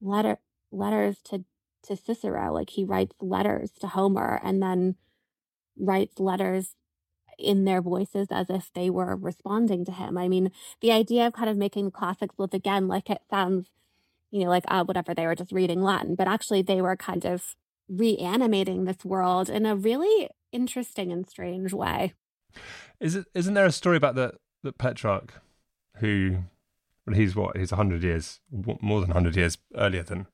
letter 0.02 0.38
letters 0.71 1.17
to 1.26 1.45
to 1.84 1.95
Cicero, 1.95 2.54
like 2.54 2.69
he 2.71 2.84
writes 2.84 3.15
letters 3.19 3.71
to 3.80 3.88
Homer 3.88 4.39
and 4.43 4.62
then 4.62 4.95
writes 5.80 6.19
letters 6.19 6.76
in 7.39 7.65
their 7.65 7.82
voices 7.82 8.28
as 8.30 8.50
if 8.50 8.71
they 8.74 8.89
were 8.89 9.15
responding 9.15 9.84
to 9.86 9.91
him. 9.91 10.17
I 10.17 10.28
mean, 10.28 10.52
the 10.82 10.91
idea 10.91 11.26
of 11.26 11.34
kind 11.34 11.50
of 11.50 11.58
making 11.58 11.86
the 11.86 11.91
classics 11.91 12.36
live 12.38 12.54
again, 12.54 12.88
like 12.88 13.10
it 13.10 13.21
sounds, 13.32 13.67
you 14.30 14.43
know, 14.43 14.50
like 14.50 14.63
uh, 14.67 14.84
whatever 14.84 15.15
they 15.15 15.26
were 15.26 15.36
just 15.36 15.52
reading 15.52 15.82
Latin, 15.82 16.13
but 16.13 16.28
actually 16.28 16.62
they 16.62 16.82
were 16.82 16.95
kind 16.95 17.26
of 17.26 17.56
reanimating 17.92 18.86
this 18.86 19.04
world 19.04 19.50
in 19.50 19.66
a 19.66 19.76
really 19.76 20.30
interesting 20.52 21.12
and 21.12 21.28
strange 21.28 21.74
way. 21.74 22.14
Is 23.00 23.16
it? 23.16 23.26
Isn't 23.34 23.54
there 23.54 23.66
a 23.66 23.72
story 23.72 23.98
about 23.98 24.16
the 24.16 24.34
the 24.64 24.72
Petrarch, 24.72 25.34
who 25.98 26.44
well, 27.06 27.16
he's 27.16 27.36
what 27.36 27.58
he's 27.58 27.72
hundred 27.72 28.04
years 28.04 28.40
more 28.82 29.02
than 29.02 29.12
hundred 29.12 29.36
years 29.36 29.58
earlier 29.76 30.04
than 30.04 30.28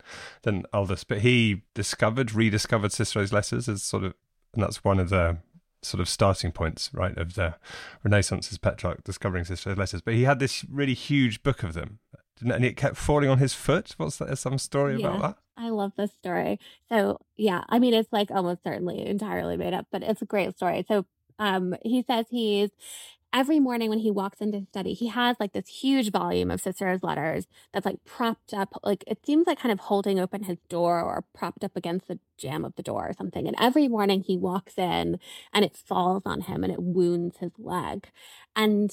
than 0.43 0.63
Aldus, 0.73 1.03
but 1.03 1.19
he 1.19 1.63
discovered, 1.73 2.33
rediscovered 2.33 2.91
Cicero's 2.91 3.33
letters 3.33 3.69
as 3.69 3.83
sort 3.83 4.03
of, 4.03 4.13
and 4.53 4.63
that's 4.63 4.83
one 4.83 4.99
of 4.99 5.09
the 5.09 5.37
sort 5.81 6.01
of 6.01 6.09
starting 6.09 6.51
points, 6.51 6.89
right, 6.93 7.17
of 7.17 7.35
the 7.35 7.55
Renaissance 8.03 8.51
is 8.51 8.57
Petrarch 8.57 9.03
discovering 9.03 9.45
Cicero's 9.45 9.77
letters. 9.77 10.01
But 10.01 10.15
he 10.15 10.23
had 10.23 10.39
this 10.39 10.65
really 10.69 10.93
huge 10.93 11.43
book 11.43 11.63
of 11.63 11.73
them, 11.73 11.99
and 12.41 12.65
it 12.65 12.75
kept 12.75 12.97
falling 12.97 13.29
on 13.29 13.37
his 13.37 13.53
foot. 13.53 13.93
What's 13.97 14.17
that? 14.17 14.35
Some 14.37 14.57
story 14.57 14.97
yeah, 14.97 15.07
about 15.07 15.21
that? 15.21 15.37
I 15.57 15.69
love 15.69 15.93
this 15.97 16.11
story. 16.13 16.59
So 16.89 17.19
yeah, 17.35 17.63
I 17.69 17.79
mean, 17.79 17.93
it's 17.93 18.11
like 18.13 18.29
almost 18.31 18.63
certainly 18.63 19.05
entirely 19.05 19.57
made 19.57 19.73
up, 19.73 19.87
but 19.91 20.03
it's 20.03 20.21
a 20.21 20.25
great 20.25 20.55
story. 20.55 20.85
So 20.87 21.05
um, 21.39 21.75
he 21.83 22.03
says 22.07 22.25
he's 22.29 22.69
every 23.33 23.59
morning 23.59 23.89
when 23.89 23.99
he 23.99 24.11
walks 24.11 24.39
into 24.41 24.65
study, 24.69 24.93
he 24.93 25.07
has 25.07 25.35
like 25.39 25.53
this 25.53 25.67
huge 25.67 26.11
volume 26.11 26.51
of 26.51 26.61
Cicero's 26.61 27.03
letters 27.03 27.47
that's 27.73 27.85
like 27.85 28.03
propped 28.05 28.53
up, 28.53 28.79
like 28.83 29.03
it 29.07 29.25
seems 29.25 29.47
like 29.47 29.59
kind 29.59 29.71
of 29.73 29.79
holding 29.79 30.19
open 30.19 30.43
his 30.43 30.57
door 30.69 31.01
or 31.01 31.25
propped 31.33 31.63
up 31.63 31.75
against 31.75 32.07
the 32.07 32.19
jamb 32.37 32.63
of 32.65 32.75
the 32.75 32.83
door 32.83 33.07
or 33.09 33.13
something. 33.13 33.47
And 33.47 33.55
every 33.59 33.87
morning 33.87 34.21
he 34.23 34.37
walks 34.37 34.77
in 34.77 35.19
and 35.53 35.65
it 35.65 35.75
falls 35.77 36.23
on 36.25 36.41
him 36.41 36.63
and 36.63 36.71
it 36.73 36.81
wounds 36.81 37.37
his 37.39 37.51
leg. 37.57 38.09
And 38.55 38.91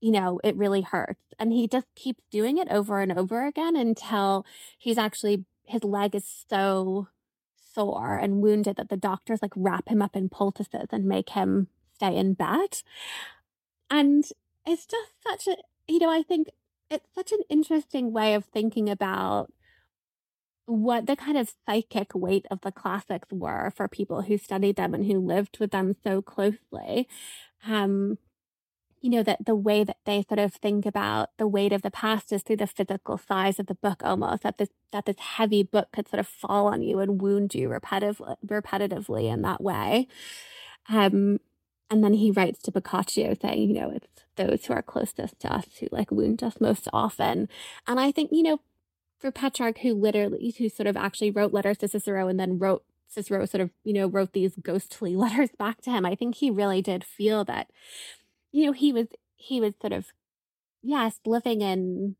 you 0.00 0.12
know, 0.12 0.40
it 0.42 0.56
really 0.56 0.80
hurts. 0.82 1.20
And 1.38 1.52
he 1.52 1.68
just 1.68 1.86
keeps 1.94 2.22
doing 2.30 2.58
it 2.58 2.68
over 2.70 3.00
and 3.00 3.12
over 3.12 3.46
again 3.46 3.76
until 3.76 4.46
he's 4.78 4.98
actually, 4.98 5.44
his 5.70 5.84
leg 5.84 6.14
is 6.14 6.44
so 6.48 7.08
sore 7.72 8.16
and 8.16 8.42
wounded 8.42 8.76
that 8.76 8.88
the 8.88 8.96
doctors 8.96 9.40
like 9.42 9.52
wrap 9.56 9.88
him 9.88 10.02
up 10.02 10.16
in 10.16 10.28
poultices 10.28 10.88
and 10.90 11.04
make 11.04 11.30
him 11.30 11.68
stay 11.94 12.16
in 12.16 12.34
bed. 12.34 12.82
And 13.88 14.24
it's 14.66 14.86
just 14.86 15.12
such 15.26 15.46
a, 15.46 15.56
you 15.90 15.98
know, 15.98 16.10
I 16.10 16.22
think 16.22 16.48
it's 16.90 17.08
such 17.14 17.32
an 17.32 17.40
interesting 17.48 18.12
way 18.12 18.34
of 18.34 18.44
thinking 18.46 18.88
about 18.88 19.52
what 20.66 21.06
the 21.06 21.16
kind 21.16 21.36
of 21.36 21.52
psychic 21.66 22.14
weight 22.14 22.46
of 22.50 22.60
the 22.60 22.72
classics 22.72 23.28
were 23.30 23.72
for 23.74 23.88
people 23.88 24.22
who 24.22 24.38
studied 24.38 24.76
them 24.76 24.94
and 24.94 25.06
who 25.06 25.18
lived 25.18 25.58
with 25.58 25.70
them 25.72 25.96
so 26.04 26.22
closely. 26.22 27.08
Um, 27.66 28.18
you 29.00 29.10
know, 29.10 29.22
that 29.22 29.44
the 29.44 29.54
way 29.54 29.84
that 29.84 29.98
they 30.04 30.22
sort 30.22 30.38
of 30.38 30.54
think 30.54 30.84
about 30.84 31.30
the 31.38 31.48
weight 31.48 31.72
of 31.72 31.82
the 31.82 31.90
past 31.90 32.32
is 32.32 32.42
through 32.42 32.56
the 32.56 32.66
physical 32.66 33.18
size 33.18 33.58
of 33.58 33.66
the 33.66 33.74
book 33.74 34.02
almost, 34.04 34.42
that 34.42 34.58
this 34.58 34.68
that 34.92 35.06
this 35.06 35.18
heavy 35.18 35.62
book 35.62 35.88
could 35.92 36.08
sort 36.08 36.20
of 36.20 36.28
fall 36.28 36.66
on 36.66 36.82
you 36.82 36.98
and 36.98 37.20
wound 37.22 37.54
you 37.54 37.68
repetitively 37.68 38.36
repetitively 38.46 39.32
in 39.32 39.42
that 39.42 39.62
way. 39.62 40.06
Um, 40.88 41.38
and 41.90 42.04
then 42.04 42.14
he 42.14 42.30
writes 42.30 42.62
to 42.62 42.70
Boccaccio 42.70 43.34
saying, 43.40 43.68
you 43.68 43.80
know, 43.80 43.90
it's 43.90 44.24
those 44.36 44.64
who 44.64 44.74
are 44.74 44.82
closest 44.82 45.40
to 45.40 45.52
us 45.52 45.66
who 45.78 45.88
like 45.90 46.10
wound 46.10 46.42
us 46.42 46.60
most 46.60 46.88
often. 46.92 47.48
And 47.86 47.98
I 47.98 48.12
think, 48.12 48.30
you 48.32 48.42
know, 48.42 48.60
for 49.18 49.30
Petrarch, 49.30 49.78
who 49.78 49.94
literally, 49.94 50.54
who 50.56 50.68
sort 50.68 50.86
of 50.86 50.96
actually 50.96 51.30
wrote 51.30 51.52
letters 51.52 51.78
to 51.78 51.88
Cicero 51.88 52.28
and 52.28 52.38
then 52.38 52.58
wrote 52.58 52.84
Cicero 53.08 53.44
sort 53.44 53.60
of, 53.60 53.70
you 53.84 53.92
know, 53.92 54.06
wrote 54.06 54.32
these 54.32 54.54
ghostly 54.62 55.16
letters 55.16 55.50
back 55.58 55.80
to 55.82 55.90
him. 55.90 56.06
I 56.06 56.14
think 56.14 56.36
he 56.36 56.50
really 56.50 56.80
did 56.80 57.04
feel 57.04 57.44
that, 57.44 57.70
you 58.52 58.66
know, 58.66 58.72
he 58.72 58.92
was, 58.92 59.06
he 59.36 59.60
was 59.60 59.74
sort 59.80 59.92
of, 59.92 60.06
yes, 60.82 61.20
living 61.24 61.60
in, 61.60 62.16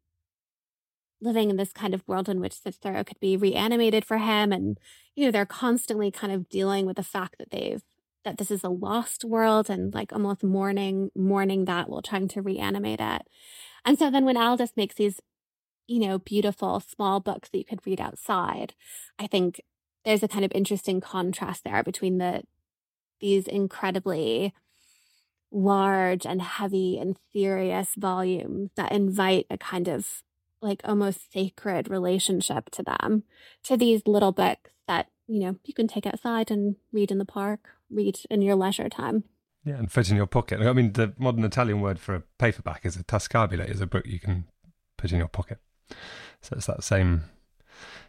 living 1.21 1.51
in 1.51 1.57
this 1.57 1.73
kind 1.73 1.93
of 1.95 2.07
world 2.07 2.29
in 2.29 2.41
which 2.41 2.61
Cicero 2.61 3.05
could 3.05 3.21
be 3.21 3.37
reanimated 3.37 4.05
for 4.05 4.19
him. 4.19 4.53
And, 4.53 4.79
you 5.15 5.25
know, 5.25 5.31
they're 5.31 5.47
constantly 5.47 6.11
kind 6.11 6.33
of 6.33 6.49
dealing 6.49 6.87
with 6.87 6.97
the 6.97 7.03
fact 7.03 7.37
that 7.39 7.51
they've 7.51 7.83
that 8.25 8.39
this 8.39 8.51
is 8.51 8.63
a 8.63 8.69
lost 8.69 9.25
world 9.25 9.71
and 9.71 9.95
like 9.95 10.13
almost 10.13 10.45
mourning 10.45 11.11
mourning 11.17 11.65
that 11.65 11.89
while 11.89 12.03
trying 12.03 12.29
to 12.29 12.43
reanimate 12.43 13.01
it. 13.01 13.23
And 13.85 13.99
so 13.99 14.11
then 14.11 14.25
when 14.25 14.37
Aldus 14.37 14.73
makes 14.77 14.95
these, 14.97 15.21
you 15.87 16.01
know, 16.01 16.19
beautiful 16.19 16.81
small 16.81 17.21
books 17.21 17.49
that 17.49 17.59
you 17.59 17.65
could 17.65 17.87
read 17.87 18.01
outside, 18.01 18.75
I 19.19 19.27
think 19.27 19.63
there's 20.05 20.23
a 20.23 20.29
kind 20.29 20.45
of 20.45 20.53
interesting 20.55 21.01
contrast 21.01 21.65
there 21.65 21.83
between 21.83 22.19
the 22.19 22.43
these 23.21 23.47
incredibly 23.47 24.55
large 25.53 26.25
and 26.27 26.41
heavy 26.43 26.99
and 26.99 27.17
serious 27.33 27.91
volumes 27.97 28.71
that 28.77 28.93
invite 28.93 29.47
a 29.51 29.59
kind 29.59 29.89
of 29.89 30.23
like 30.63 30.81
almost 30.85 31.33
sacred 31.33 31.89
relationship 31.89 32.71
to 32.71 32.83
them 32.83 33.25
to 33.65 33.77
these 33.77 34.03
little 34.07 34.33
books 34.33 34.71
that 34.87 35.09
you 35.27 35.41
know 35.41 35.57
you 35.65 35.75
can 35.75 35.89
take 35.89 36.07
outside 36.07 36.51
and 36.51 36.77
read 36.93 37.11
in 37.11 37.19
the 37.19 37.25
park 37.25 37.71
read 37.91 38.19
in 38.31 38.43
your 38.43 38.55
leisure 38.55 38.89
time. 38.89 39.25
Yeah, 39.65 39.75
and 39.75 39.93
fit 39.93 40.11
in 40.11 40.17
your 40.17 40.27
pocket. 40.27 40.61
I 40.61 40.73
mean, 40.73 40.93
the 40.93 41.13
modern 41.19 41.45
Italian 41.45 41.81
word 41.81 41.99
for 41.99 42.15
a 42.15 42.23
paperback 42.39 42.87
is 42.87 42.97
a 42.97 43.05
tascabile, 43.05 43.69
is 43.69 43.81
a 43.81 43.87
book 43.87 44.07
you 44.07 44.19
can 44.19 44.45
put 44.97 45.13
in 45.13 45.19
your 45.19 45.29
pocket. 45.29 45.59
So 46.41 46.57
it's 46.57 46.67
that 46.67 46.83
same 46.83 47.25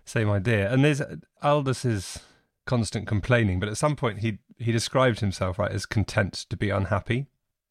same 0.06 0.30
idea. 0.30 0.72
And 0.72 0.86
there's 0.86 1.02
Aldus's 1.44 2.20
constant 2.72 3.06
complaining, 3.06 3.60
but 3.60 3.68
at 3.68 3.76
some 3.76 3.98
point 3.98 4.20
he 4.20 4.38
he 4.58 4.72
described 4.72 5.20
himself 5.20 5.60
right 5.60 5.74
as 5.74 5.86
content 5.86 6.34
to 6.50 6.56
be 6.56 6.70
unhappy. 6.70 7.28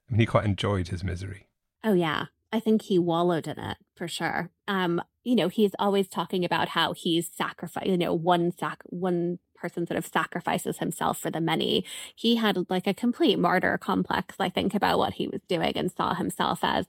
I 0.06 0.12
mean, 0.12 0.20
he 0.20 0.26
quite 0.26 0.44
enjoyed 0.44 0.88
his 0.88 1.02
misery. 1.02 1.46
Oh 1.82 1.94
yeah, 1.94 2.26
I 2.52 2.60
think 2.60 2.82
he 2.82 2.98
wallowed 2.98 3.48
in 3.48 3.58
it 3.58 3.78
for 3.96 4.06
sure. 4.06 4.50
Um, 4.68 5.00
you 5.24 5.34
know, 5.34 5.48
he's 5.48 5.70
always 5.78 6.06
talking 6.06 6.44
about 6.44 6.68
how 6.68 6.92
he's 6.92 7.30
sacrificed. 7.34 7.86
You 7.86 7.96
know, 7.96 8.12
one 8.12 8.52
sac 8.52 8.82
one 8.84 9.38
person 9.54 9.86
sort 9.86 9.96
of 9.96 10.06
sacrifices 10.06 10.78
himself 10.78 11.18
for 11.18 11.30
the 11.30 11.40
many. 11.40 11.82
He 12.14 12.36
had 12.36 12.68
like 12.68 12.86
a 12.86 12.92
complete 12.92 13.38
martyr 13.38 13.78
complex, 13.78 14.34
I 14.38 14.50
think, 14.50 14.74
about 14.74 14.98
what 14.98 15.14
he 15.14 15.28
was 15.28 15.40
doing 15.48 15.72
and 15.76 15.90
saw 15.90 16.12
himself 16.12 16.60
as, 16.62 16.86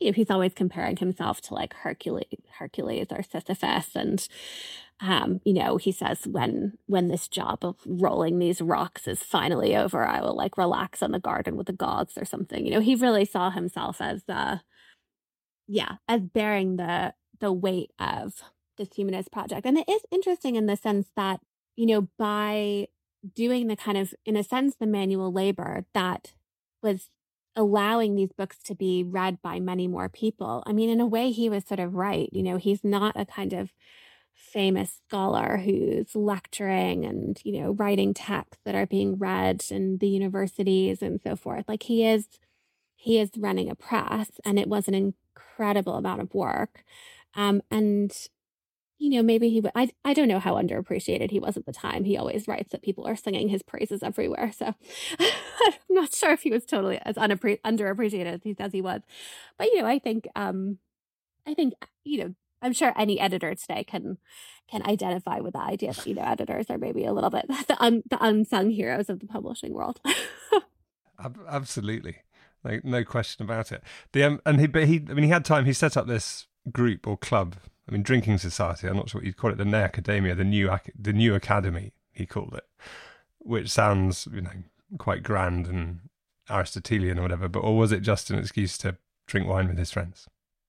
you 0.00 0.08
know, 0.10 0.14
he's 0.14 0.30
always 0.30 0.54
comparing 0.54 0.96
himself 0.96 1.40
to 1.42 1.54
like 1.54 1.74
Hercules, 1.74 2.26
Hercules 2.58 3.06
or 3.10 3.22
Sisyphus. 3.22 3.94
And, 3.94 4.26
um, 5.00 5.40
you 5.44 5.52
know, 5.52 5.76
he 5.76 5.92
says 5.92 6.26
when, 6.26 6.78
when 6.86 7.08
this 7.08 7.28
job 7.28 7.64
of 7.64 7.76
rolling 7.86 8.38
these 8.38 8.60
rocks 8.60 9.06
is 9.06 9.22
finally 9.22 9.76
over, 9.76 10.04
I 10.06 10.20
will 10.20 10.36
like 10.36 10.58
relax 10.58 11.02
on 11.02 11.12
the 11.12 11.20
garden 11.20 11.56
with 11.56 11.66
the 11.66 11.72
gods 11.72 12.14
or 12.16 12.24
something. 12.24 12.64
You 12.64 12.72
know, 12.72 12.80
he 12.80 12.94
really 12.94 13.24
saw 13.24 13.50
himself 13.50 14.00
as, 14.00 14.22
uh, 14.28 14.58
yeah, 15.68 15.96
as 16.08 16.22
bearing 16.22 16.76
the, 16.76 17.14
the 17.38 17.52
weight 17.52 17.92
of 17.98 18.42
this 18.76 18.88
humanist 18.94 19.30
project. 19.30 19.66
And 19.66 19.78
it 19.78 19.88
is 19.88 20.02
interesting 20.10 20.56
in 20.56 20.66
the 20.66 20.76
sense 20.76 21.08
that 21.16 21.40
you 21.80 21.86
know, 21.86 22.08
by 22.18 22.88
doing 23.34 23.66
the 23.66 23.76
kind 23.76 23.96
of, 23.96 24.14
in 24.26 24.36
a 24.36 24.44
sense, 24.44 24.76
the 24.76 24.86
manual 24.86 25.32
labor 25.32 25.86
that 25.94 26.34
was 26.82 27.08
allowing 27.56 28.14
these 28.14 28.32
books 28.32 28.58
to 28.64 28.74
be 28.74 29.02
read 29.04 29.40
by 29.42 29.60
many 29.60 29.88
more 29.88 30.08
people. 30.08 30.62
I 30.66 30.72
mean, 30.72 30.88
in 30.90 31.00
a 31.00 31.06
way, 31.06 31.30
he 31.30 31.48
was 31.48 31.64
sort 31.64 31.80
of 31.80 31.94
right. 31.94 32.28
You 32.32 32.42
know, 32.42 32.56
he's 32.56 32.84
not 32.84 33.18
a 33.20 33.26
kind 33.26 33.52
of 33.52 33.72
famous 34.34 35.00
scholar 35.06 35.58
who's 35.58 36.14
lecturing 36.14 37.04
and, 37.04 37.40
you 37.44 37.60
know, 37.60 37.72
writing 37.72 38.14
texts 38.14 38.62
that 38.64 38.74
are 38.74 38.86
being 38.86 39.16
read 39.16 39.64
in 39.70 39.98
the 39.98 40.08
universities 40.08 41.02
and 41.02 41.20
so 41.20 41.36
forth. 41.36 41.66
Like 41.68 41.84
he 41.84 42.06
is, 42.06 42.26
he 42.96 43.18
is 43.20 43.30
running 43.36 43.70
a 43.70 43.74
press 43.74 44.30
and 44.44 44.58
it 44.58 44.68
was 44.68 44.88
an 44.88 44.94
incredible 44.94 45.94
amount 45.96 46.22
of 46.22 46.34
work. 46.34 46.84
Um, 47.34 47.62
and 47.70 48.12
you 49.00 49.08
know, 49.08 49.22
maybe 49.22 49.48
he, 49.48 49.62
would. 49.62 49.72
I, 49.74 49.88
I 50.04 50.12
don't 50.12 50.28
know 50.28 50.38
how 50.38 50.56
underappreciated 50.56 51.30
he 51.30 51.40
was 51.40 51.56
at 51.56 51.64
the 51.64 51.72
time. 51.72 52.04
He 52.04 52.18
always 52.18 52.46
writes 52.46 52.70
that 52.70 52.82
people 52.82 53.08
are 53.08 53.16
singing 53.16 53.48
his 53.48 53.62
praises 53.62 54.02
everywhere. 54.02 54.52
So 54.52 54.74
I'm 55.18 55.72
not 55.88 56.14
sure 56.14 56.32
if 56.32 56.42
he 56.42 56.50
was 56.50 56.66
totally 56.66 57.00
as 57.02 57.16
unappre- 57.16 57.62
underappreciated 57.62 58.26
as 58.26 58.40
he 58.44 58.52
says 58.52 58.72
he 58.72 58.82
was. 58.82 59.00
But, 59.56 59.68
you 59.68 59.80
know, 59.80 59.88
I 59.88 60.00
think, 60.00 60.28
um, 60.36 60.76
I 61.48 61.54
think, 61.54 61.72
you 62.04 62.18
know, 62.18 62.34
I'm 62.60 62.74
sure 62.74 62.92
any 62.94 63.18
editor 63.18 63.54
today 63.54 63.84
can, 63.84 64.18
can 64.70 64.86
identify 64.86 65.40
with 65.40 65.54
the 65.54 65.62
idea 65.62 65.94
that, 65.94 66.06
you 66.06 66.14
know, 66.14 66.22
editors 66.22 66.66
are 66.68 66.76
maybe 66.76 67.06
a 67.06 67.14
little 67.14 67.30
bit 67.30 67.46
the, 67.68 67.82
un, 67.82 68.02
the 68.10 68.22
unsung 68.22 68.68
heroes 68.68 69.08
of 69.08 69.20
the 69.20 69.26
publishing 69.26 69.72
world. 69.72 69.98
Absolutely. 71.48 72.18
Like, 72.62 72.84
no 72.84 73.02
question 73.02 73.46
about 73.46 73.72
it. 73.72 73.82
The, 74.12 74.24
um, 74.24 74.42
and 74.44 74.60
he, 74.60 74.66
but 74.66 74.84
he, 74.84 75.02
I 75.08 75.14
mean, 75.14 75.24
he 75.24 75.30
had 75.30 75.46
time, 75.46 75.64
he 75.64 75.72
set 75.72 75.96
up 75.96 76.06
this 76.06 76.48
group 76.70 77.06
or 77.06 77.16
club 77.16 77.56
I 77.90 77.92
mean, 77.92 78.02
drinking 78.02 78.38
society. 78.38 78.86
I'm 78.86 78.96
not 78.96 79.10
sure 79.10 79.20
what 79.20 79.26
you'd 79.26 79.36
call 79.36 79.50
it. 79.50 79.58
The 79.58 79.64
Nea 79.64 79.82
Academia, 79.82 80.34
the 80.34 80.44
new 80.44 80.70
the 80.96 81.12
new 81.12 81.34
academy. 81.34 81.92
he 82.12 82.24
called 82.24 82.54
it, 82.54 82.64
which 83.38 83.68
sounds, 83.68 84.28
you 84.32 84.42
know, 84.42 84.50
quite 84.98 85.22
grand 85.22 85.66
and 85.66 86.00
Aristotelian 86.48 87.18
or 87.18 87.22
whatever, 87.22 87.48
but 87.48 87.60
or 87.60 87.76
was 87.76 87.90
it 87.90 88.00
just 88.00 88.30
an 88.30 88.38
excuse 88.38 88.78
to 88.78 88.96
drink 89.26 89.48
wine 89.48 89.68
with 89.68 89.78
his 89.78 89.90
friends? 89.90 90.28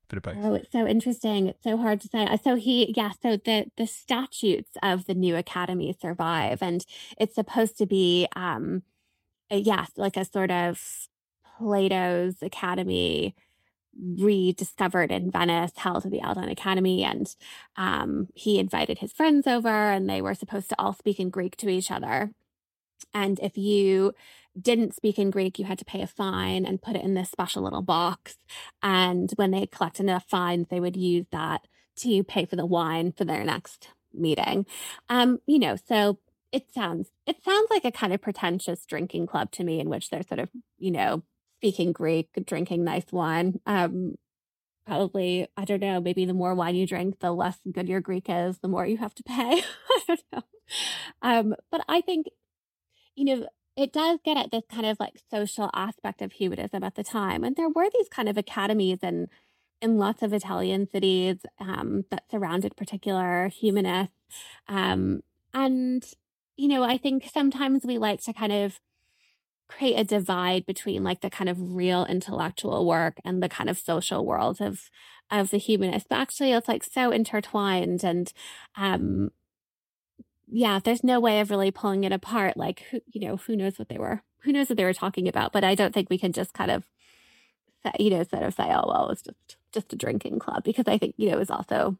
Bit 0.10 0.18
of 0.18 0.24
both. 0.24 0.36
Oh, 0.40 0.54
it's 0.56 0.72
so 0.72 0.88
interesting. 0.88 1.48
It's 1.48 1.64
so 1.64 1.78
hard 1.78 2.02
to 2.02 2.08
say. 2.08 2.26
Uh, 2.26 2.38
so 2.38 2.56
he, 2.56 2.94
yeah. 2.98 3.12
So 3.22 3.38
the 3.38 3.68
the 3.78 3.88
statutes 3.88 4.72
of 4.82 5.06
the 5.06 5.14
new 5.14 5.36
academy 5.36 5.96
survive, 6.00 6.62
and 6.62 6.84
it's 7.18 7.36
supposed 7.36 7.78
to 7.78 7.86
be, 7.86 8.28
um, 8.36 8.82
yes, 9.50 9.92
like 9.96 10.18
a 10.18 10.26
sort 10.26 10.52
of 10.52 11.08
Plato's 11.58 12.42
academy 12.42 13.36
rediscovered 14.00 15.12
in 15.12 15.32
Venice, 15.32 15.74
held 15.76 16.06
at 16.06 16.12
the 16.12 16.22
Aldine 16.22 16.52
Academy, 16.52 17.04
and 17.04 17.34
um, 17.76 18.28
he 18.34 18.60
invited 18.60 19.00
his 19.00 19.12
friends 19.12 19.48
over, 19.48 19.70
and 19.70 20.10
they 20.10 20.22
were 20.22 20.34
supposed 20.34 20.70
to 20.70 20.76
all 20.80 20.94
speak 20.94 21.20
in 21.20 21.30
Greek 21.30 21.58
to 21.58 21.70
each 21.70 21.92
other. 21.92 22.32
And 23.14 23.40
if 23.40 23.58
you 23.58 24.14
didn't 24.60 24.96
speak 24.96 25.18
in 25.18 25.32
Greek, 25.32 25.58
you 25.58 25.66
had 25.66 25.80
to 25.80 25.86
pay 25.86 26.02
a 26.02 26.08
fine 26.08 26.66
and 26.66 26.82
put 26.82 26.96
it 26.96 27.04
in 27.04 27.14
this 27.14 27.32
special 27.32 27.64
little 27.64 27.82
box. 27.82 28.38
And 28.84 29.32
when 29.36 29.52
they 29.52 29.66
collected 29.66 30.04
enough 30.04 30.26
fines, 30.28 30.68
they 30.70 30.80
would 30.80 30.98
use 30.98 31.26
that 31.32 31.68
to 31.98 32.24
pay 32.24 32.46
for 32.46 32.56
the 32.56 32.66
wine 32.66 33.12
for 33.12 33.26
their 33.26 33.44
next 33.44 33.90
meeting. 34.14 34.66
Um, 35.10 35.40
you 35.46 35.60
know, 35.60 35.76
so 35.76 36.20
it 36.52 36.72
sounds 36.74 37.10
it 37.26 37.44
sounds 37.44 37.70
like 37.70 37.86
a 37.86 37.92
kind 37.92 38.14
of 38.14 38.22
pretentious 38.22 38.86
drinking 38.86 39.28
club 39.28 39.52
to 39.52 39.64
me 39.64 39.80
in 39.80 39.90
which 39.90 40.10
they're 40.10 40.24
sort 40.24 40.40
of, 40.40 40.50
you 40.78 40.92
know, 40.92 41.24
speaking 41.62 41.92
Greek, 41.92 42.30
drinking 42.48 42.84
nice 42.84 43.06
wine. 43.12 43.60
Um, 43.68 44.16
probably, 44.88 45.48
I 45.56 45.64
don't 45.64 45.80
know, 45.80 46.02
maybe 46.02 46.26
the 46.26 46.34
more 46.34 46.56
wine 46.56 46.76
you 46.76 46.88
drink, 46.88 47.20
the 47.20 47.32
less 47.32 47.60
good 47.72 47.88
your 47.88 48.02
Greek 48.02 48.26
is, 48.28 48.58
the 48.60 48.68
more 48.68 48.86
you 48.88 48.98
have 48.98 49.14
to 49.14 49.24
pay. 49.24 49.62
I 49.90 50.02
don't 50.08 50.24
know. 50.34 50.42
Um, 51.22 51.56
but 51.70 51.82
I 51.88 52.02
think, 52.02 52.28
you 53.16 53.26
know, 53.26 53.48
it 53.78 53.94
does 53.94 54.20
get 54.26 54.38
at 54.38 54.50
this 54.50 54.64
kind 54.72 54.88
of 54.88 55.00
like 55.00 55.22
social 55.30 55.70
aspect 55.76 56.24
of 56.24 56.32
humanism 56.32 56.84
at 56.84 56.96
the 56.96 57.04
time. 57.04 57.44
And 57.44 57.56
there 57.56 57.70
were 57.70 57.90
these 57.94 58.10
kind 58.10 58.28
of 58.28 58.38
academies 58.38 59.00
and 59.04 59.30
in 59.82 59.98
lots 59.98 60.24
of 60.24 60.34
Italian 60.34 60.90
cities 60.92 61.38
um, 61.60 62.06
that 62.10 62.24
surrounded 62.32 62.76
particular 62.76 63.50
humanists. 63.50 64.14
Um, 64.68 65.22
and, 65.54 66.04
you 66.58 66.68
know, 66.68 66.84
I 66.84 66.98
think 66.98 67.30
sometimes 67.32 67.86
we 67.86 68.00
like 68.00 68.22
to 68.24 68.34
kind 68.34 68.52
of 68.52 68.80
create 69.72 69.96
a 69.96 70.04
divide 70.04 70.66
between 70.66 71.04
like 71.04 71.22
the 71.22 71.30
kind 71.30 71.50
of 71.50 71.74
real 71.76 72.06
intellectual 72.06 72.86
work 72.86 73.18
and 73.26 73.42
the 73.42 73.50
kind 73.50 73.70
of 73.70 73.78
social 73.78 74.26
world 74.26 74.62
of 74.62 74.90
of 75.30 75.50
the 75.50 75.58
humanist. 75.58 76.08
But 76.10 76.20
actually 76.20 76.52
it's 76.52 76.68
like 76.68 76.84
so 76.84 77.12
intertwined 77.12 78.04
and 78.04 78.32
um 78.76 79.32
yeah 80.48 80.80
there's 80.84 81.04
no 81.04 81.20
way 81.20 81.40
of 81.40 81.50
really 81.50 81.72
pulling 81.72 82.04
it 82.04 82.12
apart 82.12 82.58
like 82.58 82.84
who 82.92 83.00
you 83.08 83.22
know 83.22 83.38
who 83.38 83.56
knows 83.56 83.80
what 83.80 83.88
they 83.90 83.98
were 83.98 84.22
who 84.44 84.52
knows 84.52 84.70
what 84.70 84.78
they 84.78 84.84
were 84.84 84.94
talking 84.94 85.28
about. 85.28 85.54
But 85.54 85.64
i 85.64 85.76
don't 85.76 85.94
think 85.94 86.10
we 86.10 86.18
can 86.18 86.34
just 86.34 86.54
kind 86.54 86.72
of 86.72 86.84
you 88.00 88.10
know 88.10 88.24
sort 88.24 88.44
of 88.44 88.54
say 88.54 88.66
oh 88.66 88.86
well 88.88 89.10
it's 89.10 89.24
just 89.24 89.58
just 89.74 89.94
a 89.94 89.96
drinking 89.96 90.38
club 90.40 90.64
because 90.64 90.88
i 90.88 90.98
think 90.98 91.16
you 91.18 91.28
know 91.28 91.36
it 91.36 91.40
was 91.40 91.50
also 91.50 91.98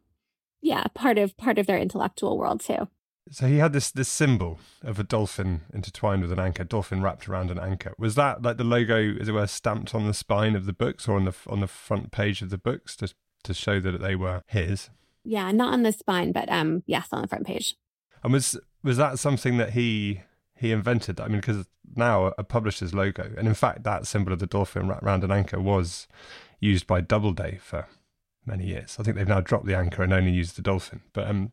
yeah 0.60 0.84
part 0.94 1.18
of 1.18 1.36
part 1.36 1.58
of 1.58 1.66
their 1.66 1.78
intellectual 1.78 2.38
world 2.38 2.60
too 2.60 2.88
so 3.30 3.46
he 3.46 3.58
had 3.58 3.72
this 3.72 3.90
this 3.90 4.08
symbol 4.08 4.58
of 4.82 4.98
a 4.98 5.04
dolphin 5.04 5.62
intertwined 5.72 6.22
with 6.22 6.32
an 6.32 6.40
anchor, 6.40 6.64
dolphin 6.64 7.02
wrapped 7.02 7.28
around 7.28 7.50
an 7.50 7.58
anchor. 7.58 7.94
Was 7.98 8.14
that 8.16 8.42
like 8.42 8.56
the 8.56 8.64
logo, 8.64 9.14
as 9.20 9.28
it 9.28 9.32
were, 9.32 9.46
stamped 9.46 9.94
on 9.94 10.06
the 10.06 10.14
spine 10.14 10.56
of 10.56 10.66
the 10.66 10.72
books 10.72 11.06
or 11.06 11.16
on 11.16 11.24
the 11.24 11.34
on 11.46 11.60
the 11.60 11.66
front 11.66 12.10
page 12.10 12.42
of 12.42 12.50
the 12.50 12.58
books 12.58 12.96
to 12.96 13.14
to 13.44 13.54
show 13.54 13.80
that 13.80 14.00
they 14.00 14.16
were 14.16 14.42
his? 14.46 14.90
Yeah, 15.24 15.52
not 15.52 15.72
on 15.72 15.82
the 15.82 15.92
spine, 15.92 16.32
but 16.32 16.50
um, 16.50 16.82
yes, 16.86 17.08
on 17.12 17.22
the 17.22 17.28
front 17.28 17.46
page. 17.46 17.76
And 18.24 18.32
was 18.32 18.58
was 18.82 18.96
that 18.96 19.18
something 19.18 19.56
that 19.58 19.70
he 19.70 20.22
he 20.56 20.72
invented? 20.72 21.20
I 21.20 21.28
mean, 21.28 21.40
because 21.40 21.66
now 21.94 22.32
a 22.38 22.44
publisher's 22.44 22.94
logo, 22.94 23.32
and 23.38 23.46
in 23.46 23.54
fact, 23.54 23.84
that 23.84 24.06
symbol 24.06 24.32
of 24.32 24.40
the 24.40 24.46
dolphin 24.46 24.88
wrapped 24.88 25.04
around 25.04 25.22
an 25.22 25.30
anchor 25.30 25.60
was 25.60 26.08
used 26.58 26.86
by 26.86 27.00
Doubleday 27.00 27.58
for 27.62 27.86
many 28.44 28.66
years. 28.66 28.96
I 28.98 29.04
think 29.04 29.16
they've 29.16 29.28
now 29.28 29.40
dropped 29.40 29.66
the 29.66 29.76
anchor 29.76 30.02
and 30.02 30.12
only 30.12 30.32
used 30.32 30.56
the 30.56 30.62
dolphin, 30.62 31.02
but 31.12 31.28
um 31.28 31.52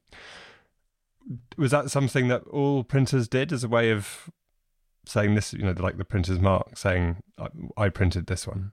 was 1.58 1.72
that 1.72 1.92
something 1.92 2.28
that 2.28 2.44
all 2.44 2.84
printers 2.84 3.28
did 3.28 3.52
as 3.52 3.64
a 3.64 3.68
way 3.68 3.92
of 3.92 4.30
saying 5.06 5.36
this, 5.36 5.54
you 5.54 5.64
know, 5.64 5.74
like 5.78 5.98
the 5.98 6.06
printer's 6.06 6.40
mark, 6.40 6.78
saying 6.78 7.18
I 7.78 7.90
printed 7.90 8.28
this 8.28 8.48
one, 8.48 8.72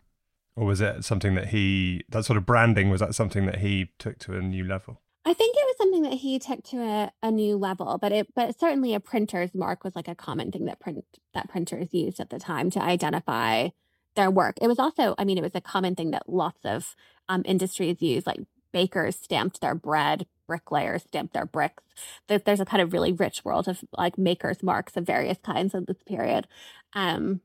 or 0.55 0.67
was 0.67 0.81
it 0.81 1.05
something 1.05 1.35
that 1.35 1.49
he 1.49 2.05
that 2.09 2.25
sort 2.25 2.37
of 2.37 2.47
branding 2.47 2.91
was 2.91 3.01
that 3.01 3.15
something 3.15 3.47
that 3.47 3.59
he 3.59 3.91
took 3.99 4.19
to 4.21 4.37
a 4.37 4.43
new 4.43 4.65
level? 4.65 5.01
I 5.25 5.35
think 5.35 5.57
it 5.57 5.67
was 5.67 5.77
something 5.77 6.03
that 6.03 6.19
he 6.19 6.39
took 6.39 6.63
to 6.65 6.77
a, 6.79 7.13
a 7.21 7.31
new 7.31 7.57
level, 7.57 7.99
but 8.01 8.13
it 8.13 8.29
but 8.35 8.59
certainly 8.59 8.95
a 8.95 9.01
printer's 9.01 9.55
mark 9.55 9.83
was 9.83 9.97
like 9.97 10.09
a 10.09 10.15
common 10.15 10.53
thing 10.53 10.67
that 10.67 10.79
print 10.79 11.05
that 11.35 11.49
printers 11.49 11.93
used 11.93 12.21
at 12.21 12.31
the 12.31 12.39
time 12.39 12.71
to 12.71 12.81
identify 12.81 13.71
their 14.15 14.31
work. 14.31 14.57
It 14.61 14.69
was 14.69 14.79
also, 14.79 15.15
I 15.19 15.25
mean, 15.25 15.39
it 15.39 15.43
was 15.43 15.55
a 15.55 15.61
common 15.61 15.95
thing 15.95 16.11
that 16.13 16.29
lots 16.29 16.61
of 16.65 16.97
um, 17.29 17.43
industries 17.45 18.01
use, 18.01 18.27
like 18.27 18.41
bakers 18.73 19.17
stamped 19.17 19.61
their 19.61 19.75
bread, 19.75 20.27
bricklayers 20.47 21.03
stamp 21.03 21.33
their 21.33 21.47
bricks. 21.47 21.83
There's 22.29 22.61
a 22.61 22.65
kind 22.65 22.83
of 22.83 22.93
really 22.93 23.13
rich 23.13 23.45
world 23.45 23.69
of 23.69 23.85
like 23.97 24.19
makers 24.19 24.63
marks 24.63 24.97
of 24.97 25.05
various 25.05 25.39
kinds 25.39 25.75
in 25.75 25.85
this 25.87 26.03
period. 26.07 26.47
Um, 26.93 27.41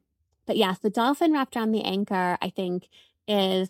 but 0.46 0.58
yes, 0.58 0.80
the 0.80 0.90
dolphin 0.90 1.34
wrapped 1.34 1.56
around 1.56 1.72
the 1.72 1.84
anchor, 1.84 2.38
I 2.42 2.50
think, 2.50 2.88
is 3.28 3.70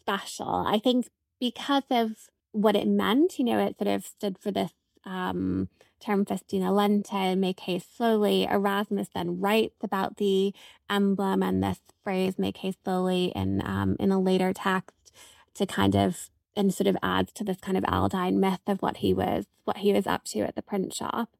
special. 0.00 0.64
I 0.66 0.78
think 0.78 1.08
because 1.38 1.84
of 1.90 2.12
what 2.52 2.76
it 2.76 2.86
meant, 2.86 3.38
you 3.38 3.44
know, 3.44 3.58
it 3.58 3.78
sort 3.78 3.88
of 3.88 4.04
stood 4.04 4.38
for 4.38 4.50
this 4.50 4.72
um, 5.04 5.68
term 6.00 6.24
festina 6.24 6.70
lente, 6.70 7.36
make 7.38 7.60
haste 7.60 7.96
slowly. 7.96 8.44
Erasmus 8.44 9.08
then 9.14 9.40
writes 9.40 9.76
about 9.82 10.16
the 10.16 10.52
emblem 10.88 11.42
and 11.42 11.62
this 11.62 11.80
phrase, 12.02 12.38
make 12.38 12.58
haste 12.58 12.78
slowly, 12.84 13.32
in 13.36 13.62
um, 13.64 13.96
in 14.00 14.10
a 14.10 14.20
later 14.20 14.52
text 14.52 15.12
to 15.54 15.66
kind 15.66 15.94
of 15.94 16.30
and 16.60 16.74
sort 16.74 16.86
of 16.86 16.96
adds 17.02 17.32
to 17.32 17.44
this 17.44 17.58
kind 17.58 17.76
of 17.76 17.84
Aldine 17.84 18.38
myth 18.38 18.60
of 18.66 18.82
what 18.82 18.98
he 18.98 19.12
was 19.14 19.46
what 19.64 19.78
he 19.78 19.92
was 19.92 20.06
up 20.06 20.24
to 20.24 20.40
at 20.40 20.54
the 20.54 20.62
print 20.62 20.94
shop. 20.94 21.30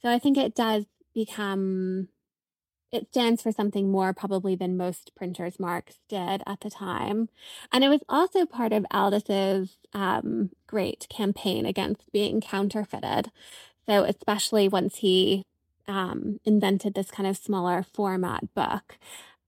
So 0.00 0.10
I 0.10 0.18
think 0.18 0.38
it 0.38 0.54
does 0.54 0.86
become 1.14 2.08
it 2.90 3.08
stands 3.08 3.42
for 3.42 3.52
something 3.52 3.90
more 3.90 4.14
probably 4.14 4.54
than 4.54 4.76
most 4.76 5.14
printers' 5.14 5.60
marks 5.60 5.98
did 6.08 6.42
at 6.46 6.60
the 6.60 6.70
time. 6.70 7.28
And 7.70 7.84
it 7.84 7.88
was 7.88 8.00
also 8.08 8.46
part 8.46 8.72
of 8.72 8.86
Aldus's 8.90 9.76
um, 9.92 10.50
great 10.66 11.06
campaign 11.10 11.66
against 11.66 12.10
being 12.12 12.40
counterfeited. 12.40 13.30
So, 13.86 14.04
especially 14.04 14.68
once 14.68 14.98
he 14.98 15.44
um, 15.86 16.40
invented 16.44 16.94
this 16.94 17.10
kind 17.10 17.28
of 17.28 17.36
smaller 17.36 17.82
format 17.82 18.54
book, 18.54 18.98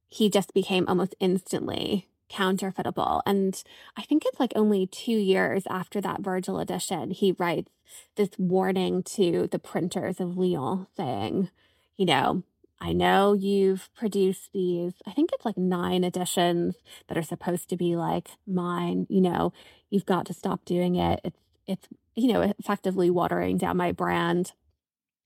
he 0.08 0.28
just 0.28 0.52
became 0.52 0.86
almost 0.86 1.14
instantly 1.18 2.08
counterfeitable. 2.30 3.22
And 3.26 3.62
I 3.96 4.02
think 4.02 4.24
it's 4.24 4.40
like 4.40 4.52
only 4.54 4.86
two 4.86 5.12
years 5.12 5.64
after 5.68 6.00
that 6.00 6.20
Virgil 6.20 6.58
edition, 6.58 7.10
he 7.10 7.32
writes 7.32 7.70
this 8.16 8.30
warning 8.38 9.02
to 9.02 9.48
the 9.50 9.58
printers 9.58 10.20
of 10.20 10.38
Lyon 10.38 10.86
saying, 10.96 11.50
you 11.96 12.06
know, 12.06 12.42
I 12.80 12.92
know 12.94 13.34
you've 13.34 13.90
produced 13.94 14.52
these, 14.54 14.94
I 15.06 15.10
think 15.10 15.30
it's 15.32 15.44
like 15.44 15.58
nine 15.58 16.02
editions 16.02 16.76
that 17.08 17.18
are 17.18 17.22
supposed 17.22 17.68
to 17.68 17.76
be 17.76 17.94
like 17.94 18.30
mine, 18.46 19.06
you 19.10 19.20
know, 19.20 19.52
you've 19.90 20.06
got 20.06 20.24
to 20.26 20.32
stop 20.32 20.64
doing 20.64 20.94
it. 20.94 21.20
It's, 21.22 21.40
it's, 21.66 21.88
you 22.14 22.32
know, 22.32 22.54
effectively 22.58 23.10
watering 23.10 23.58
down 23.58 23.76
my 23.76 23.92
brand. 23.92 24.52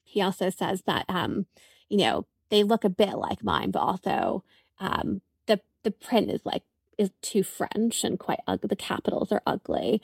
He 0.03 0.21
also 0.21 0.51
says 0.51 0.83
that, 0.87 1.05
um, 1.09 1.47
you 1.89 1.99
know, 1.99 2.27
they 2.51 2.65
look 2.65 2.83
a 2.83 2.91
bit 2.91 3.15
like 3.15 3.45
mine, 3.45 3.71
but 3.71 3.81
also, 3.81 4.43
um, 4.81 5.21
the, 5.47 5.61
the 5.85 5.91
print 5.93 6.31
is 6.31 6.41
like 6.45 6.63
is 6.99 7.11
too 7.23 7.43
French 7.43 8.05
and 8.05 8.19
quite 8.19 8.41
ugly. 8.47 8.69
The 8.69 8.77
capitals 8.77 9.33
are 9.33 9.43
ugly. 9.47 10.03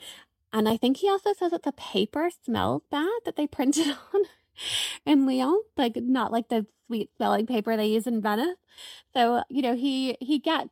And 0.53 0.67
I 0.67 0.77
think 0.77 0.97
he 0.97 1.09
also 1.09 1.33
says 1.33 1.51
that 1.51 1.63
the 1.63 1.71
paper 1.71 2.29
smells 2.43 2.83
bad 2.91 3.21
that 3.25 3.35
they 3.35 3.47
printed 3.57 3.87
on 4.13 4.23
in 5.05 5.25
Lyon, 5.25 5.61
like 5.77 5.95
not 5.95 6.31
like 6.31 6.49
the 6.49 6.65
sweet 6.87 7.09
smelling 7.15 7.47
paper 7.47 7.75
they 7.77 7.87
use 7.87 8.05
in 8.07 8.21
Venice. 8.21 8.57
So, 9.13 9.43
you 9.49 9.61
know, 9.61 9.75
he 9.75 10.17
he 10.19 10.39
gets, 10.39 10.69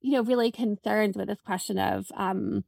you 0.00 0.12
know, 0.12 0.22
really 0.22 0.50
concerned 0.50 1.16
with 1.16 1.28
this 1.28 1.40
question 1.44 1.78
of 1.78 2.10
um 2.14 2.64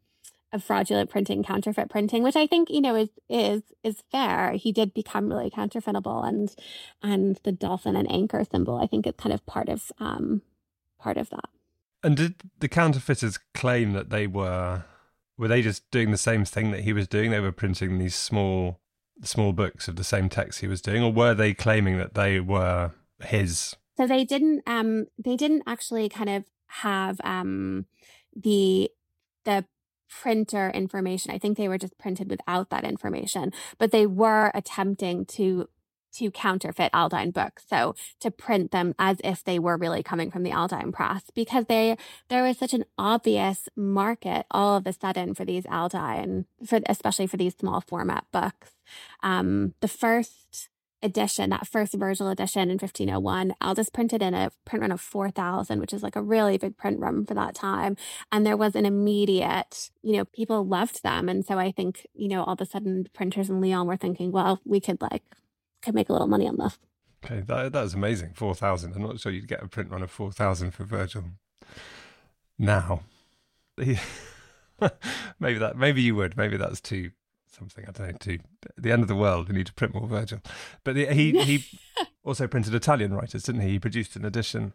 of 0.52 0.64
fraudulent 0.64 1.10
printing, 1.10 1.42
counterfeit 1.42 1.90
printing, 1.90 2.22
which 2.22 2.36
I 2.36 2.46
think, 2.46 2.70
you 2.70 2.80
know, 2.80 2.96
is 2.96 3.10
is 3.28 3.62
is 3.84 4.02
fair. 4.10 4.52
He 4.52 4.72
did 4.72 4.94
become 4.94 5.28
really 5.28 5.50
counterfeitable 5.50 6.22
and 6.22 6.54
and 7.02 7.38
the 7.44 7.52
dolphin 7.52 7.96
and 7.96 8.10
anchor 8.10 8.44
symbol, 8.50 8.76
I 8.78 8.86
think 8.86 9.06
is 9.06 9.14
kind 9.18 9.32
of 9.34 9.44
part 9.46 9.68
of 9.68 9.92
um 9.98 10.42
part 10.98 11.18
of 11.18 11.30
that. 11.30 11.50
And 12.02 12.16
did 12.16 12.34
the 12.60 12.68
counterfeiters 12.68 13.38
claim 13.54 13.92
that 13.92 14.10
they 14.10 14.26
were 14.26 14.84
were 15.36 15.48
they 15.48 15.62
just 15.62 15.88
doing 15.90 16.10
the 16.10 16.18
same 16.18 16.44
thing 16.44 16.70
that 16.72 16.80
he 16.80 16.92
was 16.92 17.08
doing? 17.08 17.30
They 17.30 17.40
were 17.40 17.52
printing 17.52 17.98
these 17.98 18.14
small 18.14 18.80
small 19.22 19.52
books 19.52 19.88
of 19.88 19.96
the 19.96 20.04
same 20.04 20.28
text 20.28 20.60
he 20.60 20.68
was 20.68 20.80
doing, 20.80 21.02
or 21.02 21.12
were 21.12 21.34
they 21.34 21.54
claiming 21.54 21.98
that 21.98 22.14
they 22.14 22.40
were 22.40 22.92
his? 23.20 23.76
So 23.96 24.06
they 24.06 24.24
didn't 24.24 24.62
um 24.66 25.06
they 25.18 25.36
didn't 25.36 25.64
actually 25.66 26.08
kind 26.08 26.30
of 26.30 26.44
have 26.66 27.20
um 27.24 27.86
the 28.34 28.90
the 29.44 29.64
printer 30.08 30.70
information. 30.70 31.32
I 31.32 31.38
think 31.38 31.56
they 31.56 31.68
were 31.68 31.78
just 31.78 31.98
printed 31.98 32.30
without 32.30 32.70
that 32.70 32.84
information, 32.84 33.52
but 33.78 33.90
they 33.90 34.06
were 34.06 34.50
attempting 34.54 35.26
to 35.26 35.68
to 36.14 36.30
counterfeit 36.30 36.90
Aldine 36.92 37.32
books. 37.32 37.64
So 37.68 37.94
to 38.20 38.30
print 38.30 38.70
them 38.70 38.94
as 38.98 39.18
if 39.24 39.44
they 39.44 39.58
were 39.58 39.76
really 39.76 40.02
coming 40.02 40.30
from 40.30 40.42
the 40.42 40.52
Aldine 40.52 40.92
press 40.92 41.24
because 41.34 41.66
they 41.66 41.96
there 42.28 42.42
was 42.42 42.58
such 42.58 42.74
an 42.74 42.84
obvious 42.96 43.68
market 43.76 44.46
all 44.50 44.76
of 44.76 44.86
a 44.86 44.92
sudden 44.92 45.34
for 45.34 45.44
these 45.44 45.64
Aldine, 45.66 46.46
for 46.64 46.80
especially 46.86 47.26
for 47.26 47.36
these 47.36 47.56
small 47.56 47.80
format 47.80 48.24
books. 48.32 48.72
Um, 49.22 49.74
the 49.80 49.88
first 49.88 50.68
edition, 51.02 51.50
that 51.50 51.66
first 51.66 51.94
Virgil 51.94 52.28
edition 52.28 52.62
in 52.62 52.78
1501, 52.78 53.54
Aldus 53.60 53.88
printed 53.88 54.22
in 54.22 54.34
a 54.34 54.50
print 54.64 54.82
run 54.82 54.92
of 54.92 55.00
4,000, 55.00 55.80
which 55.80 55.92
is 55.92 56.02
like 56.02 56.16
a 56.16 56.22
really 56.22 56.58
big 56.58 56.76
print 56.76 56.98
run 56.98 57.24
for 57.24 57.34
that 57.34 57.54
time. 57.54 57.96
And 58.32 58.44
there 58.44 58.56
was 58.56 58.74
an 58.74 58.86
immediate, 58.86 59.90
you 60.02 60.16
know, 60.16 60.24
people 60.24 60.66
loved 60.66 61.02
them. 61.02 61.28
And 61.28 61.44
so 61.44 61.58
I 61.58 61.70
think, 61.70 62.06
you 62.14 62.28
know, 62.28 62.42
all 62.42 62.54
of 62.54 62.60
a 62.60 62.66
sudden 62.66 63.06
printers 63.12 63.48
in 63.48 63.60
Lyon 63.60 63.86
were 63.86 63.96
thinking, 63.96 64.32
well, 64.32 64.60
we 64.64 64.80
could 64.80 65.00
like 65.00 65.22
could 65.82 65.94
make 65.94 66.08
a 66.08 66.12
little 66.12 66.26
money 66.26 66.48
on 66.48 66.56
this. 66.56 66.78
Okay, 67.24 67.40
that 67.40 67.72
that 67.72 67.84
is 67.84 67.94
amazing. 67.94 68.32
Four 68.34 68.54
thousand. 68.54 68.94
I'm 68.94 69.02
not 69.02 69.20
sure 69.20 69.32
you'd 69.32 69.48
get 69.48 69.62
a 69.62 69.68
print 69.68 69.90
run 69.90 70.02
of 70.02 70.10
four 70.10 70.32
thousand 70.32 70.72
for 70.72 70.84
Virgil. 70.84 71.24
Now, 72.58 73.02
maybe 73.76 73.98
that 75.58 75.76
maybe 75.76 76.02
you 76.02 76.14
would. 76.14 76.36
Maybe 76.36 76.56
that's 76.56 76.80
too 76.80 77.10
something. 77.50 77.84
I 77.88 77.92
don't 77.92 78.26
know. 78.26 78.36
To 78.36 78.38
the 78.76 78.92
end 78.92 79.02
of 79.02 79.08
the 79.08 79.16
world, 79.16 79.48
we 79.48 79.56
need 79.56 79.66
to 79.66 79.74
print 79.74 79.94
more 79.94 80.06
Virgil. 80.06 80.40
But 80.84 80.96
he 80.96 81.06
he 81.42 81.64
also 82.24 82.46
printed 82.46 82.74
Italian 82.74 83.14
writers, 83.14 83.44
didn't 83.44 83.62
he? 83.62 83.70
He 83.70 83.78
produced 83.78 84.16
an 84.16 84.24
edition 84.24 84.74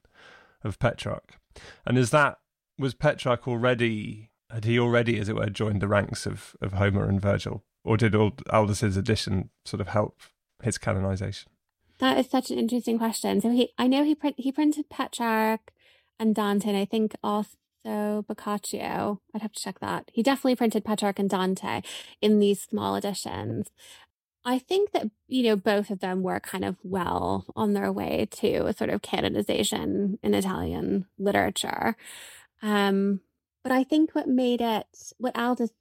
of 0.63 0.79
Petrarch, 0.79 1.39
and 1.85 1.97
is 1.97 2.11
that 2.11 2.39
was 2.77 2.93
Petrarch 2.93 3.47
already? 3.47 4.29
Had 4.49 4.65
he 4.65 4.77
already, 4.77 5.19
as 5.19 5.29
it 5.29 5.35
were, 5.35 5.49
joined 5.49 5.81
the 5.81 5.87
ranks 5.87 6.25
of 6.25 6.55
of 6.61 6.73
Homer 6.73 7.07
and 7.07 7.21
Virgil, 7.21 7.63
or 7.83 7.97
did 7.97 8.15
Aldus' 8.15 8.97
edition 8.97 9.49
sort 9.65 9.81
of 9.81 9.87
help 9.87 10.19
his 10.63 10.77
canonization? 10.77 11.51
That 11.99 12.17
is 12.17 12.29
such 12.29 12.51
an 12.51 12.57
interesting 12.57 12.97
question. 12.97 13.41
So 13.41 13.51
he, 13.51 13.71
I 13.77 13.87
know 13.87 14.03
he 14.03 14.15
print, 14.15 14.35
he 14.37 14.51
printed 14.51 14.89
Petrarch 14.89 15.71
and 16.19 16.35
Dante, 16.35 16.69
and 16.69 16.77
I 16.77 16.85
think 16.85 17.15
also 17.23 17.57
Boccaccio. 17.85 19.19
I'd 19.33 19.41
have 19.41 19.53
to 19.53 19.61
check 19.61 19.79
that. 19.79 20.09
He 20.13 20.23
definitely 20.23 20.55
printed 20.55 20.85
Petrarch 20.85 21.19
and 21.19 21.29
Dante 21.29 21.81
in 22.21 22.39
these 22.39 22.61
small 22.61 22.95
editions. 22.95 23.69
I 24.45 24.59
think 24.59 24.91
that, 24.91 25.09
you 25.27 25.43
know, 25.43 25.55
both 25.55 25.89
of 25.89 25.99
them 25.99 26.21
were 26.21 26.39
kind 26.39 26.65
of 26.65 26.75
well 26.83 27.45
on 27.55 27.73
their 27.73 27.91
way 27.91 28.27
to 28.31 28.65
a 28.65 28.73
sort 28.73 28.89
of 28.89 29.01
canonization 29.01 30.19
in 30.21 30.33
Italian 30.33 31.05
literature. 31.17 31.95
Um, 32.61 33.21
but 33.63 33.71
I 33.71 33.85
think 33.85 34.11
what 34.13 34.27
made 34.27 34.59
it, 34.59 34.85
what 35.17 35.37
Aldus 35.37 35.71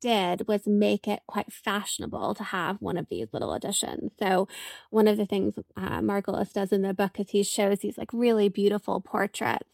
did 0.00 0.46
was 0.48 0.66
make 0.66 1.08
it 1.08 1.20
quite 1.26 1.52
fashionable 1.52 2.34
to 2.34 2.44
have 2.44 2.76
one 2.80 2.96
of 2.96 3.08
these 3.08 3.28
little 3.32 3.54
editions. 3.54 4.12
So, 4.18 4.48
one 4.90 5.08
of 5.08 5.16
the 5.16 5.26
things 5.26 5.54
uh, 5.76 6.00
Margolis 6.00 6.52
does 6.52 6.72
in 6.72 6.82
the 6.82 6.94
book 6.94 7.18
is 7.18 7.30
he 7.30 7.42
shows 7.42 7.80
these 7.80 7.98
like 7.98 8.12
really 8.12 8.48
beautiful 8.48 9.00
portraits 9.00 9.68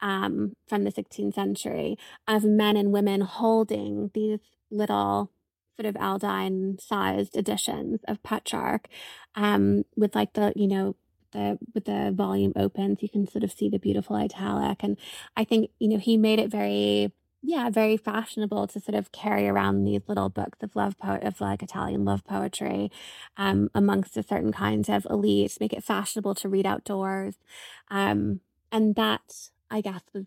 um, 0.00 0.54
from 0.68 0.84
the 0.84 0.92
16th 0.92 1.34
century 1.34 1.96
of 2.26 2.44
men 2.44 2.76
and 2.76 2.92
women 2.92 3.20
holding 3.22 4.10
these 4.14 4.40
little 4.70 5.30
sort 5.76 5.86
of 5.86 5.96
Aldine 5.96 6.78
sized 6.80 7.36
editions 7.36 8.00
of 8.06 8.22
Petrarch 8.22 8.88
um, 9.34 9.84
with 9.96 10.14
like 10.14 10.34
the, 10.34 10.52
you 10.56 10.68
know, 10.68 10.96
the 11.32 11.58
with 11.74 11.84
the 11.84 12.12
volume 12.14 12.52
open 12.56 12.96
so 12.96 13.02
you 13.02 13.08
can 13.08 13.26
sort 13.26 13.44
of 13.44 13.52
see 13.52 13.68
the 13.68 13.78
beautiful 13.78 14.16
italic 14.16 14.78
and 14.82 14.96
i 15.36 15.44
think 15.44 15.70
you 15.78 15.88
know 15.88 15.96
he 15.96 16.16
made 16.16 16.40
it 16.40 16.50
very 16.50 17.12
yeah, 17.42 17.70
very 17.70 17.96
fashionable 17.96 18.66
to 18.68 18.80
sort 18.80 18.94
of 18.94 19.12
carry 19.12 19.48
around 19.48 19.84
these 19.84 20.02
little 20.06 20.28
books 20.28 20.58
of 20.62 20.76
love 20.76 20.98
poet 20.98 21.22
of 21.22 21.40
like 21.40 21.62
Italian 21.62 22.04
love 22.04 22.24
poetry 22.24 22.90
um, 23.36 23.70
amongst 23.74 24.16
a 24.16 24.22
certain 24.22 24.52
kind 24.52 24.88
of 24.88 25.06
elite, 25.08 25.56
make 25.58 25.72
it 25.72 25.82
fashionable 25.82 26.34
to 26.36 26.48
read 26.48 26.66
outdoors. 26.66 27.36
Um, 27.90 28.40
and 28.70 28.94
that 28.96 29.50
I 29.70 29.80
guess 29.80 30.02
was 30.12 30.26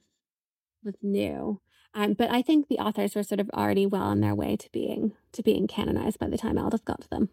was 0.84 0.96
new. 1.02 1.62
Um, 1.94 2.14
but 2.14 2.32
I 2.32 2.42
think 2.42 2.68
the 2.68 2.80
authors 2.80 3.14
were 3.14 3.24
sort 3.24 3.40
of 3.40 3.50
already 3.52 3.86
well 3.86 4.04
on 4.04 4.20
their 4.20 4.34
way 4.34 4.56
to 4.56 4.70
being 4.72 5.14
to 5.34 5.44
being 5.44 5.68
canonized 5.68 6.18
by 6.18 6.28
the 6.28 6.38
time 6.38 6.58
Aldus 6.58 6.84
got 6.84 7.02
to 7.02 7.10
them. 7.10 7.30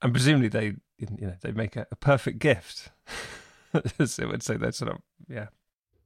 And 0.00 0.12
presumably 0.12 0.48
they 0.48 0.76
you 0.96 1.08
know 1.20 1.34
they 1.42 1.52
make 1.52 1.76
a, 1.76 1.86
a 1.92 1.96
perfect 1.96 2.38
gift. 2.38 2.90
so 4.06 4.22
I 4.22 4.26
would 4.26 4.42
say 4.42 4.56
they're 4.56 4.72
sort 4.72 4.92
of 4.92 4.98
yeah 5.28 5.48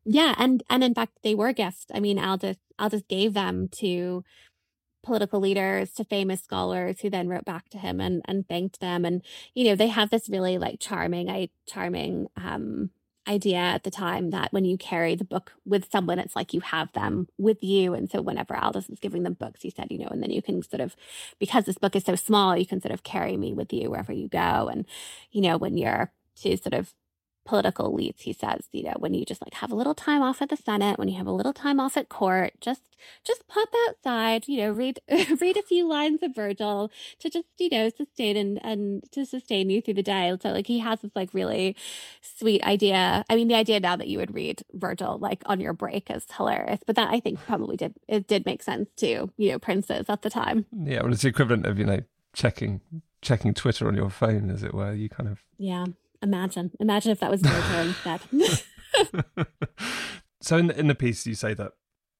yeah, 0.04 0.34
and 0.38 0.62
and 0.70 0.82
in 0.84 0.94
fact 0.94 1.18
they 1.22 1.34
were 1.34 1.52
gifts. 1.52 1.86
I 1.92 2.00
mean, 2.00 2.18
Aldus 2.18 2.56
Aldus 2.78 3.02
gave 3.08 3.34
them 3.34 3.68
to 3.78 4.24
political 5.02 5.40
leaders, 5.40 5.92
to 5.94 6.04
famous 6.04 6.42
scholars 6.42 7.00
who 7.00 7.10
then 7.10 7.28
wrote 7.28 7.44
back 7.44 7.68
to 7.70 7.78
him 7.78 8.00
and 8.00 8.22
and 8.26 8.48
thanked 8.48 8.80
them. 8.80 9.04
And 9.04 9.22
you 9.54 9.64
know, 9.64 9.76
they 9.76 9.88
have 9.88 10.10
this 10.10 10.28
really 10.28 10.58
like 10.58 10.80
charming, 10.80 11.30
I 11.30 11.50
charming 11.66 12.28
um 12.36 12.90
idea 13.28 13.58
at 13.58 13.84
the 13.84 13.90
time 13.90 14.30
that 14.30 14.52
when 14.52 14.64
you 14.64 14.76
carry 14.78 15.14
the 15.14 15.24
book 15.24 15.52
with 15.64 15.90
someone, 15.92 16.18
it's 16.18 16.34
like 16.34 16.54
you 16.54 16.60
have 16.60 16.92
them 16.92 17.28
with 17.38 17.62
you. 17.62 17.94
And 17.94 18.10
so 18.10 18.22
whenever 18.22 18.56
Aldus 18.56 18.88
was 18.88 18.98
giving 18.98 19.22
them 19.22 19.34
books, 19.34 19.62
he 19.62 19.70
said, 19.70 19.88
you 19.90 19.98
know, 19.98 20.08
and 20.10 20.22
then 20.22 20.30
you 20.30 20.42
can 20.42 20.62
sort 20.62 20.80
of, 20.80 20.96
because 21.38 21.64
this 21.64 21.78
book 21.78 21.94
is 21.94 22.04
so 22.04 22.16
small, 22.16 22.56
you 22.56 22.66
can 22.66 22.80
sort 22.80 22.92
of 22.92 23.02
carry 23.04 23.36
me 23.36 23.52
with 23.52 23.72
you 23.72 23.90
wherever 23.90 24.12
you 24.12 24.28
go. 24.28 24.68
And, 24.72 24.86
you 25.30 25.42
know, 25.42 25.58
when 25.58 25.76
you're 25.76 26.12
to 26.42 26.56
sort 26.56 26.74
of 26.74 26.94
political 27.50 27.92
elites 27.92 28.20
he 28.20 28.32
says 28.32 28.68
you 28.70 28.84
know 28.84 28.94
when 28.98 29.12
you 29.12 29.24
just 29.24 29.42
like 29.42 29.54
have 29.54 29.72
a 29.72 29.74
little 29.74 29.94
time 29.94 30.22
off 30.22 30.40
at 30.40 30.48
the 30.50 30.56
senate 30.56 30.98
when 31.00 31.08
you 31.08 31.18
have 31.18 31.26
a 31.26 31.32
little 31.32 31.52
time 31.52 31.80
off 31.80 31.96
at 31.96 32.08
court 32.08 32.52
just 32.60 32.90
just 33.24 33.46
pop 33.48 33.68
outside 33.88 34.46
you 34.46 34.58
know 34.58 34.70
read 34.70 35.00
read 35.40 35.56
a 35.56 35.62
few 35.62 35.88
lines 35.88 36.22
of 36.22 36.34
virgil 36.34 36.90
to 37.18 37.30
just 37.30 37.46
you 37.58 37.68
know 37.70 37.88
sustain 37.88 38.36
and 38.36 38.64
and 38.64 39.02
to 39.12 39.24
sustain 39.24 39.70
you 39.70 39.80
through 39.80 39.94
the 39.94 40.02
day. 40.02 40.36
So 40.40 40.50
like 40.50 40.66
he 40.66 40.78
has 40.80 41.00
this 41.00 41.12
like 41.14 41.30
really 41.32 41.76
sweet 42.20 42.62
idea. 42.62 43.24
I 43.28 43.36
mean 43.36 43.48
the 43.48 43.54
idea 43.54 43.80
now 43.80 43.96
that 43.96 44.08
you 44.08 44.18
would 44.18 44.34
read 44.34 44.62
virgil 44.72 45.18
like 45.18 45.42
on 45.46 45.60
your 45.60 45.72
break 45.72 46.10
is 46.10 46.26
hilarious 46.36 46.80
but 46.86 46.96
that 46.96 47.10
i 47.10 47.20
think 47.20 47.40
probably 47.46 47.76
did 47.76 47.94
it 48.08 48.26
did 48.26 48.46
make 48.46 48.62
sense 48.62 48.88
to 48.96 49.30
you 49.36 49.50
know 49.50 49.58
princes 49.58 50.06
at 50.08 50.22
the 50.22 50.30
time. 50.30 50.66
Yeah 50.72 51.02
well 51.02 51.12
it's 51.12 51.22
the 51.22 51.28
equivalent 51.28 51.66
of 51.66 51.78
you 51.78 51.84
know 51.84 52.00
checking 52.32 52.80
checking 53.22 53.54
twitter 53.54 53.88
on 53.88 53.96
your 53.96 54.10
phone 54.10 54.50
as 54.50 54.62
it 54.62 54.74
were. 54.74 54.92
You 54.92 55.08
kind 55.08 55.28
of 55.28 55.42
yeah 55.58 55.86
Imagine, 56.22 56.70
imagine 56.80 57.12
if 57.12 57.20
that 57.20 57.30
was 57.30 57.42
your 57.42 57.52
turn 57.62 57.88
instead. 57.88 58.20
so 60.40 60.56
in 60.56 60.66
the, 60.68 60.78
in 60.78 60.86
the 60.88 60.94
piece, 60.94 61.26
you 61.26 61.34
say 61.34 61.54
that 61.54 61.72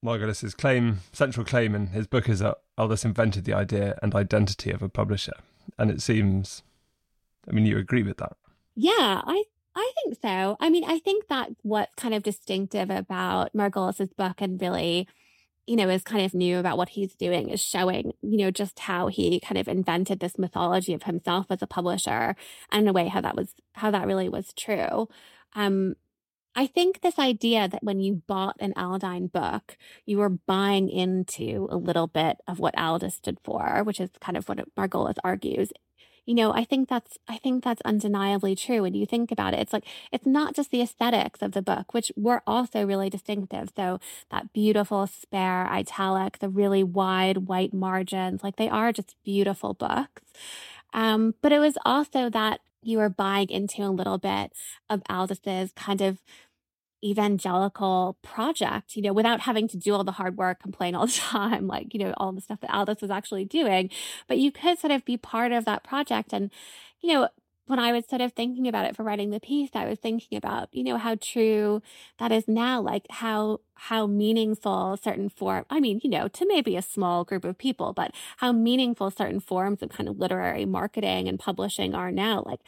Margolis's 0.04 0.54
claim, 0.54 1.00
central 1.12 1.44
claim 1.44 1.74
in 1.74 1.88
his 1.88 2.06
book, 2.06 2.28
is 2.28 2.38
that 2.38 2.58
Aldus 2.78 3.04
invented 3.04 3.44
the 3.44 3.52
idea 3.52 3.98
and 4.02 4.14
identity 4.14 4.70
of 4.70 4.82
a 4.82 4.88
publisher, 4.88 5.34
and 5.78 5.90
it 5.90 6.00
seems, 6.00 6.62
I 7.48 7.52
mean, 7.52 7.66
you 7.66 7.76
agree 7.76 8.02
with 8.02 8.16
that? 8.18 8.36
Yeah, 8.74 9.20
I 9.24 9.44
I 9.74 9.92
think 10.02 10.18
so. 10.20 10.56
I 10.58 10.70
mean, 10.70 10.84
I 10.84 10.98
think 10.98 11.28
that 11.28 11.50
what's 11.62 11.94
kind 11.96 12.14
of 12.14 12.22
distinctive 12.22 12.90
about 12.90 13.54
Margolis's 13.54 14.12
book 14.12 14.40
and 14.40 14.60
really 14.60 15.06
you 15.70 15.76
know, 15.76 15.88
is 15.88 16.02
kind 16.02 16.24
of 16.24 16.34
new 16.34 16.58
about 16.58 16.76
what 16.76 16.88
he's 16.88 17.14
doing 17.14 17.48
is 17.48 17.60
showing, 17.60 18.12
you 18.22 18.38
know, 18.38 18.50
just 18.50 18.80
how 18.80 19.06
he 19.06 19.38
kind 19.38 19.56
of 19.56 19.68
invented 19.68 20.18
this 20.18 20.36
mythology 20.36 20.94
of 20.94 21.04
himself 21.04 21.46
as 21.48 21.62
a 21.62 21.66
publisher 21.68 22.34
and 22.72 22.82
in 22.82 22.88
a 22.88 22.92
way 22.92 23.06
how 23.06 23.20
that 23.20 23.36
was 23.36 23.54
how 23.74 23.88
that 23.92 24.04
really 24.04 24.28
was 24.28 24.52
true. 24.54 25.08
Um, 25.54 25.94
I 26.56 26.66
think 26.66 27.02
this 27.02 27.20
idea 27.20 27.68
that 27.68 27.84
when 27.84 28.00
you 28.00 28.20
bought 28.26 28.56
an 28.58 28.72
Aldine 28.76 29.28
book, 29.28 29.76
you 30.06 30.18
were 30.18 30.28
buying 30.28 30.88
into 30.88 31.68
a 31.70 31.76
little 31.76 32.08
bit 32.08 32.38
of 32.48 32.58
what 32.58 32.76
Aldus 32.76 33.14
stood 33.14 33.38
for, 33.44 33.84
which 33.84 34.00
is 34.00 34.10
kind 34.20 34.36
of 34.36 34.48
what 34.48 34.74
Margolis 34.74 35.18
argues 35.22 35.70
you 36.30 36.36
know, 36.36 36.52
I 36.52 36.62
think 36.62 36.88
that's 36.88 37.18
I 37.26 37.38
think 37.38 37.64
that's 37.64 37.82
undeniably 37.84 38.54
true 38.54 38.82
when 38.82 38.94
you 38.94 39.04
think 39.04 39.32
about 39.32 39.52
it. 39.52 39.58
It's 39.58 39.72
like 39.72 39.84
it's 40.12 40.24
not 40.24 40.54
just 40.54 40.70
the 40.70 40.80
aesthetics 40.80 41.42
of 41.42 41.50
the 41.50 41.60
book, 41.60 41.92
which 41.92 42.12
were 42.16 42.40
also 42.46 42.86
really 42.86 43.10
distinctive. 43.10 43.70
So 43.76 43.98
that 44.30 44.52
beautiful 44.52 45.08
spare 45.08 45.66
italic, 45.66 46.38
the 46.38 46.48
really 46.48 46.84
wide 46.84 47.48
white 47.48 47.74
margins, 47.74 48.44
like 48.44 48.54
they 48.54 48.68
are 48.68 48.92
just 48.92 49.16
beautiful 49.24 49.74
books. 49.74 50.22
Um, 50.92 51.34
but 51.42 51.50
it 51.50 51.58
was 51.58 51.76
also 51.84 52.30
that 52.30 52.60
you 52.80 52.98
were 52.98 53.08
buying 53.08 53.50
into 53.50 53.82
a 53.82 53.90
little 53.90 54.18
bit 54.18 54.52
of 54.88 55.02
Aldus's 55.10 55.72
kind 55.72 56.00
of 56.00 56.18
evangelical 57.04 58.18
project, 58.22 58.96
you 58.96 59.02
know, 59.02 59.12
without 59.12 59.40
having 59.40 59.68
to 59.68 59.76
do 59.76 59.94
all 59.94 60.04
the 60.04 60.12
hard 60.12 60.36
work, 60.36 60.60
complain 60.62 60.94
all 60.94 61.06
the 61.06 61.12
time, 61.18 61.66
like, 61.66 61.94
you 61.94 62.00
know, 62.00 62.14
all 62.16 62.32
the 62.32 62.40
stuff 62.40 62.60
that 62.60 62.74
Aldus 62.74 63.00
was 63.00 63.10
actually 63.10 63.44
doing. 63.44 63.90
But 64.28 64.38
you 64.38 64.52
could 64.52 64.78
sort 64.78 64.92
of 64.92 65.04
be 65.04 65.16
part 65.16 65.52
of 65.52 65.64
that 65.64 65.84
project. 65.84 66.32
And, 66.32 66.50
you 67.00 67.12
know, 67.12 67.28
when 67.66 67.78
I 67.78 67.92
was 67.92 68.04
sort 68.06 68.20
of 68.20 68.32
thinking 68.32 68.66
about 68.66 68.84
it 68.86 68.96
for 68.96 69.04
writing 69.04 69.30
the 69.30 69.38
piece, 69.38 69.70
I 69.74 69.86
was 69.86 69.98
thinking 70.00 70.36
about, 70.36 70.68
you 70.72 70.82
know, 70.82 70.98
how 70.98 71.14
true 71.14 71.82
that 72.18 72.32
is 72.32 72.48
now, 72.48 72.80
like 72.80 73.06
how 73.10 73.60
how 73.74 74.06
meaningful 74.08 74.98
certain 75.02 75.28
form 75.28 75.64
I 75.70 75.78
mean, 75.80 76.00
you 76.02 76.10
know, 76.10 76.26
to 76.28 76.46
maybe 76.46 76.76
a 76.76 76.82
small 76.82 77.24
group 77.24 77.44
of 77.44 77.58
people, 77.58 77.92
but 77.92 78.12
how 78.38 78.50
meaningful 78.52 79.10
certain 79.12 79.38
forms 79.40 79.82
of 79.82 79.90
kind 79.90 80.08
of 80.08 80.18
literary 80.18 80.64
marketing 80.66 81.28
and 81.28 81.38
publishing 81.38 81.94
are 81.94 82.10
now. 82.10 82.42
Like 82.44 82.60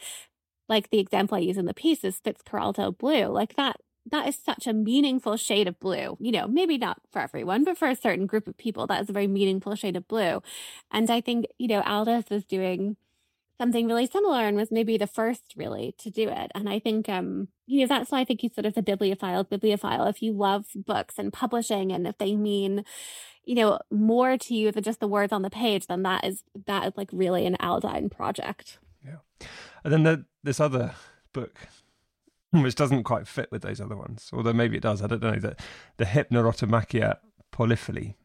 like 0.69 0.89
the 0.89 0.99
example 0.99 1.37
I 1.37 1.41
use 1.41 1.57
in 1.57 1.65
the 1.65 1.73
piece 1.73 2.03
is 2.03 2.21
Fitzcarraldo 2.21 2.97
Blue. 2.97 3.27
Like 3.27 3.55
that 3.55 3.77
that 4.09 4.27
is 4.27 4.37
such 4.37 4.67
a 4.67 4.73
meaningful 4.73 5.37
shade 5.37 5.67
of 5.67 5.79
blue. 5.79 6.17
You 6.19 6.31
know, 6.31 6.47
maybe 6.47 6.77
not 6.77 7.01
for 7.11 7.19
everyone, 7.19 7.63
but 7.63 7.77
for 7.77 7.87
a 7.87 7.95
certain 7.95 8.25
group 8.25 8.47
of 8.47 8.57
people, 8.57 8.87
that 8.87 9.01
is 9.01 9.09
a 9.09 9.13
very 9.13 9.27
meaningful 9.27 9.75
shade 9.75 9.95
of 9.95 10.07
blue. 10.07 10.41
And 10.91 11.09
I 11.09 11.21
think, 11.21 11.45
you 11.57 11.67
know, 11.67 11.81
Aldus 11.81 12.29
was 12.29 12.43
doing 12.43 12.97
something 13.57 13.87
really 13.87 14.07
similar 14.07 14.45
and 14.47 14.57
was 14.57 14.71
maybe 14.71 14.97
the 14.97 15.07
first 15.07 15.53
really 15.55 15.93
to 15.99 16.09
do 16.09 16.27
it. 16.27 16.51
And 16.55 16.67
I 16.67 16.79
think, 16.79 17.07
um, 17.07 17.47
you 17.65 17.81
know, 17.81 17.87
that's 17.87 18.11
why 18.11 18.19
I 18.19 18.25
think 18.25 18.41
he's 18.41 18.53
sort 18.53 18.65
of 18.65 18.73
the 18.73 18.81
bibliophile, 18.81 19.43
bibliophile. 19.43 20.05
If 20.07 20.21
you 20.21 20.33
love 20.33 20.65
books 20.75 21.15
and 21.17 21.31
publishing 21.31 21.91
and 21.91 22.07
if 22.07 22.17
they 22.17 22.35
mean, 22.35 22.83
you 23.45 23.55
know, 23.55 23.79
more 23.91 24.37
to 24.37 24.55
you 24.55 24.71
than 24.71 24.83
just 24.83 24.99
the 24.99 25.07
words 25.07 25.31
on 25.31 25.43
the 25.43 25.49
page, 25.49 25.87
then 25.87 26.03
that 26.03 26.25
is, 26.25 26.43
that 26.65 26.87
is 26.87 26.93
like 26.97 27.09
really 27.13 27.45
an 27.45 27.55
Aldine 27.61 28.09
project. 28.09 28.79
Yeah. 29.05 29.47
And 29.83 29.93
then 29.93 30.03
the, 30.03 30.25
this 30.43 30.59
other 30.59 30.95
book, 31.31 31.57
which 32.61 32.75
doesn't 32.75 33.03
quite 33.03 33.27
fit 33.27 33.51
with 33.51 33.63
those 33.63 33.81
other 33.81 33.97
ones, 33.97 34.29
although 34.31 34.53
maybe 34.53 34.77
it 34.77 34.83
does. 34.83 35.01
I 35.01 35.07
don't 35.07 35.23
know. 35.23 35.35
The, 35.35 35.55
the 35.97 36.05
Hypnerotomachia 36.05 37.17
Poliphili, 37.51 38.15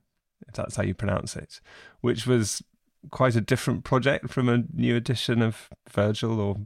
if 0.46 0.54
that's 0.54 0.76
how 0.76 0.82
you 0.82 0.94
pronounce 0.94 1.34
it, 1.34 1.60
which 2.02 2.26
was 2.26 2.62
quite 3.10 3.36
a 3.36 3.40
different 3.40 3.84
project 3.84 4.28
from 4.28 4.48
a 4.48 4.64
new 4.74 4.96
edition 4.96 5.40
of 5.40 5.70
Virgil 5.88 6.40
or 6.40 6.56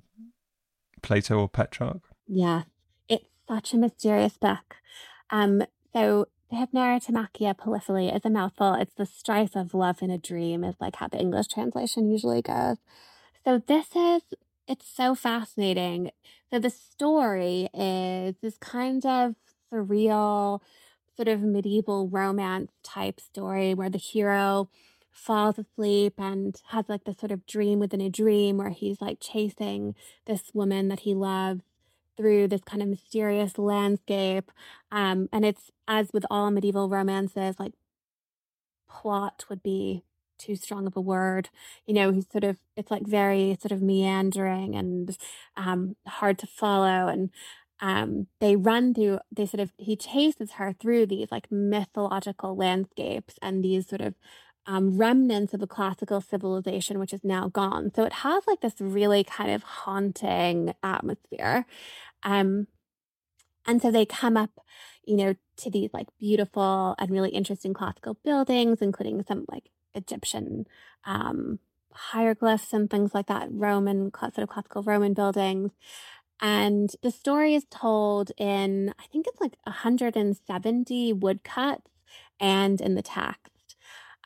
Plato 1.03 1.39
or 1.39 1.49
Petrarch. 1.49 2.03
Yeah, 2.27 2.63
it's 3.09 3.29
such 3.49 3.73
a 3.73 3.77
mysterious 3.77 4.37
book. 4.37 4.77
Um, 5.31 5.63
so 5.93 6.27
the 6.51 6.57
Hypnerotomachia 6.57 7.55
Poliphili 7.57 8.15
is 8.15 8.25
a 8.25 8.31
mouthful. 8.31 8.75
It's 8.75 8.95
the 8.95 9.07
strife 9.07 9.55
of 9.55 9.73
love 9.73 10.03
in 10.03 10.11
a 10.11 10.19
dream, 10.19 10.65
is 10.65 10.77
like 10.81 10.97
how 10.97 11.09
the 11.09 11.19
English 11.19 11.49
translation 11.49 12.11
usually 12.11 12.43
goes. 12.43 12.79
So 13.45 13.63
this 13.67 13.95
is 13.95 14.23
it's 14.67 14.87
so 14.89 15.15
fascinating. 15.15 16.11
So 16.51 16.59
the 16.59 16.71
story 16.71 17.69
is 17.75 18.37
this 18.43 18.59
kind 18.59 19.05
of 19.05 19.35
surreal, 19.73 20.61
sort 21.17 21.29
of 21.29 21.43
medieval 21.43 22.09
romance 22.09 22.73
type 22.83 23.21
story 23.21 23.75
where 23.75 23.91
the 23.91 23.99
hero 23.99 24.69
falls 25.11 25.59
asleep 25.59 26.15
and 26.19 26.61
has 26.69 26.89
like 26.89 27.05
this 27.05 27.19
sort 27.19 27.33
of 27.33 27.47
dream 27.47 27.79
within 27.79 28.01
a 28.01 28.09
dream 28.09 28.57
where 28.57 28.71
he's 28.71 29.01
like 29.01 29.19
chasing 29.21 29.95
this 30.27 30.51
woman 30.55 30.89
that 30.89 31.01
he 31.01 31.15
loves 31.15 31.63
through 32.17 32.49
this 32.49 32.63
kind 32.63 32.83
of 32.83 32.89
mysterious 32.89 33.59
landscape. 33.59 34.51
Um, 34.91 35.29
and 35.33 35.45
it's 35.45 35.71
as 35.87 36.11
with 36.13 36.25
all 36.31 36.51
medieval 36.51 36.89
romances, 36.89 37.57
like 37.59 37.73
plot 38.89 39.45
would 39.49 39.63
be 39.63 40.05
too 40.43 40.57
strong 40.57 40.87
of 40.87 40.97
a 40.97 41.01
word. 41.01 41.49
You 41.87 41.95
know, 41.95 42.13
he's 42.13 42.31
sort 42.31 42.45
of 42.45 42.59
it's 42.77 42.91
like 42.91 43.07
very 43.07 43.57
sort 43.61 43.73
of 43.73 43.83
meandering 43.83 44.75
and 44.75 45.17
um 45.57 45.97
hard 46.07 46.39
to 46.39 46.47
follow 46.47 47.09
and 47.09 47.31
um, 47.81 48.29
they 48.41 48.55
run 48.55 48.95
through 48.95 49.19
they 49.33 49.45
sort 49.45 49.61
of 49.61 49.73
he 49.77 49.97
chases 49.97 50.53
her 50.53 50.73
through 50.73 51.07
these 51.07 51.33
like 51.33 51.51
mythological 51.51 52.57
landscapes 52.57 53.35
and 53.43 53.65
these 53.65 53.89
sort 53.89 54.01
of 54.01 54.15
um, 54.67 54.97
remnants 54.97 55.53
of 55.53 55.63
a 55.63 55.67
classical 55.67 56.21
civilization 56.21 57.01
which 57.01 57.13
is 57.13 57.25
now 57.25 57.49
gone. 57.49 57.91
So 57.95 58.05
it 58.05 58.13
has 58.13 58.45
like 58.47 58.61
this 58.61 58.75
really 58.81 59.25
kind 59.25 59.51
of 59.51 59.65
haunting 59.65 60.75
atmosphere. 60.85 61.67
Um, 62.23 62.69
and 63.67 63.83
so 63.83 63.91
they 63.91 64.07
come 64.07 64.37
up, 64.37 64.51
you 65.05 65.17
know, 65.17 65.35
to 65.59 65.71
these 65.71 65.91
like 65.93 66.07
beautiful 66.21 66.95
and 66.99 67.11
really 67.11 67.31
interesting 67.31 67.75
classical 67.75 68.17
buildings, 68.25 68.81
including 68.81 69.25
some 69.27 69.45
like 69.51 69.72
Egyptian 69.95 70.67
um, 71.05 71.59
hieroglyphs 71.93 72.73
and 72.73 72.91
things 72.91 73.15
like 73.15 73.27
that, 73.27 73.49
Roman, 73.51 74.11
sort 74.19 74.39
of 74.39 74.49
classical 74.49 74.83
Roman 74.83 75.15
buildings. 75.15 75.73
And 76.41 76.91
the 77.03 77.11
story 77.11 77.55
is 77.55 77.67
told 77.71 78.33
in, 78.37 78.93
I 78.99 79.05
think 79.13 79.27
it's 79.29 79.41
like 79.41 79.57
170 79.65 81.13
woodcuts 81.13 81.91
and 82.41 82.81
in 82.81 82.95
the 82.95 83.03
text. 83.03 83.77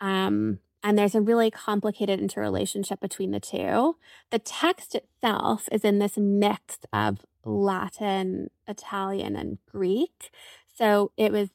Um, 0.01 0.61
and 0.83 0.97
there's 0.97 1.15
a 1.15 1.21
really 1.21 1.51
complicated 1.51 2.21
interrelationship 2.21 3.01
between 3.01 3.33
the 3.33 3.41
two. 3.41 3.97
The 4.31 4.39
text 4.39 4.95
itself 4.95 5.69
is 5.73 5.85
in 5.85 5.99
this 5.99 6.17
mix 6.17 6.79
of 6.93 7.19
Latin, 7.45 8.51
Italian, 8.67 9.37
and 9.37 9.59
Greek. 9.71 10.31
So 10.75 11.13
it 11.17 11.33
was, 11.33 11.51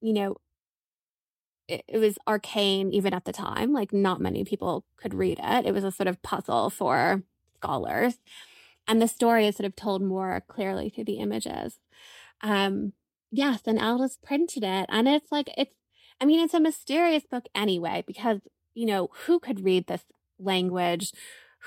you 0.00 0.12
know, 0.12 0.36
it, 1.88 1.98
was 1.98 2.18
arcane 2.26 2.92
even 2.92 3.14
at 3.14 3.24
the 3.24 3.32
time. 3.32 3.72
Like, 3.72 3.92
not 3.92 4.20
many 4.20 4.44
people 4.44 4.84
could 4.96 5.14
read 5.14 5.38
it. 5.42 5.66
It 5.66 5.72
was 5.72 5.84
a 5.84 5.90
sort 5.90 6.08
of 6.08 6.22
puzzle 6.22 6.70
for 6.70 7.22
scholars. 7.56 8.18
And 8.88 9.00
the 9.00 9.08
story 9.08 9.46
is 9.46 9.56
sort 9.56 9.66
of 9.66 9.76
told 9.76 10.02
more 10.02 10.42
clearly 10.48 10.88
through 10.88 11.04
the 11.04 11.18
images. 11.18 11.78
Um, 12.40 12.92
yes, 13.30 13.60
and 13.66 13.78
Aldus 13.78 14.18
printed 14.22 14.64
it. 14.64 14.86
And 14.88 15.08
it's 15.08 15.30
like, 15.30 15.50
it's 15.56 15.74
I 16.20 16.24
mean, 16.24 16.40
it's 16.40 16.54
a 16.54 16.60
mysterious 16.60 17.24
book 17.28 17.46
anyway, 17.54 18.04
because, 18.06 18.40
you 18.74 18.86
know, 18.86 19.08
who 19.26 19.40
could 19.40 19.64
read 19.64 19.86
this 19.88 20.04
language? 20.38 21.12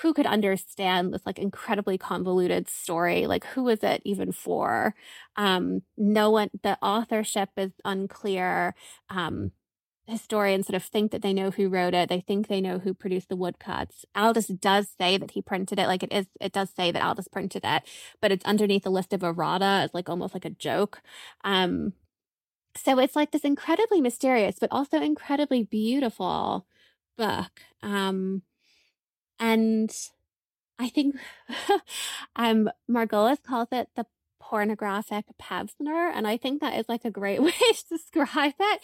Who 0.01 0.13
could 0.13 0.25
understand 0.25 1.13
this 1.13 1.25
like 1.25 1.39
incredibly 1.39 1.97
convoluted 1.97 2.69
story? 2.69 3.27
Like, 3.27 3.45
who 3.47 3.67
is 3.69 3.83
it 3.83 4.01
even 4.05 4.31
for? 4.31 4.95
Um, 5.35 5.81
no 5.97 6.29
one, 6.31 6.49
the 6.63 6.77
authorship 6.81 7.49
is 7.57 7.71
unclear. 7.83 8.75
Um, 9.09 9.51
historians 10.07 10.67
sort 10.67 10.75
of 10.75 10.83
think 10.83 11.11
that 11.11 11.21
they 11.21 11.33
know 11.33 11.51
who 11.51 11.69
wrote 11.69 11.93
it. 11.93 12.09
They 12.09 12.21
think 12.21 12.47
they 12.47 12.61
know 12.61 12.79
who 12.79 12.93
produced 12.93 13.29
the 13.29 13.35
woodcuts. 13.35 14.05
Aldus 14.15 14.47
does 14.47 14.87
say 14.99 15.17
that 15.17 15.31
he 15.31 15.41
printed 15.41 15.79
it. 15.79 15.87
Like 15.87 16.03
it 16.03 16.13
is, 16.13 16.27
it 16.39 16.51
does 16.53 16.69
say 16.69 16.91
that 16.91 17.03
Aldus 17.03 17.27
printed 17.27 17.63
it, 17.65 17.83
but 18.21 18.31
it's 18.31 18.45
underneath 18.45 18.85
a 18.85 18.91
list 18.91 19.13
of 19.13 19.23
errata. 19.23 19.81
It's 19.85 19.93
like 19.93 20.09
almost 20.09 20.33
like 20.33 20.45
a 20.45 20.49
joke. 20.51 21.01
Um, 21.43 21.93
so 22.75 22.99
it's 22.99 23.15
like 23.15 23.31
this 23.31 23.43
incredibly 23.43 24.01
mysterious, 24.01 24.57
but 24.59 24.71
also 24.71 25.01
incredibly 25.01 25.63
beautiful 25.63 26.65
book. 27.17 27.61
Um, 27.81 28.43
and 29.39 29.95
I 30.79 30.89
think 30.89 31.15
um, 32.35 32.69
Margolis 32.89 33.41
calls 33.41 33.69
it 33.71 33.89
the 33.95 34.05
pornographic 34.49 35.25
Pevsner. 35.41 36.11
And 36.13 36.27
I 36.27 36.37
think 36.37 36.61
that 36.61 36.77
is 36.77 36.87
like 36.87 37.03
a 37.03 37.09
great 37.09 37.41
way 37.41 37.51
to 37.51 37.83
describe 37.89 38.53
it 38.59 38.81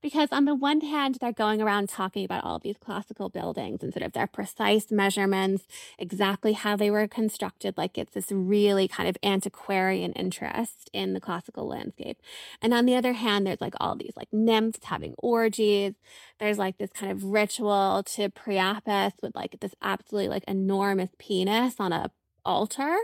because 0.00 0.30
on 0.32 0.46
the 0.46 0.54
one 0.54 0.80
hand, 0.80 1.18
they're 1.20 1.32
going 1.32 1.60
around 1.60 1.90
talking 1.90 2.24
about 2.24 2.44
all 2.44 2.58
these 2.58 2.76
classical 2.78 3.28
buildings 3.28 3.82
and 3.82 3.92
sort 3.92 4.04
of 4.04 4.12
their 4.12 4.26
precise 4.26 4.90
measurements, 4.90 5.66
exactly 5.98 6.54
how 6.54 6.76
they 6.76 6.90
were 6.90 7.06
constructed. 7.06 7.76
Like 7.76 7.98
it's 7.98 8.14
this 8.14 8.32
really 8.32 8.88
kind 8.88 9.08
of 9.08 9.18
antiquarian 9.22 10.12
interest 10.12 10.88
in 10.94 11.12
the 11.12 11.20
classical 11.20 11.68
landscape. 11.68 12.18
And 12.62 12.72
on 12.72 12.86
the 12.86 12.96
other 12.96 13.12
hand, 13.12 13.46
there's 13.46 13.60
like 13.60 13.74
all 13.78 13.96
these 13.96 14.14
like 14.16 14.32
nymphs 14.32 14.80
having 14.84 15.14
orgies. 15.18 15.92
There's 16.40 16.58
like 16.58 16.78
this 16.78 16.90
kind 16.90 17.12
of 17.12 17.24
ritual 17.24 18.02
to 18.14 18.30
Priapus 18.30 19.12
with 19.22 19.34
like 19.34 19.60
this 19.60 19.74
absolutely 19.82 20.28
like 20.28 20.44
enormous 20.48 21.10
penis 21.18 21.74
on 21.78 21.92
a 21.92 22.10
altar 22.44 22.96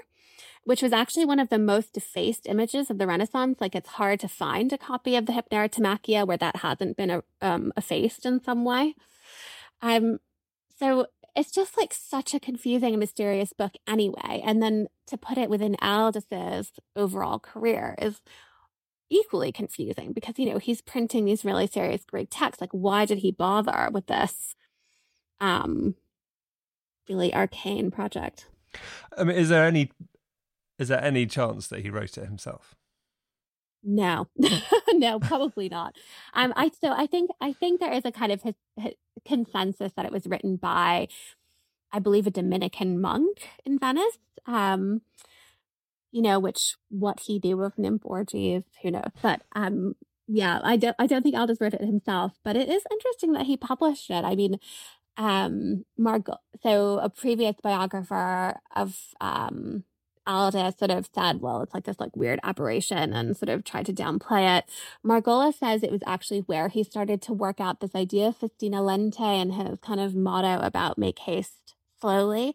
which 0.68 0.82
was 0.82 0.92
actually 0.92 1.24
one 1.24 1.38
of 1.38 1.48
the 1.48 1.58
most 1.58 1.94
defaced 1.94 2.46
images 2.46 2.90
of 2.90 2.98
the 2.98 3.06
Renaissance. 3.06 3.58
Like 3.58 3.74
it's 3.74 3.88
hard 3.88 4.20
to 4.20 4.28
find 4.28 4.70
a 4.70 4.76
copy 4.76 5.16
of 5.16 5.24
the 5.24 5.32
Hypnerotomachia 5.32 6.26
where 6.26 6.36
that 6.36 6.56
hasn't 6.56 6.98
been 6.98 7.22
um, 7.40 7.72
effaced 7.74 8.26
in 8.26 8.42
some 8.44 8.66
way. 8.66 8.94
Um, 9.80 10.18
so 10.78 11.06
it's 11.34 11.52
just 11.52 11.78
like 11.78 11.94
such 11.94 12.34
a 12.34 12.38
confusing 12.38 12.90
and 12.90 13.00
mysterious 13.00 13.54
book 13.54 13.76
anyway. 13.86 14.42
And 14.44 14.62
then 14.62 14.88
to 15.06 15.16
put 15.16 15.38
it 15.38 15.48
within 15.48 15.74
Aldus's 15.80 16.72
overall 16.94 17.38
career 17.38 17.94
is 17.98 18.20
equally 19.08 19.52
confusing 19.52 20.12
because, 20.12 20.34
you 20.36 20.52
know, 20.52 20.58
he's 20.58 20.82
printing 20.82 21.24
these 21.24 21.46
really 21.46 21.66
serious 21.66 22.04
Greek 22.04 22.28
texts. 22.30 22.60
Like, 22.60 22.72
why 22.72 23.06
did 23.06 23.18
he 23.20 23.30
bother 23.32 23.88
with 23.90 24.06
this 24.06 24.54
um, 25.40 25.94
really 27.08 27.32
arcane 27.32 27.90
project? 27.90 28.48
I 29.16 29.24
mean, 29.24 29.34
is 29.34 29.48
there 29.48 29.64
any 29.64 29.92
is 30.78 30.88
there 30.88 31.02
any 31.02 31.26
chance 31.26 31.66
that 31.68 31.80
he 31.80 31.90
wrote 31.90 32.16
it 32.16 32.26
himself? 32.26 32.74
No, 33.82 34.28
no, 34.92 35.20
probably 35.20 35.68
not. 35.68 35.96
Um, 36.34 36.52
I 36.56 36.70
so 36.80 36.92
I 36.92 37.06
think 37.06 37.30
I 37.40 37.52
think 37.52 37.80
there 37.80 37.92
is 37.92 38.04
a 38.04 38.12
kind 38.12 38.32
of 38.32 38.42
his, 38.42 38.54
his 38.76 38.94
consensus 39.24 39.92
that 39.92 40.04
it 40.04 40.12
was 40.12 40.26
written 40.26 40.56
by, 40.56 41.08
I 41.92 41.98
believe, 41.98 42.26
a 42.26 42.30
Dominican 42.30 43.00
monk 43.00 43.48
in 43.64 43.78
Venice. 43.78 44.18
Um, 44.46 45.02
you 46.10 46.22
know, 46.22 46.38
which 46.38 46.76
what 46.88 47.20
he 47.20 47.40
knew 47.42 47.56
with 47.56 47.78
nymph 47.78 48.02
orgies, 48.04 48.62
who 48.82 48.90
knows? 48.90 49.10
But 49.22 49.42
um, 49.52 49.94
yeah, 50.26 50.60
I 50.62 50.76
don't 50.76 50.96
I 50.98 51.06
don't 51.06 51.22
think 51.22 51.36
Aldus 51.36 51.60
wrote 51.60 51.74
it 51.74 51.80
himself, 51.80 52.32
but 52.44 52.56
it 52.56 52.68
is 52.68 52.82
interesting 52.90 53.32
that 53.32 53.46
he 53.46 53.56
published 53.56 54.10
it. 54.10 54.24
I 54.24 54.34
mean, 54.34 54.58
um, 55.16 55.84
Margot. 55.96 56.38
So 56.62 56.98
a 56.98 57.08
previous 57.08 57.54
biographer 57.62 58.60
of 58.74 58.96
um 59.20 59.84
Aldus 60.28 60.78
sort 60.78 60.90
of 60.90 61.08
said, 61.14 61.40
well, 61.40 61.62
it's 61.62 61.74
like 61.74 61.84
this 61.84 61.98
like 61.98 62.16
weird 62.16 62.38
aberration 62.42 63.12
and 63.12 63.36
sort 63.36 63.48
of 63.48 63.64
tried 63.64 63.86
to 63.86 63.92
downplay 63.92 64.58
it. 64.58 64.64
Margolis 65.04 65.54
says 65.58 65.82
it 65.82 65.90
was 65.90 66.02
actually 66.06 66.40
where 66.40 66.68
he 66.68 66.84
started 66.84 67.22
to 67.22 67.32
work 67.32 67.60
out 67.60 67.80
this 67.80 67.94
idea 67.94 68.28
of 68.28 68.38
festina 68.38 68.82
lente 68.82 69.20
and 69.20 69.54
his 69.54 69.78
kind 69.80 70.00
of 70.00 70.14
motto 70.14 70.60
about 70.60 70.98
make 70.98 71.18
haste 71.20 71.74
slowly. 72.00 72.54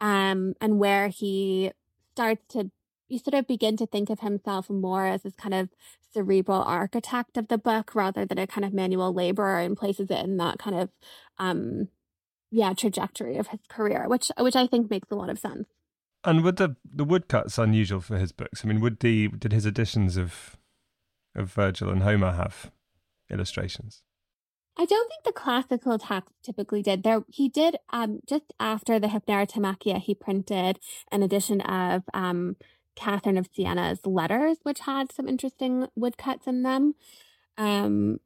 Um, 0.00 0.54
and 0.60 0.78
where 0.78 1.08
he 1.08 1.72
starts 2.14 2.42
to 2.50 2.70
you 3.08 3.18
sort 3.18 3.34
of 3.34 3.46
begin 3.46 3.76
to 3.76 3.86
think 3.86 4.10
of 4.10 4.20
himself 4.20 4.68
more 4.68 5.06
as 5.06 5.22
this 5.22 5.34
kind 5.36 5.54
of 5.54 5.68
cerebral 6.12 6.62
architect 6.62 7.36
of 7.36 7.48
the 7.48 7.58
book 7.58 7.94
rather 7.94 8.24
than 8.24 8.38
a 8.38 8.46
kind 8.46 8.64
of 8.64 8.72
manual 8.74 9.12
laborer 9.12 9.60
and 9.60 9.76
places 9.76 10.10
it 10.10 10.24
in 10.24 10.36
that 10.38 10.58
kind 10.58 10.76
of 10.76 10.90
um 11.38 11.88
yeah 12.50 12.72
trajectory 12.74 13.36
of 13.38 13.48
his 13.48 13.60
career, 13.68 14.08
which 14.08 14.30
which 14.38 14.56
I 14.56 14.66
think 14.66 14.90
makes 14.90 15.10
a 15.10 15.14
lot 15.16 15.30
of 15.30 15.38
sense. 15.38 15.68
And 16.26 16.42
would 16.42 16.56
the 16.56 16.74
the 16.84 17.04
woodcuts 17.04 17.56
unusual 17.56 18.00
for 18.00 18.18
his 18.18 18.32
books? 18.32 18.62
I 18.64 18.68
mean, 18.68 18.80
would 18.80 19.00
the 19.00 19.28
did 19.28 19.52
his 19.52 19.64
editions 19.64 20.16
of 20.16 20.56
of 21.36 21.52
Virgil 21.52 21.88
and 21.88 22.02
Homer 22.02 22.32
have 22.32 22.72
illustrations? 23.30 24.02
I 24.76 24.84
don't 24.84 25.08
think 25.08 25.24
the 25.24 25.32
classical 25.32 25.98
text 25.98 26.34
typically 26.42 26.82
did. 26.82 27.02
There, 27.02 27.22
he 27.28 27.48
did 27.48 27.76
um, 27.90 28.20
just 28.28 28.52
after 28.60 28.98
the 28.98 29.06
Hypnerotomachia, 29.06 29.98
he 30.00 30.14
printed 30.14 30.78
an 31.10 31.22
edition 31.22 31.62
of 31.62 32.02
um, 32.12 32.56
Catherine 32.94 33.38
of 33.38 33.48
Siena's 33.54 34.04
letters, 34.04 34.58
which 34.64 34.80
had 34.80 35.12
some 35.12 35.28
interesting 35.28 35.86
woodcuts 35.94 36.46
in 36.46 36.62
them. 36.62 36.94
Um, 37.56 38.20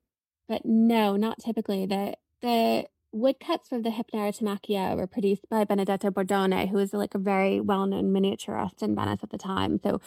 but 0.49 0.63
no, 0.65 1.17
not 1.17 1.39
typically. 1.39 1.87
The 1.87 2.17
the 2.41 2.87
woodcuts 3.13 3.69
for 3.69 3.81
the 3.81 3.91
Hypnerotomachia 3.91 4.97
were 4.97 5.07
produced 5.07 5.49
by 5.49 5.65
Benedetto 5.65 6.11
Bordone, 6.11 6.69
who 6.69 6.77
was 6.77 6.93
like 6.93 7.15
a 7.15 7.19
very 7.19 7.61
well 7.61 7.87
known 7.87 8.13
miniaturist 8.13 8.83
in 8.83 8.95
Venice 8.95 9.21
at 9.23 9.31
the 9.31 9.39
time. 9.39 9.81
So, 9.83 10.01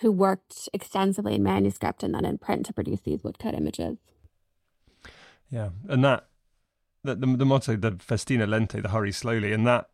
who 0.00 0.12
worked 0.12 0.68
extensively 0.72 1.34
in 1.34 1.42
manuscript 1.42 2.02
and 2.02 2.14
then 2.14 2.24
in 2.24 2.38
print 2.38 2.66
to 2.66 2.72
produce 2.72 3.00
these 3.00 3.24
woodcut 3.24 3.54
images. 3.54 3.98
Yeah, 5.50 5.70
and 5.88 6.04
that, 6.04 6.28
the, 7.02 7.16
the, 7.16 7.26
the 7.26 7.44
motto, 7.44 7.74
the 7.74 7.92
festina 7.92 8.46
lente, 8.46 8.80
the 8.80 8.90
hurry 8.90 9.12
slowly, 9.12 9.52
and 9.52 9.66
that, 9.66 9.88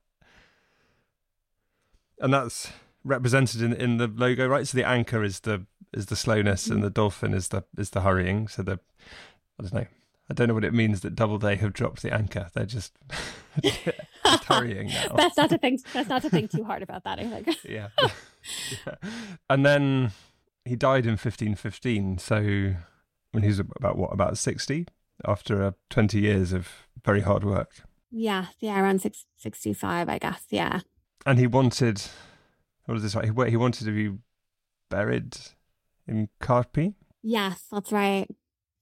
and 2.21 2.35
that's 2.35 2.71
represented 3.05 3.63
in 3.63 3.73
in 3.73 3.99
the 3.99 4.09
logo, 4.09 4.47
right? 4.47 4.67
So 4.67 4.77
the 4.77 4.87
anchor 4.87 5.23
is 5.23 5.41
the 5.41 5.67
is 5.93 6.07
the 6.07 6.17
slowness, 6.17 6.67
and 6.69 6.83
the 6.83 6.91
dolphin 6.91 7.33
is 7.35 7.49
the 7.49 7.65
is 7.79 7.91
the 7.91 8.01
hurrying. 8.01 8.49
So 8.49 8.63
the, 8.63 8.81
I 9.59 9.63
don't 9.63 9.75
know, 9.75 9.87
I 10.31 10.35
don't 10.35 10.49
know 10.49 10.55
what 10.55 10.65
it 10.65 10.73
means 10.73 11.01
that 11.03 11.15
Doubleday 11.15 11.57
have 11.57 11.75
dropped 11.75 12.03
the 12.03 12.13
anchor. 12.13 12.49
They're 12.55 12.65
just, 12.65 12.97
just 13.63 14.45
hurrying 14.45 14.89
now. 14.89 15.09
Best 15.17 15.37
not 15.37 15.51
to 15.51 15.59
think. 15.59 15.83
That's 15.93 16.09
not 16.09 16.23
to 16.23 16.31
think 16.31 16.51
too 16.51 16.65
hard 16.65 16.83
about 16.83 17.05
that. 17.05 17.19
I 17.19 17.25
think. 17.25 17.59
yeah. 17.65 17.89
yeah. 18.87 18.95
And 19.51 19.67
then 19.67 20.13
he 20.65 20.77
died 20.77 21.05
in 21.05 21.13
1515. 21.13 22.19
So 22.19 22.75
when 23.33 23.43
he 23.43 23.49
was 23.49 23.59
about 23.59 23.99
what 23.99 24.13
about 24.13 24.39
60 24.39 24.87
after 25.27 25.63
uh, 25.63 25.73
20 25.91 26.21
years 26.21 26.53
of 26.53 26.69
very 27.05 27.21
hard 27.21 27.45
work. 27.45 27.83
Yeah, 28.11 28.47
yeah, 28.61 28.81
around 28.81 29.03
six, 29.03 29.27
65, 29.37 30.09
I 30.09 30.19
guess. 30.19 30.45
Yeah. 30.49 30.81
And 31.27 31.39
he 31.39 31.47
wanted, 31.47 32.01
what 32.87 32.97
is 32.97 33.03
this? 33.03 33.13
He, 33.13 33.51
he 33.51 33.57
wanted 33.57 33.85
to 33.85 33.91
be 33.91 34.17
buried 34.89 35.37
in 36.07 36.29
Carpi. 36.41 36.95
Yes, 37.23 37.65
that's 37.71 37.91
right. 37.91 38.29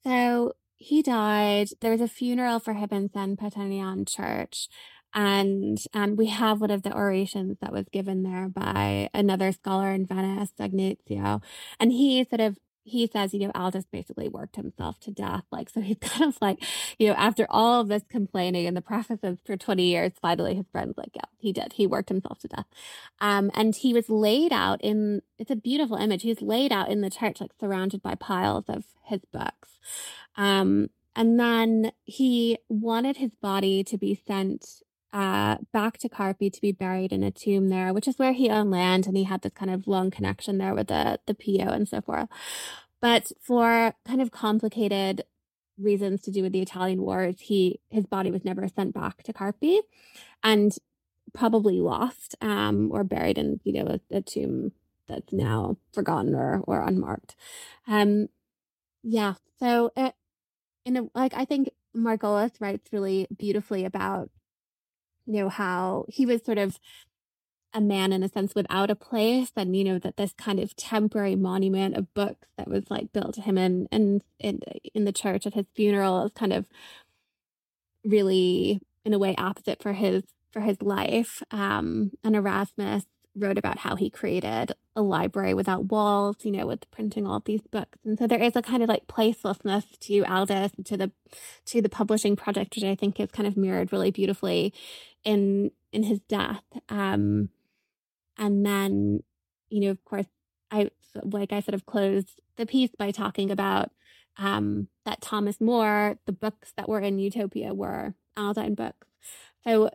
So 0.04 0.52
he 0.82 1.02
died. 1.02 1.68
There 1.80 1.92
was 1.92 2.00
a 2.00 2.08
funeral 2.08 2.58
for 2.58 2.74
him 2.74 2.88
in 2.90 3.10
San 3.12 3.36
Paternian 3.36 4.04
Church. 4.04 4.68
And 5.14 5.78
um, 5.92 6.16
we 6.16 6.26
have 6.26 6.60
one 6.60 6.70
of 6.70 6.82
the 6.82 6.94
orations 6.94 7.58
that 7.60 7.72
was 7.72 7.86
given 7.92 8.22
there 8.22 8.48
by 8.48 9.10
another 9.12 9.52
scholar 9.52 9.92
in 9.92 10.06
Venice, 10.06 10.52
Egnazio. 10.58 11.42
And 11.78 11.92
he 11.92 12.24
sort 12.24 12.40
of 12.40 12.58
he 12.84 13.06
says, 13.06 13.32
you 13.32 13.40
know, 13.40 13.52
Aldus 13.54 13.84
basically 13.90 14.28
worked 14.28 14.56
himself 14.56 14.98
to 15.00 15.10
death. 15.10 15.44
Like, 15.50 15.70
so 15.70 15.80
he's 15.80 15.96
kind 16.00 16.28
of 16.28 16.38
like, 16.40 16.62
you 16.98 17.08
know, 17.08 17.14
after 17.14 17.46
all 17.48 17.80
of 17.80 17.88
this 17.88 18.02
complaining 18.08 18.66
and 18.66 18.76
the 18.76 18.82
prefaces 18.82 19.38
for 19.44 19.56
20 19.56 19.82
years, 19.82 20.12
finally 20.20 20.54
his 20.54 20.66
friend's 20.70 20.98
like, 20.98 21.10
yeah, 21.14 21.22
he 21.38 21.52
did. 21.52 21.74
He 21.74 21.86
worked 21.86 22.08
himself 22.08 22.38
to 22.40 22.48
death. 22.48 22.66
Um, 23.20 23.50
and 23.54 23.74
he 23.74 23.94
was 23.94 24.08
laid 24.08 24.52
out 24.52 24.80
in, 24.82 25.22
it's 25.38 25.50
a 25.50 25.56
beautiful 25.56 25.96
image. 25.96 26.22
He's 26.22 26.42
laid 26.42 26.72
out 26.72 26.88
in 26.88 27.00
the 27.00 27.10
church, 27.10 27.40
like 27.40 27.52
surrounded 27.60 28.02
by 28.02 28.14
piles 28.14 28.64
of 28.68 28.84
his 29.04 29.20
books. 29.32 29.78
Um, 30.36 30.90
and 31.14 31.38
then 31.38 31.92
he 32.04 32.58
wanted 32.68 33.18
his 33.18 33.32
body 33.40 33.84
to 33.84 33.98
be 33.98 34.20
sent 34.26 34.82
uh, 35.12 35.58
back 35.72 35.98
to 35.98 36.08
Carpi 36.08 36.52
to 36.52 36.60
be 36.60 36.72
buried 36.72 37.12
in 37.12 37.22
a 37.22 37.30
tomb 37.30 37.68
there, 37.68 37.92
which 37.92 38.08
is 38.08 38.18
where 38.18 38.32
he 38.32 38.48
owned 38.48 38.70
land 38.70 39.06
and 39.06 39.16
he 39.16 39.24
had 39.24 39.42
this 39.42 39.52
kind 39.52 39.70
of 39.70 39.86
long 39.86 40.10
connection 40.10 40.58
there 40.58 40.74
with 40.74 40.88
the, 40.88 41.20
the 41.26 41.34
Pio 41.34 41.68
and 41.70 41.88
so 41.88 42.00
forth. 42.00 42.28
But 43.00 43.32
for 43.40 43.94
kind 44.06 44.22
of 44.22 44.30
complicated 44.30 45.24
reasons 45.78 46.22
to 46.22 46.30
do 46.30 46.42
with 46.42 46.52
the 46.52 46.62
Italian 46.62 47.02
wars, 47.02 47.40
he 47.40 47.80
his 47.90 48.06
body 48.06 48.30
was 48.30 48.44
never 48.44 48.66
sent 48.68 48.94
back 48.94 49.22
to 49.24 49.32
Carpi 49.32 49.78
and 50.42 50.72
probably 51.34 51.80
lost 51.80 52.36
um, 52.40 52.90
or 52.92 53.04
buried 53.04 53.38
in, 53.38 53.60
you 53.64 53.72
know, 53.72 53.86
a, 53.86 54.16
a 54.16 54.20
tomb 54.22 54.72
that's 55.08 55.32
now 55.32 55.76
forgotten 55.92 56.34
or, 56.34 56.60
or 56.66 56.82
unmarked. 56.82 57.34
Um, 57.86 58.28
yeah. 59.02 59.34
So, 59.58 59.92
it, 59.96 60.14
in 60.84 60.96
a, 60.96 61.08
like, 61.14 61.34
I 61.34 61.44
think 61.44 61.70
Margolis 61.96 62.60
writes 62.60 62.92
really 62.92 63.26
beautifully 63.36 63.84
about 63.84 64.30
you 65.26 65.42
know, 65.42 65.48
how 65.48 66.06
he 66.08 66.26
was 66.26 66.44
sort 66.44 66.58
of 66.58 66.78
a 67.74 67.80
man 67.80 68.12
in 68.12 68.22
a 68.22 68.28
sense 68.28 68.54
without 68.54 68.90
a 68.90 68.94
place 68.94 69.50
and 69.56 69.74
you 69.74 69.84
know 69.84 69.98
that 69.98 70.16
this 70.16 70.32
kind 70.34 70.60
of 70.60 70.76
temporary 70.76 71.36
monument 71.36 71.96
of 71.96 72.12
books 72.14 72.46
that 72.58 72.68
was 72.68 72.90
like 72.90 73.12
built 73.12 73.34
to 73.34 73.40
him 73.40 73.56
in 73.56 73.86
in 73.90 74.22
in, 74.38 74.60
in 74.94 75.04
the 75.04 75.12
church 75.12 75.46
at 75.46 75.54
his 75.54 75.66
funeral 75.74 76.24
is 76.26 76.32
kind 76.34 76.52
of 76.52 76.66
really 78.04 78.80
in 79.04 79.14
a 79.14 79.18
way 79.18 79.34
opposite 79.36 79.82
for 79.82 79.94
his 79.94 80.22
for 80.50 80.60
his 80.60 80.82
life 80.82 81.42
um 81.50 82.10
and 82.22 82.36
erasmus 82.36 83.04
wrote 83.34 83.58
about 83.58 83.78
how 83.78 83.96
he 83.96 84.10
created 84.10 84.72
a 84.94 85.02
library 85.02 85.54
without 85.54 85.90
walls, 85.90 86.36
you 86.42 86.52
know, 86.52 86.66
with 86.66 86.90
printing 86.90 87.26
all 87.26 87.40
these 87.40 87.62
books. 87.62 87.98
And 88.04 88.18
so 88.18 88.26
there 88.26 88.42
is 88.42 88.56
a 88.56 88.62
kind 88.62 88.82
of 88.82 88.88
like 88.88 89.06
placelessness 89.06 89.98
to 90.00 90.24
Aldus 90.24 90.72
to 90.84 90.96
the 90.96 91.10
to 91.66 91.80
the 91.80 91.88
publishing 91.88 92.36
project, 92.36 92.74
which 92.74 92.84
I 92.84 92.94
think 92.94 93.18
is 93.18 93.30
kind 93.30 93.46
of 93.46 93.56
mirrored 93.56 93.92
really 93.92 94.10
beautifully 94.10 94.74
in 95.24 95.70
in 95.92 96.02
his 96.02 96.20
death. 96.20 96.64
Um 96.88 97.48
and 98.38 98.64
then, 98.66 99.22
you 99.70 99.80
know, 99.80 99.90
of 99.90 100.04
course, 100.04 100.26
I 100.70 100.90
like 101.14 101.52
I 101.52 101.60
sort 101.60 101.74
of 101.74 101.86
closed 101.86 102.40
the 102.56 102.66
piece 102.66 102.90
by 102.96 103.10
talking 103.10 103.50
about 103.50 103.90
um 104.36 104.88
that 105.04 105.22
Thomas 105.22 105.60
More, 105.60 106.18
the 106.26 106.32
books 106.32 106.72
that 106.76 106.88
were 106.88 107.00
in 107.00 107.18
Utopia 107.18 107.72
were 107.72 108.14
Aldine 108.36 108.74
books. 108.74 109.06
So 109.64 109.90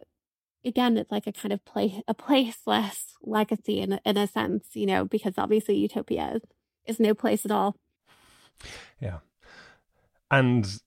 again, 0.67 0.97
it's 0.97 1.11
like 1.11 1.25
a 1.25 1.31
kind 1.31 1.53
of 1.53 1.63
play 1.65 2.03
a 2.07 2.13
placeless 2.13 3.13
legacy 3.23 3.79
in 3.79 3.99
in 4.05 4.17
a 4.17 4.27
sense, 4.27 4.67
you 4.73 4.85
know, 4.85 5.05
because 5.05 5.33
obviously 5.37 5.75
Utopia 5.77 6.33
is, 6.35 6.41
is 6.85 6.99
no 6.99 7.13
place 7.13 7.45
at 7.45 7.51
all. 7.51 7.75
Yeah, 8.99 9.19
and 10.29 10.79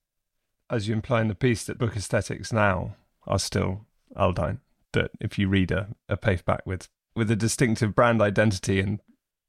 as 0.68 0.86
you 0.86 0.94
imply 0.94 1.20
in 1.20 1.28
the 1.28 1.34
piece, 1.34 1.64
that 1.64 1.78
book 1.78 1.96
aesthetics 1.96 2.52
now 2.52 2.94
are 3.26 3.38
still 3.38 3.86
Aldine. 4.16 4.60
That 4.92 5.10
if 5.20 5.38
you 5.38 5.48
read 5.48 5.70
a, 5.70 5.88
a 6.08 6.16
paperback 6.16 6.64
with 6.66 6.88
with 7.16 7.30
a 7.30 7.36
distinctive 7.36 7.94
brand 7.94 8.22
identity 8.22 8.80
and 8.80 9.00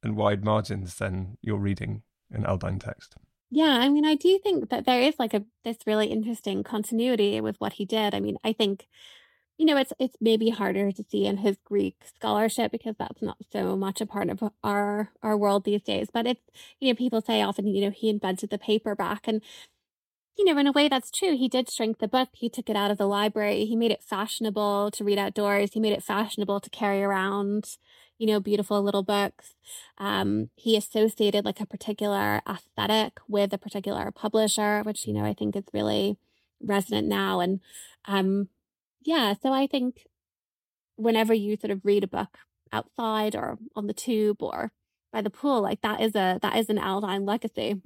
and 0.04 0.16
wide 0.16 0.44
margins, 0.44 0.96
then 0.96 1.38
you're 1.42 1.58
reading 1.58 2.04
an 2.32 2.44
Aldine 2.44 2.80
text. 2.80 3.16
Yeah, 3.54 3.80
I 3.82 3.90
mean, 3.90 4.06
I 4.06 4.16
do 4.16 4.40
think 4.40 4.70
that 4.70 4.86
there 4.86 5.02
is 5.02 5.16
like 5.20 5.34
a 5.34 5.44
this 5.64 5.78
really 5.86 6.08
interesting 6.08 6.64
continuity 6.64 7.42
with 7.42 7.58
what 7.60 7.74
he 7.74 7.86
did. 7.86 8.16
I 8.16 8.20
mean, 8.20 8.38
I 8.44 8.54
think 8.54 8.88
you 9.58 9.66
know, 9.66 9.78
it's 9.78 9.94
it's 10.00 10.16
maybe 10.20 10.50
harder 10.50 10.92
to 10.92 11.04
see 11.10 11.26
in 11.26 11.38
his 11.38 11.58
Greek 11.64 11.98
scholarship 12.16 12.72
because 12.72 12.96
that's 12.98 13.22
not 13.22 13.38
so 13.52 13.76
much 13.76 14.02
a 14.02 14.06
part 14.06 14.30
of 14.30 14.44
our 14.64 15.12
our 15.22 15.38
world 15.38 15.66
these 15.66 15.84
days. 15.84 16.10
But 16.12 16.28
it's 16.28 16.42
you 16.80 16.90
know, 16.90 16.96
people 16.96 17.22
say 17.22 17.42
often, 17.42 17.68
you 17.68 17.86
know, 17.86 17.92
he 17.92 18.10
invented 18.10 18.50
the 18.50 18.58
paperback 18.58 19.28
and 19.28 19.42
you 20.38 20.46
know, 20.46 20.58
in 20.58 20.68
a 20.68 20.72
way 20.72 20.88
that's 20.88 21.12
true. 21.12 21.38
He 21.38 21.48
did 21.48 21.70
shrink 21.70 22.00
the 22.00 22.08
book. 22.08 22.30
He 22.34 22.50
took 22.50 22.70
it 22.70 22.76
out 22.76 22.92
of 22.92 22.98
the 22.98 23.08
library. 23.08 23.66
He 23.66 23.76
made 23.76 23.92
it 23.92 24.04
fashionable 24.04 24.92
to 24.92 25.04
read 25.04 25.20
outdoors. 25.20 25.74
He 25.74 25.80
made 25.80 25.94
it 25.94 26.04
fashionable 26.04 26.60
to 26.62 26.70
carry 26.70 27.04
around, 27.04 27.78
you 28.18 28.28
know, 28.28 28.40
beautiful 28.40 28.82
little 28.82 29.04
books. 29.04 29.56
Um, 29.98 30.50
he 30.56 30.78
associated 30.78 31.46
like 31.46 31.60
a 31.60 31.66
particular 31.66 32.42
aesthetic 32.50 33.20
with 33.28 33.54
a 33.54 33.58
particular 33.58 34.10
publisher, 34.12 34.82
which, 34.84 35.06
you 35.06 35.14
know, 35.14 35.26
I 35.26 35.34
think 35.34 35.56
is 35.56 35.66
really 35.74 36.18
resonant 36.62 37.08
now. 37.08 37.40
And 37.40 37.60
um, 38.06 38.48
yeah, 39.04 39.34
so 39.42 39.52
I 39.54 39.68
think 39.68 40.06
whenever 40.96 41.34
you 41.34 41.58
sort 41.58 41.72
of 41.72 41.82
read 41.84 42.04
a 42.04 42.08
book 42.08 42.38
outside 42.72 43.36
or 43.36 43.58
on 43.76 43.88
the 43.88 43.94
tube 43.94 44.42
or 44.42 44.72
by 45.12 45.22
the 45.22 45.30
pool, 45.30 45.62
like 45.62 45.82
that 45.82 46.02
is 46.02 46.16
a 46.16 46.40
that 46.42 46.56
is 46.58 46.70
an 46.70 46.78
Aldine 46.78 47.26
legacy. 47.26 47.82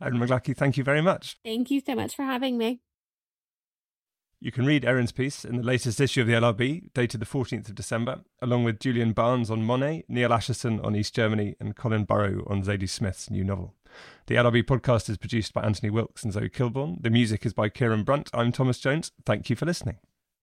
Erin 0.00 0.18
Maglaque, 0.18 0.56
thank 0.56 0.76
you 0.76 0.84
very 0.84 1.02
much. 1.02 1.36
Thank 1.44 1.70
you 1.70 1.80
so 1.80 1.94
much 1.94 2.14
for 2.14 2.22
having 2.22 2.56
me. 2.56 2.80
You 4.40 4.52
can 4.52 4.66
read 4.66 4.84
Erin's 4.84 5.10
piece 5.10 5.44
in 5.44 5.56
the 5.56 5.64
latest 5.64 6.00
issue 6.00 6.20
of 6.20 6.28
the 6.28 6.34
LRB, 6.34 6.92
dated 6.94 7.18
the 7.18 7.26
14th 7.26 7.70
of 7.70 7.74
December, 7.74 8.20
along 8.40 8.62
with 8.62 8.78
Julian 8.78 9.12
Barnes 9.12 9.50
on 9.50 9.64
Monet, 9.64 10.04
Neal 10.08 10.30
Ascherson 10.30 10.84
on 10.84 10.94
East 10.94 11.12
Germany, 11.12 11.56
and 11.58 11.74
Colin 11.74 12.04
Burrow 12.04 12.44
on 12.46 12.62
Zadie 12.62 12.88
Smith's 12.88 13.30
new 13.30 13.42
novel. 13.42 13.74
The 14.28 14.36
LRB 14.36 14.62
podcast 14.62 15.10
is 15.10 15.16
produced 15.16 15.52
by 15.52 15.62
Anthony 15.62 15.90
Wilkes 15.90 16.22
and 16.22 16.32
Zoe 16.32 16.48
Kilborn. 16.48 17.02
The 17.02 17.10
music 17.10 17.44
is 17.44 17.52
by 17.52 17.68
Kieran 17.68 18.04
Brunt. 18.04 18.30
I'm 18.32 18.52
Thomas 18.52 18.78
Jones. 18.78 19.10
Thank 19.26 19.50
you 19.50 19.56
for 19.56 19.66
listening. 19.66 19.98